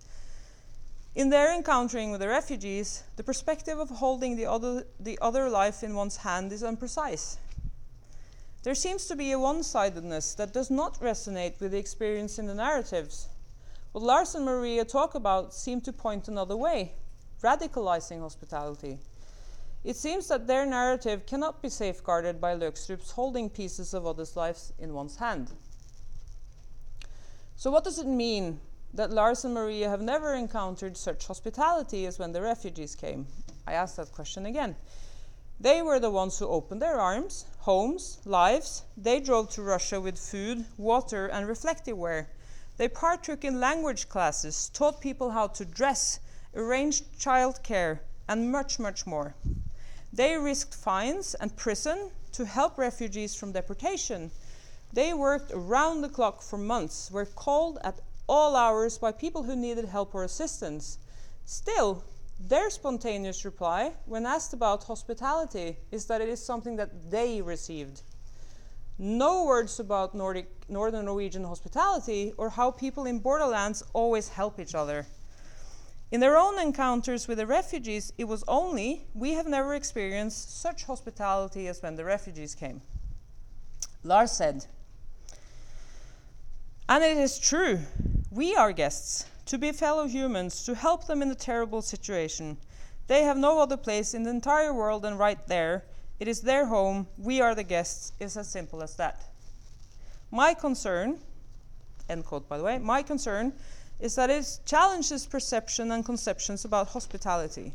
In 1.15 1.29
their 1.29 1.55
encountering 1.55 2.11
with 2.11 2.23
the 2.23 2.29
refugees, 2.29 3.03
the 3.17 3.23
perspective 3.23 3.79
of 3.79 3.91
holding 3.91 4.37
the 4.37 4.47
other, 4.47 4.87
the 4.99 5.19
other 5.21 5.51
life 5.51 5.83
in 5.83 5.95
one's 5.95 6.17
hand 6.17 6.51
is 6.53 6.63
imprecise. 6.63 7.37
There 8.63 8.75
seems 8.75 9.07
to 9.07 9.17
be 9.17 9.33
a 9.33 9.39
one 9.39 9.63
sidedness 9.63 10.35
that 10.37 10.55
does 10.55 10.71
not 10.71 10.99
resonate 11.01 11.61
with 11.61 11.73
the 11.73 11.79
experience 11.79 12.39
in 12.39 12.47
the 12.47 12.55
narratives. 12.55 13.29
What 13.93 14.05
Lars 14.05 14.35
and 14.35 14.47
Maria 14.47 14.87
talk 14.87 15.15
about 15.15 15.53
seem 15.53 15.83
to 15.83 15.93
point 15.93 16.29
another 16.29 16.57
way 16.57 16.95
radicalizing 17.43 18.21
hospitality. 18.21 18.99
It 19.85 19.97
seems 19.97 20.29
that 20.29 20.47
their 20.47 20.65
narrative 20.65 21.27
cannot 21.27 21.61
be 21.61 21.69
safeguarded 21.69 22.41
by 22.41 22.55
Løgstrup's 22.55 23.11
holding 23.11 23.51
pieces 23.51 23.93
of 23.95 24.07
others' 24.07 24.37
lives 24.37 24.73
in 24.79 24.95
one's 24.95 25.17
hand. 25.17 25.51
So, 27.57 27.71
what 27.71 27.85
does 27.85 27.99
it 27.99 28.07
mean 28.07 28.61
that 28.95 29.11
Lars 29.11 29.45
and 29.45 29.55
Maria 29.55 29.89
have 29.89 30.01
never 30.01 30.35
encountered 30.35 30.97
such 30.97 31.27
hospitality 31.27 32.07
as 32.07 32.19
when 32.19 32.33
the 32.33 32.43
refugees 32.43 32.95
came? 32.95 33.27
I 33.67 33.73
ask 33.73 33.97
that 33.97 34.13
question 34.13 34.47
again. 34.47 34.77
They 35.61 35.81
were 35.81 36.01
the 36.01 36.11
ones 36.11 36.39
who 36.39 36.47
opened 36.47 36.83
their 36.83 36.99
arms, 37.01 37.47
homes, 37.61 38.19
lives. 38.25 38.83
They 38.97 39.21
drove 39.21 39.51
to 39.51 39.63
Russia 39.63 40.01
with 40.01 40.19
food, 40.19 40.65
water, 40.77 41.27
and 41.27 41.47
reflective 41.47 41.97
wear. 41.97 42.31
They 42.79 42.89
partook 42.89 43.45
in 43.45 43.61
language 43.61 44.09
classes, 44.09 44.71
taught 44.75 45.01
people 45.01 45.31
how 45.31 45.47
to 45.49 45.65
dress, 45.65 46.19
arranged 46.55 47.05
childcare, 47.19 48.01
and 48.29 48.51
much, 48.51 48.79
much 48.79 49.07
more. 49.07 49.35
They 50.13 50.37
risked 50.37 50.75
fines 50.75 51.35
and 51.35 51.57
prison 51.57 52.11
to 52.33 52.45
help 52.45 52.79
refugees 52.79 53.35
from 53.35 53.53
deportation. 53.53 54.31
They 54.93 55.15
worked 55.15 55.51
around 55.53 56.03
the 56.03 56.09
clock 56.09 56.43
for 56.43 56.59
months, 56.59 57.11
were 57.11 57.25
called 57.27 57.79
at 57.83 58.01
all 58.29 58.57
hours 58.57 58.99
by 58.99 59.13
people 59.13 59.43
who 59.43 59.57
needed 59.57 59.87
help 59.87 60.15
or 60.15 60.25
assistance. 60.25 60.99
Still, 61.45 62.05
their 62.39 62.71
spontaneous 62.71 63.45
reply, 63.45 63.93
when 64.07 64.27
asked 64.27 64.53
about 64.53 64.85
hospitality, 64.85 65.77
is 65.91 66.07
that 66.07 66.21
it 66.21 66.29
is 66.29 66.45
something 66.45 66.77
that 66.77 67.11
they 67.11 67.41
received. 67.41 68.03
No 68.99 69.45
words 69.45 69.81
about 69.81 70.15
Nordic, 70.15 70.49
Northern 70.69 71.07
Norwegian 71.07 71.45
hospitality 71.45 72.33
or 72.37 72.51
how 72.51 72.71
people 72.71 73.07
in 73.07 73.19
borderlands 73.19 73.83
always 73.93 74.29
help 74.29 74.61
each 74.61 74.75
other. 74.75 75.07
In 76.13 76.21
their 76.21 76.37
own 76.37 76.59
encounters 76.59 77.27
with 77.27 77.39
the 77.39 77.47
refugees, 77.47 78.13
it 78.19 78.25
was 78.25 78.45
only, 78.47 79.07
we 79.15 79.33
have 79.33 79.47
never 79.47 79.75
experienced 79.75 80.61
such 80.61 80.85
hospitality 80.85 81.67
as 81.67 81.81
when 81.81 81.97
the 81.97 82.05
refugees 82.05 82.55
came. 82.55 82.83
Lars 84.05 84.31
said, 84.31 84.67
and 86.87 87.03
it 87.03 87.17
is 87.17 87.39
true, 87.39 87.79
we 88.31 88.55
are 88.55 88.73
guests, 88.73 89.25
to 89.47 89.57
be 89.57 89.73
fellow 89.73 90.07
humans, 90.07 90.65
to 90.65 90.75
help 90.75 91.07
them 91.07 91.23
in 91.23 91.31
a 91.31 91.35
terrible 91.35 91.81
situation. 91.81 92.59
They 93.07 93.23
have 93.23 93.39
no 93.39 93.59
other 93.59 93.79
place 93.79 94.13
in 94.13 94.25
the 94.25 94.31
entire 94.31 94.75
world 94.75 95.03
than 95.03 95.17
right 95.17 95.39
there. 95.47 95.85
It 96.21 96.29
is 96.29 96.43
their 96.43 96.67
home, 96.67 97.07
we 97.17 97.41
are 97.41 97.55
the 97.55 97.63
guests. 97.63 98.13
It's 98.21 98.37
as 98.37 98.49
simple 98.49 98.83
as 98.83 98.97
that. 98.97 99.23
My 100.31 100.53
concern, 100.53 101.21
end 102.11 102.27
quote 102.27 102.51
by 102.51 102.59
the 102.59 102.65
way, 102.65 102.77
my 102.77 103.03
concern 103.03 103.55
is 104.03 104.17
that 104.17 104.31
it 104.31 104.59
challenges 104.67 105.27
perception 105.27 105.93
and 105.93 106.05
conceptions 106.05 106.65
about 106.65 106.89
hospitality. 106.89 107.73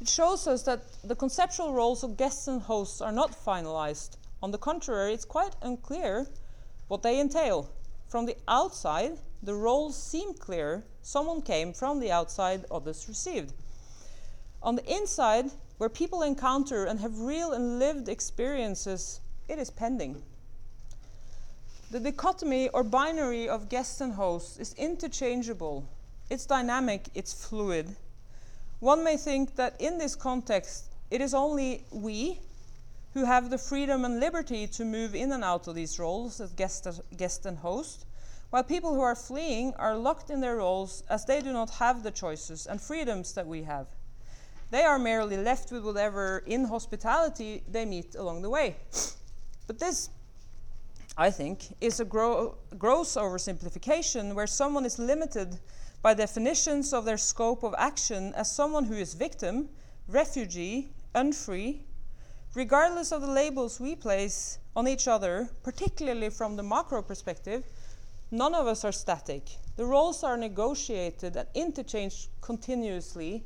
It 0.00 0.08
shows 0.08 0.48
us 0.48 0.64
that 0.64 0.80
the 1.04 1.14
conceptual 1.14 1.72
roles 1.72 2.02
of 2.02 2.16
guests 2.16 2.48
and 2.48 2.60
hosts 2.60 3.00
are 3.00 3.12
not 3.12 3.30
finalized. 3.32 4.16
On 4.42 4.50
the 4.50 4.58
contrary, 4.58 5.14
it's 5.14 5.24
quite 5.24 5.54
unclear 5.62 6.26
what 6.88 7.02
they 7.02 7.20
entail. 7.20 7.70
From 8.08 8.26
the 8.26 8.36
outside, 8.48 9.20
the 9.44 9.54
roles 9.54 9.96
seem 9.96 10.34
clear. 10.34 10.84
Someone 11.02 11.40
came 11.40 11.72
from 11.72 12.00
the 12.00 12.10
outside, 12.10 12.64
others 12.68 13.06
received. 13.08 13.52
On 14.60 14.74
the 14.74 14.92
inside, 14.92 15.52
where 15.78 15.88
people 15.88 16.22
encounter 16.22 16.84
and 16.84 16.98
have 16.98 17.20
real 17.20 17.52
and 17.52 17.78
lived 17.78 18.08
experiences, 18.08 19.20
it 19.48 19.60
is 19.60 19.70
pending. 19.70 20.24
The 21.88 22.00
dichotomy 22.00 22.68
or 22.70 22.82
binary 22.82 23.48
of 23.48 23.68
guest 23.68 24.00
and 24.00 24.14
host 24.14 24.58
is 24.58 24.74
interchangeable. 24.74 25.88
It's 26.28 26.44
dynamic, 26.44 27.08
it's 27.14 27.32
fluid. 27.32 27.94
One 28.80 29.04
may 29.04 29.16
think 29.16 29.54
that 29.54 29.80
in 29.80 29.96
this 29.96 30.16
context, 30.16 30.90
it 31.12 31.20
is 31.20 31.32
only 31.32 31.84
we 31.92 32.40
who 33.14 33.24
have 33.24 33.50
the 33.50 33.58
freedom 33.58 34.04
and 34.04 34.18
liberty 34.18 34.66
to 34.66 34.84
move 34.84 35.14
in 35.14 35.30
and 35.30 35.44
out 35.44 35.68
of 35.68 35.76
these 35.76 35.98
roles 35.98 36.40
as 36.40 36.52
guest, 36.52 36.88
guest 37.16 37.46
and 37.46 37.58
host, 37.58 38.04
while 38.50 38.64
people 38.64 38.92
who 38.92 39.00
are 39.00 39.14
fleeing 39.14 39.72
are 39.74 39.96
locked 39.96 40.28
in 40.28 40.40
their 40.40 40.56
roles 40.56 41.04
as 41.08 41.24
they 41.24 41.40
do 41.40 41.52
not 41.52 41.70
have 41.70 42.02
the 42.02 42.10
choices 42.10 42.66
and 42.66 42.80
freedoms 42.80 43.32
that 43.34 43.46
we 43.46 43.62
have. 43.62 43.86
They 44.72 44.82
are 44.82 44.98
merely 44.98 45.36
left 45.36 45.70
with 45.70 45.84
whatever 45.84 46.42
inhospitality 46.46 47.62
they 47.70 47.86
meet 47.86 48.16
along 48.16 48.42
the 48.42 48.50
way. 48.50 48.76
But 49.68 49.78
this, 49.78 50.10
I 51.18 51.30
think, 51.30 51.74
is 51.80 51.98
a 51.98 52.04
gro 52.04 52.58
gross 52.78 53.16
oversimplification 53.16 54.34
where 54.34 54.46
someone 54.46 54.84
is 54.84 54.98
limited 54.98 55.58
by 56.02 56.12
definitions 56.12 56.92
of 56.92 57.06
their 57.06 57.16
scope 57.16 57.62
of 57.62 57.74
action 57.78 58.34
as 58.34 58.54
someone 58.54 58.84
who 58.84 58.94
is 58.94 59.14
victim, 59.14 59.70
refugee, 60.08 60.90
unfree, 61.14 61.86
regardless 62.54 63.12
of 63.12 63.22
the 63.22 63.30
labels 63.30 63.80
we 63.80 63.96
place 63.96 64.58
on 64.76 64.86
each 64.86 65.08
other, 65.08 65.48
particularly 65.62 66.28
from 66.28 66.56
the 66.56 66.62
macro 66.62 67.00
perspective, 67.00 67.64
none 68.30 68.54
of 68.54 68.66
us 68.66 68.84
are 68.84 68.92
static. 68.92 69.48
The 69.76 69.86
roles 69.86 70.22
are 70.22 70.36
negotiated 70.36 71.36
and 71.36 71.48
interchanged 71.54 72.28
continuously. 72.42 73.42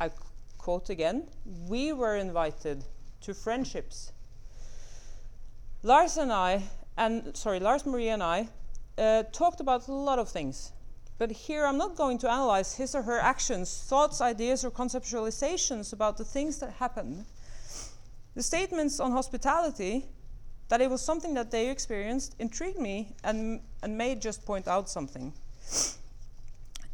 I 0.00 0.10
quote 0.58 0.90
again 0.90 1.28
We 1.68 1.92
were 1.92 2.16
invited 2.16 2.84
to 3.22 3.34
friendships. 3.34 4.12
Lars 5.82 6.16
and 6.16 6.32
I, 6.32 6.62
and 6.96 7.36
sorry, 7.36 7.60
Lars 7.60 7.86
Marie 7.86 8.08
and 8.08 8.22
I, 8.22 8.48
uh, 8.96 9.24
talked 9.32 9.60
about 9.60 9.88
a 9.88 9.92
lot 9.92 10.18
of 10.18 10.28
things. 10.28 10.72
But 11.18 11.30
here 11.30 11.64
I'm 11.64 11.78
not 11.78 11.96
going 11.96 12.18
to 12.18 12.30
analyze 12.30 12.74
his 12.74 12.94
or 12.94 13.02
her 13.02 13.20
actions, 13.20 13.84
thoughts, 13.88 14.20
ideas, 14.20 14.64
or 14.64 14.70
conceptualizations 14.70 15.92
about 15.92 16.16
the 16.16 16.24
things 16.24 16.58
that 16.58 16.72
happened. 16.74 17.24
The 18.34 18.42
statements 18.42 18.98
on 18.98 19.12
hospitality, 19.12 20.06
that 20.68 20.80
it 20.80 20.90
was 20.90 21.00
something 21.02 21.34
that 21.34 21.50
they 21.50 21.70
experienced, 21.70 22.34
intrigued 22.38 22.80
me 22.80 23.14
and, 23.22 23.60
and 23.82 23.96
may 23.96 24.16
just 24.16 24.44
point 24.44 24.66
out 24.66 24.88
something. 24.88 25.32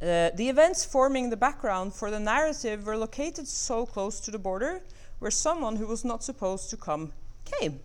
Uh, 0.03 0.31
the 0.35 0.49
events 0.49 0.85
forming 0.85 1.31
the 1.31 1.37
background 1.37 1.95
for 1.95 2.11
the 2.11 2.21
narrative 2.21 2.87
were 2.87 2.97
located 2.97 3.47
so 3.47 3.87
close 3.87 4.21
to 4.21 4.31
the 4.31 4.39
border 4.39 4.83
where 5.19 5.31
someone 5.31 5.77
who 5.77 5.87
was 5.87 6.05
not 6.05 6.25
supposed 6.25 6.71
to 6.71 6.77
come 6.77 7.13
came. 7.45 7.81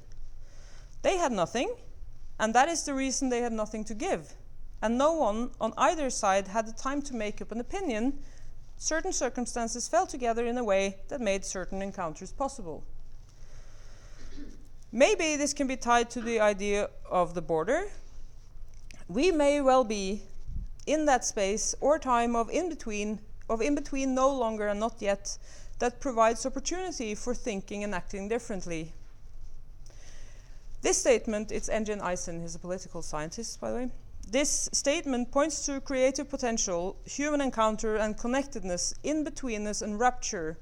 They 1.02 1.18
had 1.18 1.32
nothing, 1.32 1.74
and 2.40 2.54
that 2.54 2.70
is 2.70 2.84
the 2.84 2.94
reason 2.94 3.30
they 3.30 3.42
had 3.42 3.54
nothing 3.54 3.84
to 3.86 3.94
give. 3.94 4.34
And 4.82 4.98
no 4.98 5.14
one 5.14 5.52
on 5.60 5.74
either 5.78 6.10
side 6.10 6.50
had 6.50 6.68
the 6.68 6.74
time 6.74 7.02
to 7.04 7.16
make 7.16 7.42
up 7.42 7.52
an 7.52 7.60
opinion. 7.60 8.20
Certain 8.78 9.14
circumstances 9.14 9.88
fell 9.88 10.06
together 10.06 10.46
in 10.46 10.58
a 10.58 10.64
way 10.64 10.98
that 11.08 11.22
made 11.22 11.46
certain 11.46 11.82
encounters 11.82 12.32
possible. 12.32 12.84
Maybe 14.92 15.36
this 15.36 15.54
can 15.54 15.68
be 15.68 15.78
tied 15.78 16.10
to 16.12 16.22
the 16.22 16.40
idea 16.40 16.90
of 17.10 17.34
the 17.34 17.42
border. 17.42 17.88
We 19.08 19.32
may 19.32 19.62
well 19.62 19.84
be 19.84 20.22
in 20.86 21.06
that 21.06 21.26
space 21.26 21.76
or 21.82 22.00
time 22.00 22.36
of 22.36 22.50
in 22.50 22.70
between, 22.70 23.20
of 23.50 23.62
in 23.62 23.76
between 23.76 24.14
no 24.14 24.30
longer 24.30 24.68
and 24.68 24.80
not 24.80 25.02
yet, 25.02 25.38
that 25.80 26.00
provides 26.00 26.46
opportunity 26.46 27.16
for 27.16 27.34
thinking 27.34 27.84
and 27.84 27.94
acting 27.94 28.30
differently. 28.30 28.94
This 30.86 31.00
statement, 31.00 31.52
it's 31.52 31.68
Engin 31.68 32.00
Isin, 32.00 32.42
he's 32.42 32.54
a 32.54 32.60
political 32.60 33.02
scientist, 33.02 33.60
by 33.60 33.72
the 33.72 33.76
way. 33.76 33.90
This 34.30 34.70
statement 34.72 35.32
points 35.32 35.66
to 35.66 35.82
creative 35.82 36.30
potential, 36.30 36.96
human 37.06 37.42
encounter, 37.42 37.96
and 37.96 38.16
connectedness, 38.16 38.94
in 39.02 39.26
betweenness, 39.26 39.82
and 39.82 40.00
rupture, 40.00 40.60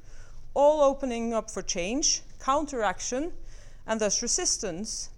all 0.54 0.80
opening 0.80 1.34
up 1.34 1.52
for 1.52 1.62
change, 1.62 2.22
counteraction, 2.40 3.34
and 3.86 4.00
thus 4.00 4.22
resistance. 4.22 5.10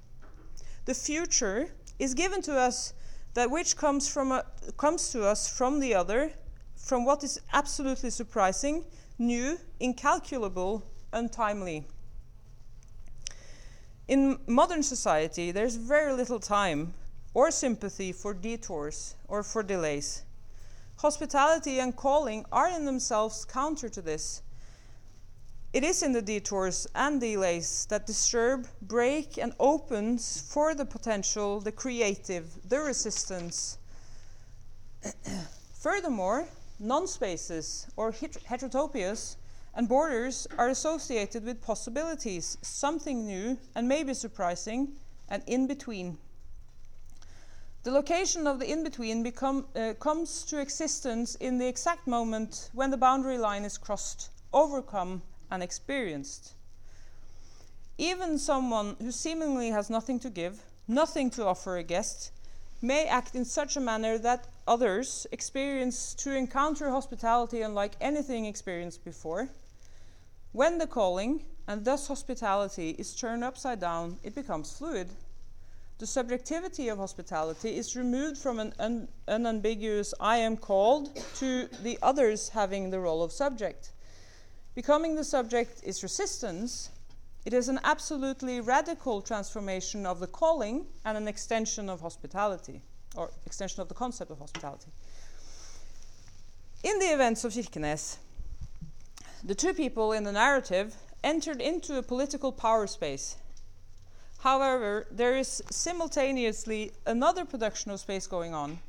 The 0.86 0.95
future 0.95 1.68
is 1.99 2.16
given 2.16 2.41
to 2.41 2.58
us 2.58 2.93
that 3.36 3.51
which 3.51 3.78
comes, 3.78 4.08
from 4.08 4.32
a, 4.32 4.43
comes 4.76 5.12
to 5.12 5.24
us 5.24 5.47
from 5.47 5.82
the 5.82 5.93
other, 5.93 6.34
from 6.76 7.06
what 7.06 7.24
is 7.24 7.39
absolutely 7.53 8.10
surprising, 8.10 8.84
new, 9.20 9.60
incalculable, 9.80 10.82
and 11.14 11.26
untimely. 11.26 11.86
In 14.08 14.39
modern 14.45 14.84
society, 14.84 15.51
there's 15.51 15.76
very 15.76 16.14
little 16.14 16.39
time 16.39 16.93
or 17.34 17.49
sympathy 17.49 18.12
for 18.12 18.34
detours 18.34 19.16
or 19.28 19.41
for 19.41 19.64
delays. 19.64 20.24
Hospitality 20.97 21.80
and 21.80 21.95
calling 21.95 22.45
are 22.51 22.70
in 22.70 22.86
themselves 22.86 23.45
counter 23.45 23.89
to 23.89 24.01
this. 24.01 24.41
It 25.74 25.84
is 25.84 26.03
in 26.03 26.14
the 26.14 26.22
detours 26.22 26.88
and 26.95 27.20
delays 27.20 27.86
that 27.89 28.06
disturb, 28.06 28.68
break, 28.82 29.38
and 29.38 29.53
opens 29.60 30.39
for 30.39 30.74
the 30.74 30.86
potential, 30.86 31.60
the 31.60 31.72
creative, 31.72 32.70
the 32.70 32.80
resistance. 32.80 33.78
Furthermore, 35.74 36.47
non 36.80 37.08
spaces 37.08 37.88
or 37.97 38.14
heterotopias 38.14 39.36
and 39.76 39.89
borders 39.89 40.47
are 40.57 40.69
associated 40.69 41.43
with 41.43 41.61
possibilities, 41.61 42.57
something 42.61 43.26
new 43.26 43.57
and 43.76 43.88
maybe 43.88 44.13
surprising, 44.13 44.93
and 45.30 45.43
in 45.47 45.67
between. 45.67 46.17
The 47.84 47.91
location 47.91 48.47
of 48.47 48.59
the 48.59 48.71
in 48.71 48.84
between 48.84 49.28
uh, 49.28 49.93
comes 49.99 50.43
to 50.45 50.59
existence 50.59 51.36
in 51.36 51.59
the 51.59 51.67
exact 51.67 52.07
moment 52.07 52.69
when 52.73 52.89
the 52.89 52.97
boundary 52.97 53.38
line 53.38 53.63
is 53.63 53.78
crossed, 53.78 54.30
overcome, 54.53 55.21
and 55.51 55.61
experienced. 55.61 56.53
Even 57.97 58.39
someone 58.39 58.95
who 58.99 59.11
seemingly 59.11 59.69
has 59.69 59.89
nothing 59.89 60.19
to 60.21 60.30
give, 60.30 60.61
nothing 60.88 61.30
to 61.32 61.45
offer 61.45 61.78
a 61.78 61.84
guest, 61.84 62.32
may 62.82 63.05
act 63.05 63.36
in 63.36 63.45
such 63.45 63.78
a 63.78 63.82
manner 63.82 64.17
that 64.17 64.47
others 64.67 65.28
experience 65.32 66.13
to 66.15 66.36
encounter 66.36 66.89
hospitality 66.89 67.61
unlike 67.61 67.93
anything 68.01 68.45
experienced 68.45 69.05
before. 69.05 69.49
When 70.56 70.78
the 70.78 70.88
calling, 70.88 71.43
and 71.68 71.84
thus 71.84 72.08
hospitality, 72.08 72.91
is 72.91 73.14
turned 73.14 73.43
upside 73.43 73.82
down, 73.82 74.20
it 74.24 74.34
becomes 74.34 74.72
fluid. 74.72 75.10
The 75.97 76.08
subjectivity 76.08 76.88
of 76.88 76.97
hospitality 76.97 77.76
is 77.76 77.97
removed 77.97 78.38
from 78.38 78.62
an 78.62 78.74
un 78.80 79.10
unambiguous 79.28 80.14
I 80.18 80.38
am 80.38 80.56
called 80.56 81.14
to 81.39 81.68
the 81.84 81.99
others 82.01 82.47
having 82.47 82.89
the 82.89 83.01
role 83.01 83.22
of 83.22 83.34
subject. 83.34 83.91
Becoming 84.76 85.16
the 85.16 85.26
subject 85.26 85.82
is 85.84 86.01
resistance. 86.01 86.89
It 87.43 87.53
is 87.53 87.68
an 87.68 87.82
absolutely 87.84 88.62
radical 88.62 89.22
transformation 89.22 90.06
of 90.06 90.22
the 90.22 90.28
calling 90.28 90.86
and 91.03 91.18
an 91.18 91.28
extension 91.28 91.89
of 91.89 91.99
hospitality, 91.99 92.82
or 93.18 93.30
extension 93.45 93.82
of 93.82 93.89
the 93.89 93.93
concept 93.93 94.32
of 94.32 94.39
hospitality. 94.39 94.93
In 96.82 96.97
the 96.99 97.08
events 97.08 97.43
of 97.43 97.51
Kirkenes, 97.51 98.20
the 99.45 99.55
two 99.55 99.73
people 99.73 100.11
in 100.11 100.25
the 100.25 100.31
narrative 100.31 100.95
entered 101.23 101.61
into 101.61 101.97
a 101.97 102.03
political 102.03 102.51
power 102.51 102.87
space. 102.87 103.37
However, 104.39 105.07
there 105.09 105.37
is 105.37 105.63
simultaneously 105.69 106.91
another 107.05 107.45
production 107.45 107.91
of 107.91 107.99
space 108.01 108.27
going 108.27 108.53
on 108.53 108.79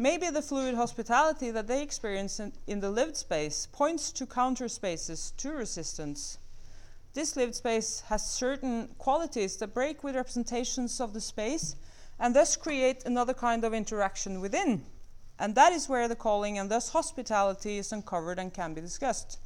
Maybe 0.00 0.30
the 0.30 0.42
fluid 0.42 0.76
hospitality 0.76 1.50
that 1.50 1.66
they 1.66 1.82
experience 1.82 2.38
in, 2.38 2.52
in, 2.68 2.78
the 2.78 2.88
lived 2.88 3.16
space 3.16 3.66
points 3.72 4.12
to 4.12 4.26
counter 4.26 4.68
spaces 4.68 5.32
to 5.38 5.50
resistance. 5.50 6.38
This 7.14 7.34
lived 7.34 7.56
space 7.56 8.04
has 8.06 8.30
certain 8.30 8.94
qualities 8.98 9.56
that 9.56 9.74
break 9.74 10.04
with 10.04 10.14
representations 10.14 11.00
of 11.00 11.14
the 11.14 11.20
space 11.20 11.74
and 12.20 12.32
thus 12.32 12.54
create 12.54 13.04
another 13.06 13.34
kind 13.34 13.64
of 13.64 13.74
interaction 13.74 14.40
within. 14.40 14.84
And 15.36 15.56
that 15.56 15.72
is 15.72 15.88
where 15.88 16.06
the 16.06 16.14
calling 16.14 16.58
and 16.58 16.70
thus 16.70 16.90
hospitality 16.90 17.78
is 17.78 17.90
uncovered 17.90 18.38
and 18.38 18.54
can 18.54 18.74
be 18.74 18.80
discussed. 18.80 19.40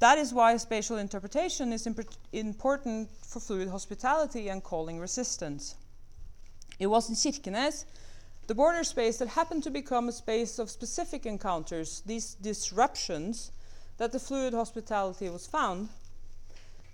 That 0.00 0.18
is 0.18 0.32
why 0.32 0.56
spatial 0.56 0.96
interpretation 0.96 1.72
is 1.72 1.86
imp 1.86 2.00
important 2.32 3.10
for 3.22 3.38
fluid 3.38 3.68
hospitality 3.68 4.48
and 4.48 4.64
calling 4.64 4.98
resistance. 4.98 5.76
It 6.78 6.86
was 6.86 7.08
in 7.10 7.14
Kirkenes 7.14 7.84
the 8.46 8.54
border 8.56 8.82
space 8.82 9.18
that 9.18 9.28
happened 9.28 9.62
to 9.62 9.70
become 9.70 10.08
a 10.08 10.12
space 10.12 10.58
of 10.58 10.70
specific 10.70 11.24
encounters, 11.24 12.02
these 12.04 12.34
disruptions, 12.34 13.52
that 13.98 14.10
the 14.10 14.18
fluid 14.18 14.54
hospitality 14.54 15.28
was 15.28 15.46
found. 15.46 15.88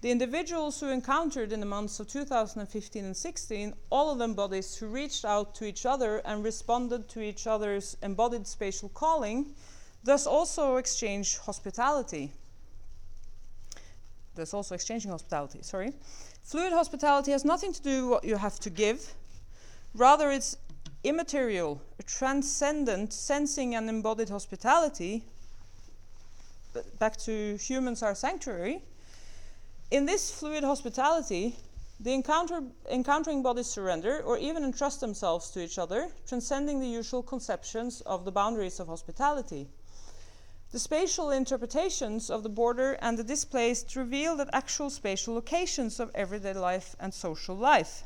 The 0.02 0.10
individuals 0.10 0.80
who 0.80 0.88
encountered 0.88 1.52
in 1.52 1.60
the 1.60 1.66
months 1.66 1.98
of 1.98 2.08
2015 2.08 3.04
and 3.04 3.16
16, 3.16 3.72
all 3.88 4.10
of 4.10 4.18
them 4.18 4.34
bodies 4.34 4.76
who 4.76 4.88
reached 4.88 5.24
out 5.24 5.54
to 5.54 5.64
each 5.64 5.86
other 5.86 6.18
and 6.26 6.44
responded 6.44 7.08
to 7.08 7.22
each 7.22 7.46
other's 7.46 7.96
embodied 8.02 8.46
spatial 8.46 8.90
calling, 8.90 9.54
thus 10.04 10.26
also 10.26 10.76
exchange 10.76 11.38
hospitality. 11.38 12.32
Thus 14.36 14.54
also 14.54 14.74
exchanging 14.74 15.10
hospitality, 15.10 15.60
sorry. 15.62 15.92
Fluid 16.44 16.72
hospitality 16.72 17.32
has 17.32 17.44
nothing 17.44 17.72
to 17.72 17.82
do 17.82 18.02
with 18.02 18.10
what 18.10 18.24
you 18.24 18.36
have 18.36 18.60
to 18.60 18.70
give. 18.70 19.14
Rather, 19.94 20.30
it's 20.30 20.56
immaterial, 21.02 21.80
a 21.98 22.02
transcendent 22.02 23.12
sensing 23.12 23.74
and 23.74 23.88
embodied 23.88 24.28
hospitality, 24.28 25.24
back 26.98 27.16
to 27.16 27.56
humans 27.56 28.02
are 28.02 28.14
sanctuary, 28.14 28.82
in 29.90 30.04
this 30.04 30.30
fluid 30.30 30.64
hospitality, 30.64 31.56
The 31.98 32.12
encounter, 32.12 32.62
encountering 32.90 33.42
bodies 33.42 33.68
surrender 33.68 34.20
or 34.22 34.36
even 34.36 34.64
entrust 34.64 35.00
themselves 35.00 35.50
to 35.52 35.60
each 35.60 35.78
other, 35.78 36.10
transcending 36.26 36.80
the 36.80 36.86
usual 36.86 37.22
conceptions 37.22 38.02
of 38.02 38.26
the 38.26 38.32
boundaries 38.32 38.78
of 38.80 38.88
hospitality. 38.88 39.68
The 40.72 40.78
spatial 40.78 41.30
interpretations 41.30 42.28
of 42.28 42.42
the 42.42 42.48
border 42.48 42.98
and 43.00 43.16
the 43.16 43.24
displaced 43.24 43.94
reveal 43.94 44.36
that 44.36 44.50
actual 44.52 44.90
spatial 44.90 45.34
locations 45.34 46.00
of 46.00 46.10
everyday 46.14 46.54
life 46.54 46.96
and 46.98 47.14
social 47.14 47.56
life. 47.56 48.02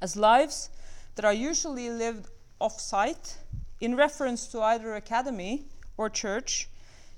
As 0.00 0.16
lives 0.16 0.68
that 1.14 1.24
are 1.24 1.32
usually 1.32 1.90
lived 1.90 2.28
off 2.60 2.80
site, 2.80 3.38
in 3.80 3.96
reference 3.96 4.46
to 4.48 4.62
either 4.62 4.94
academy 4.94 5.66
or 5.96 6.10
church, 6.10 6.68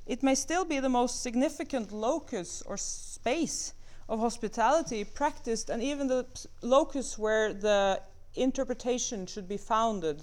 it 0.07 0.23
may 0.23 0.35
still 0.35 0.65
be 0.65 0.81
the 0.81 0.89
most 0.89 1.23
significant 1.23 1.91
locus 1.91 2.63
or 2.67 2.77
space 2.77 3.73
of 4.09 4.21
hospitality 4.21 5.05
practiced 5.05 5.71
and 5.71 5.83
even 5.83 6.07
the 6.07 6.27
locus 6.63 7.19
where 7.19 7.53
the 7.53 8.01
interpretation 8.35 9.27
should 9.27 9.49
be 9.49 9.57
founded. 9.57 10.23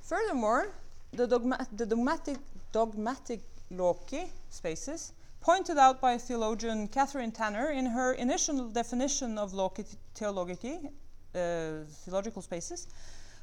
Furthermore, 0.00 0.72
the, 1.12 1.26
dogma 1.26 1.66
the 1.76 1.86
dogmatic, 1.86 2.38
dogmatic 2.72 3.40
loci 3.70 4.30
spaces, 4.50 5.12
pointed 5.40 5.78
out 5.78 6.00
by 6.00 6.18
theologian 6.18 6.88
Kathryn 6.88 7.32
Tanner 7.32 7.70
in 7.70 7.86
her 7.86 8.12
initial 8.14 8.68
definition 8.68 9.38
of 9.38 9.52
theologici, 9.52 10.86
uh, 11.34 11.84
theological 12.04 12.42
spaces, 12.42 12.88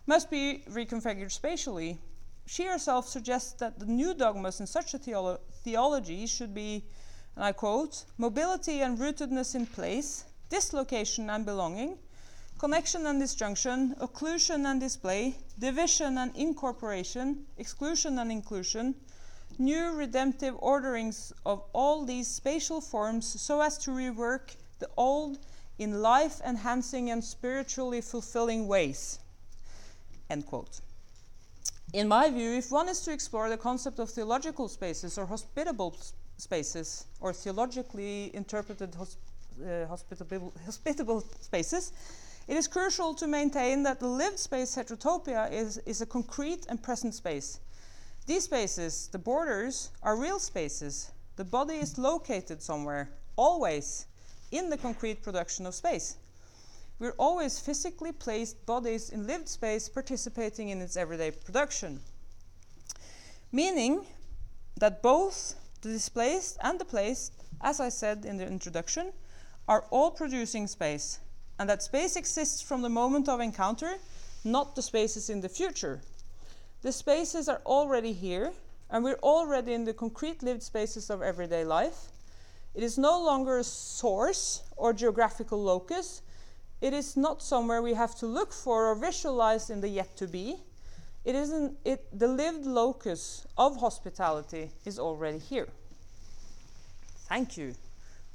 must 0.05 0.29
be 0.29 0.63
reconfigured 0.69 1.31
spatially. 1.31 1.99
She 2.45 2.65
herself 2.65 3.07
suggests 3.07 3.53
that 3.53 3.79
the 3.79 3.85
new 3.85 4.13
dogmas 4.13 4.59
in 4.59 4.67
such 4.67 4.93
a 4.93 4.99
theolo 4.99 5.39
theology 5.63 6.25
should 6.25 6.53
be 6.53 6.83
and 7.39 7.45
I 7.45 7.53
quote, 7.53 8.03
mobility 8.17 8.81
and 8.81 8.97
rootedness 8.97 9.55
in 9.55 9.65
place, 9.65 10.25
dislocation 10.49 11.29
and 11.29 11.45
belonging, 11.45 11.97
connection 12.59 13.05
and 13.07 13.21
disjunction, 13.21 13.95
occlusion 14.01 14.65
and 14.65 14.81
display, 14.81 15.33
division 15.57 16.17
and 16.17 16.35
incorporation, 16.35 17.45
exclusion 17.57 18.19
and 18.19 18.31
inclusion, 18.31 18.93
new 19.57 19.93
redemptive 19.93 20.55
orderings 20.59 21.33
of 21.45 21.63
all 21.73 22.05
these 22.05 22.27
spatial 22.27 22.81
forms 22.81 23.25
so 23.41 23.61
as 23.61 23.77
to 23.77 23.91
rework 23.91 24.55
the 24.79 24.89
old 24.97 25.39
in 25.79 26.01
life 26.01 26.41
enhancing 26.45 27.09
and 27.09 27.23
spiritually 27.23 28.01
fulfilling 28.01 28.67
ways. 28.67 29.19
End 30.29 30.45
quote. 30.45 30.81
In 31.93 32.07
my 32.07 32.29
view, 32.29 32.51
if 32.51 32.71
one 32.71 32.89
is 32.89 32.99
to 33.01 33.13
explore 33.13 33.49
the 33.49 33.57
concept 33.57 33.99
of 33.99 34.09
theological 34.09 34.67
spaces 34.67 35.17
or 35.17 35.25
hospitable 35.25 35.95
spaces 36.37 37.05
or 37.19 37.33
theologically 37.33 38.31
interpreted 38.35 38.91
hosp 38.91 39.15
uh, 39.59 39.85
hospitable, 39.87 40.53
hospitable 40.65 41.21
spaces, 41.41 41.91
it 42.49 42.57
is 42.57 42.67
crucial 42.67 43.13
to 43.13 43.27
maintain 43.27 43.83
that 43.83 43.99
the 43.99 44.07
lived 44.07 44.39
space 44.39 44.75
heterotopia 44.75 45.51
is, 45.51 45.77
is 45.85 46.01
a 46.01 46.05
concrete 46.07 46.65
and 46.67 46.81
present 46.81 47.13
space. 47.13 47.59
These 48.25 48.45
spaces, 48.45 49.07
the 49.11 49.19
borders, 49.19 49.91
are 50.01 50.15
real 50.15 50.39
spaces. 50.39 51.11
The 51.35 51.43
body 51.43 51.75
is 51.75 51.99
located 51.99 52.63
somewhere, 52.63 53.11
always, 53.35 54.07
in 54.49 54.71
the 54.71 54.77
concrete 54.77 55.21
production 55.21 55.67
of 55.67 55.75
space. 55.75 56.15
We're 56.97 57.13
always 57.19 57.59
physically 57.59 58.11
placed 58.11 58.65
bodies 58.65 59.11
in 59.11 59.27
lived 59.27 59.47
space 59.47 59.87
participating 59.87 60.69
in 60.69 60.81
its 60.81 60.97
everyday 60.97 61.29
production. 61.29 61.99
Meaning 63.51 64.07
that 64.77 65.03
both 65.03 65.53
the 65.83 65.89
displaced 65.89 66.57
and 66.63 66.79
the 66.79 66.85
placed, 66.85 67.33
as 67.61 67.79
I 67.79 67.89
said 67.89 68.25
in 68.25 68.37
the 68.37 68.47
introduction, 68.47 69.13
are 69.67 69.85
all 69.91 70.09
producing 70.09 70.65
space, 70.65 71.19
and 71.59 71.69
that 71.69 71.83
space 71.83 72.15
exists 72.15 72.61
from 72.61 72.81
the 72.81 72.89
moment 72.89 73.27
of 73.27 73.41
encounter, 73.41 73.95
not 74.45 74.75
the 74.75 74.81
spaces 74.81 75.29
in 75.29 75.41
the 75.41 75.49
future. 75.49 75.99
The 76.81 76.93
spaces 76.93 77.49
are 77.49 77.61
already 77.65 78.13
here, 78.13 78.53
and 78.89 79.03
we're 79.03 79.19
already 79.21 79.73
in 79.73 79.83
the 79.83 79.93
concrete 79.93 80.41
lived 80.41 80.63
spaces 80.63 81.09
of 81.09 81.21
everyday 81.21 81.65
life. 81.65 82.07
It 82.73 82.81
is 82.81 82.97
no 82.97 83.21
longer 83.21 83.57
a 83.57 83.63
source 83.65 84.63
or 84.77 84.93
geographical 84.93 85.61
locus. 85.61 86.21
It 86.79 86.93
is 86.93 87.17
not 87.17 87.43
somewhere 87.43 87.81
we 87.81 87.93
have 87.93 88.15
to 88.19 88.25
look 88.25 88.53
for 88.53 88.87
or 88.87 88.95
visualize 88.95 89.69
in 89.69 89.81
the 89.81 89.89
yet 89.89 90.15
to 90.15 90.27
be. 90.27 90.55
It 91.25 91.35
isn't 91.35 91.77
it 91.83 92.07
the 92.17 92.27
lived 92.27 92.65
locus 92.65 93.45
of 93.57 93.75
hospitality 93.81 94.71
is 94.85 94.97
already 94.97 95.39
here. 95.39 95.67
Thank 97.27 97.57
you. 97.57 97.75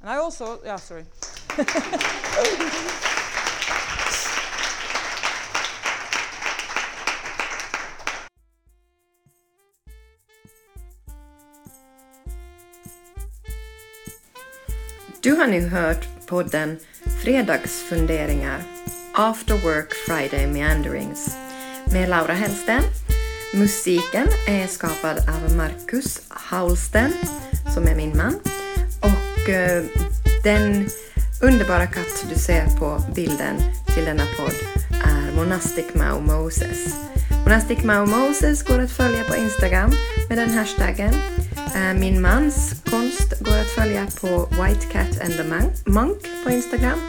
And 0.01 0.09
I 0.09 0.17
also 0.17 0.59
yeah, 0.63 0.75
sorry. 0.75 1.05
Du 15.25 15.31
har 15.31 15.47
nu 15.47 15.67
hört 15.69 16.27
podden 16.27 16.77
Fredagsfunderingar 17.23 18.59
After 19.13 19.53
Work 19.53 19.93
Friday 20.07 20.47
Meanderings 20.47 21.37
med 21.93 22.09
Laura 22.09 22.33
Hellsten. 22.33 22.81
Musiken 23.53 24.27
är 24.47 24.67
skapad 24.67 25.17
av 25.17 25.55
Marcus 25.57 26.21
Haulsten, 26.29 27.11
som 27.73 27.83
är 27.83 27.95
min 27.95 28.17
man. 28.17 28.39
Och 29.01 29.49
eh, 29.49 29.83
den 30.43 30.89
underbara 31.41 31.87
katt 31.87 32.25
du 32.29 32.35
ser 32.35 32.65
på 32.79 33.01
bilden 33.15 33.55
till 33.95 34.05
denna 34.05 34.25
podd 34.37 34.55
är 35.05 35.35
Monastic 35.35 35.85
Mau 35.93 36.21
Moses. 36.21 36.95
Monastic 37.43 37.83
Mau 37.83 38.05
Moses 38.05 38.63
går 38.63 38.79
att 38.79 38.91
följa 38.91 39.23
på 39.23 39.35
Instagram 39.35 39.91
med 40.29 40.37
den 40.37 40.49
hashtaggen. 40.49 41.13
Eh, 41.75 41.93
min 41.99 42.21
mans 42.21 42.83
konst 42.89 43.39
går 43.39 43.57
att 43.57 43.75
följa 43.75 44.07
på 44.21 44.49
White 44.61 44.85
Cat 44.91 45.21
and 45.21 45.33
the 45.33 45.43
Monk 45.91 46.17
på 46.43 46.49
Instagram. 46.49 46.99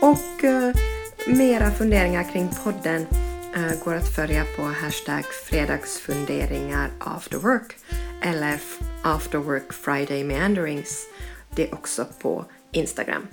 Och 0.00 0.44
eh, 0.44 0.74
mera 1.26 1.70
funderingar 1.70 2.32
kring 2.32 2.48
podden 2.64 3.06
eh, 3.56 3.84
går 3.84 3.94
att 3.94 4.14
följa 4.14 4.44
på 4.56 4.62
hashtag 4.62 5.24
fredagsfunderingar 5.24 6.90
after 6.98 7.38
work 7.38 7.76
eller 8.22 8.60
after 9.02 9.38
work 9.38 9.72
friday 9.72 10.24
meanderings. 10.24 11.06
Det 11.56 11.68
är 11.68 11.74
också 11.74 12.06
på 12.22 12.44
Instagram. 12.72 13.26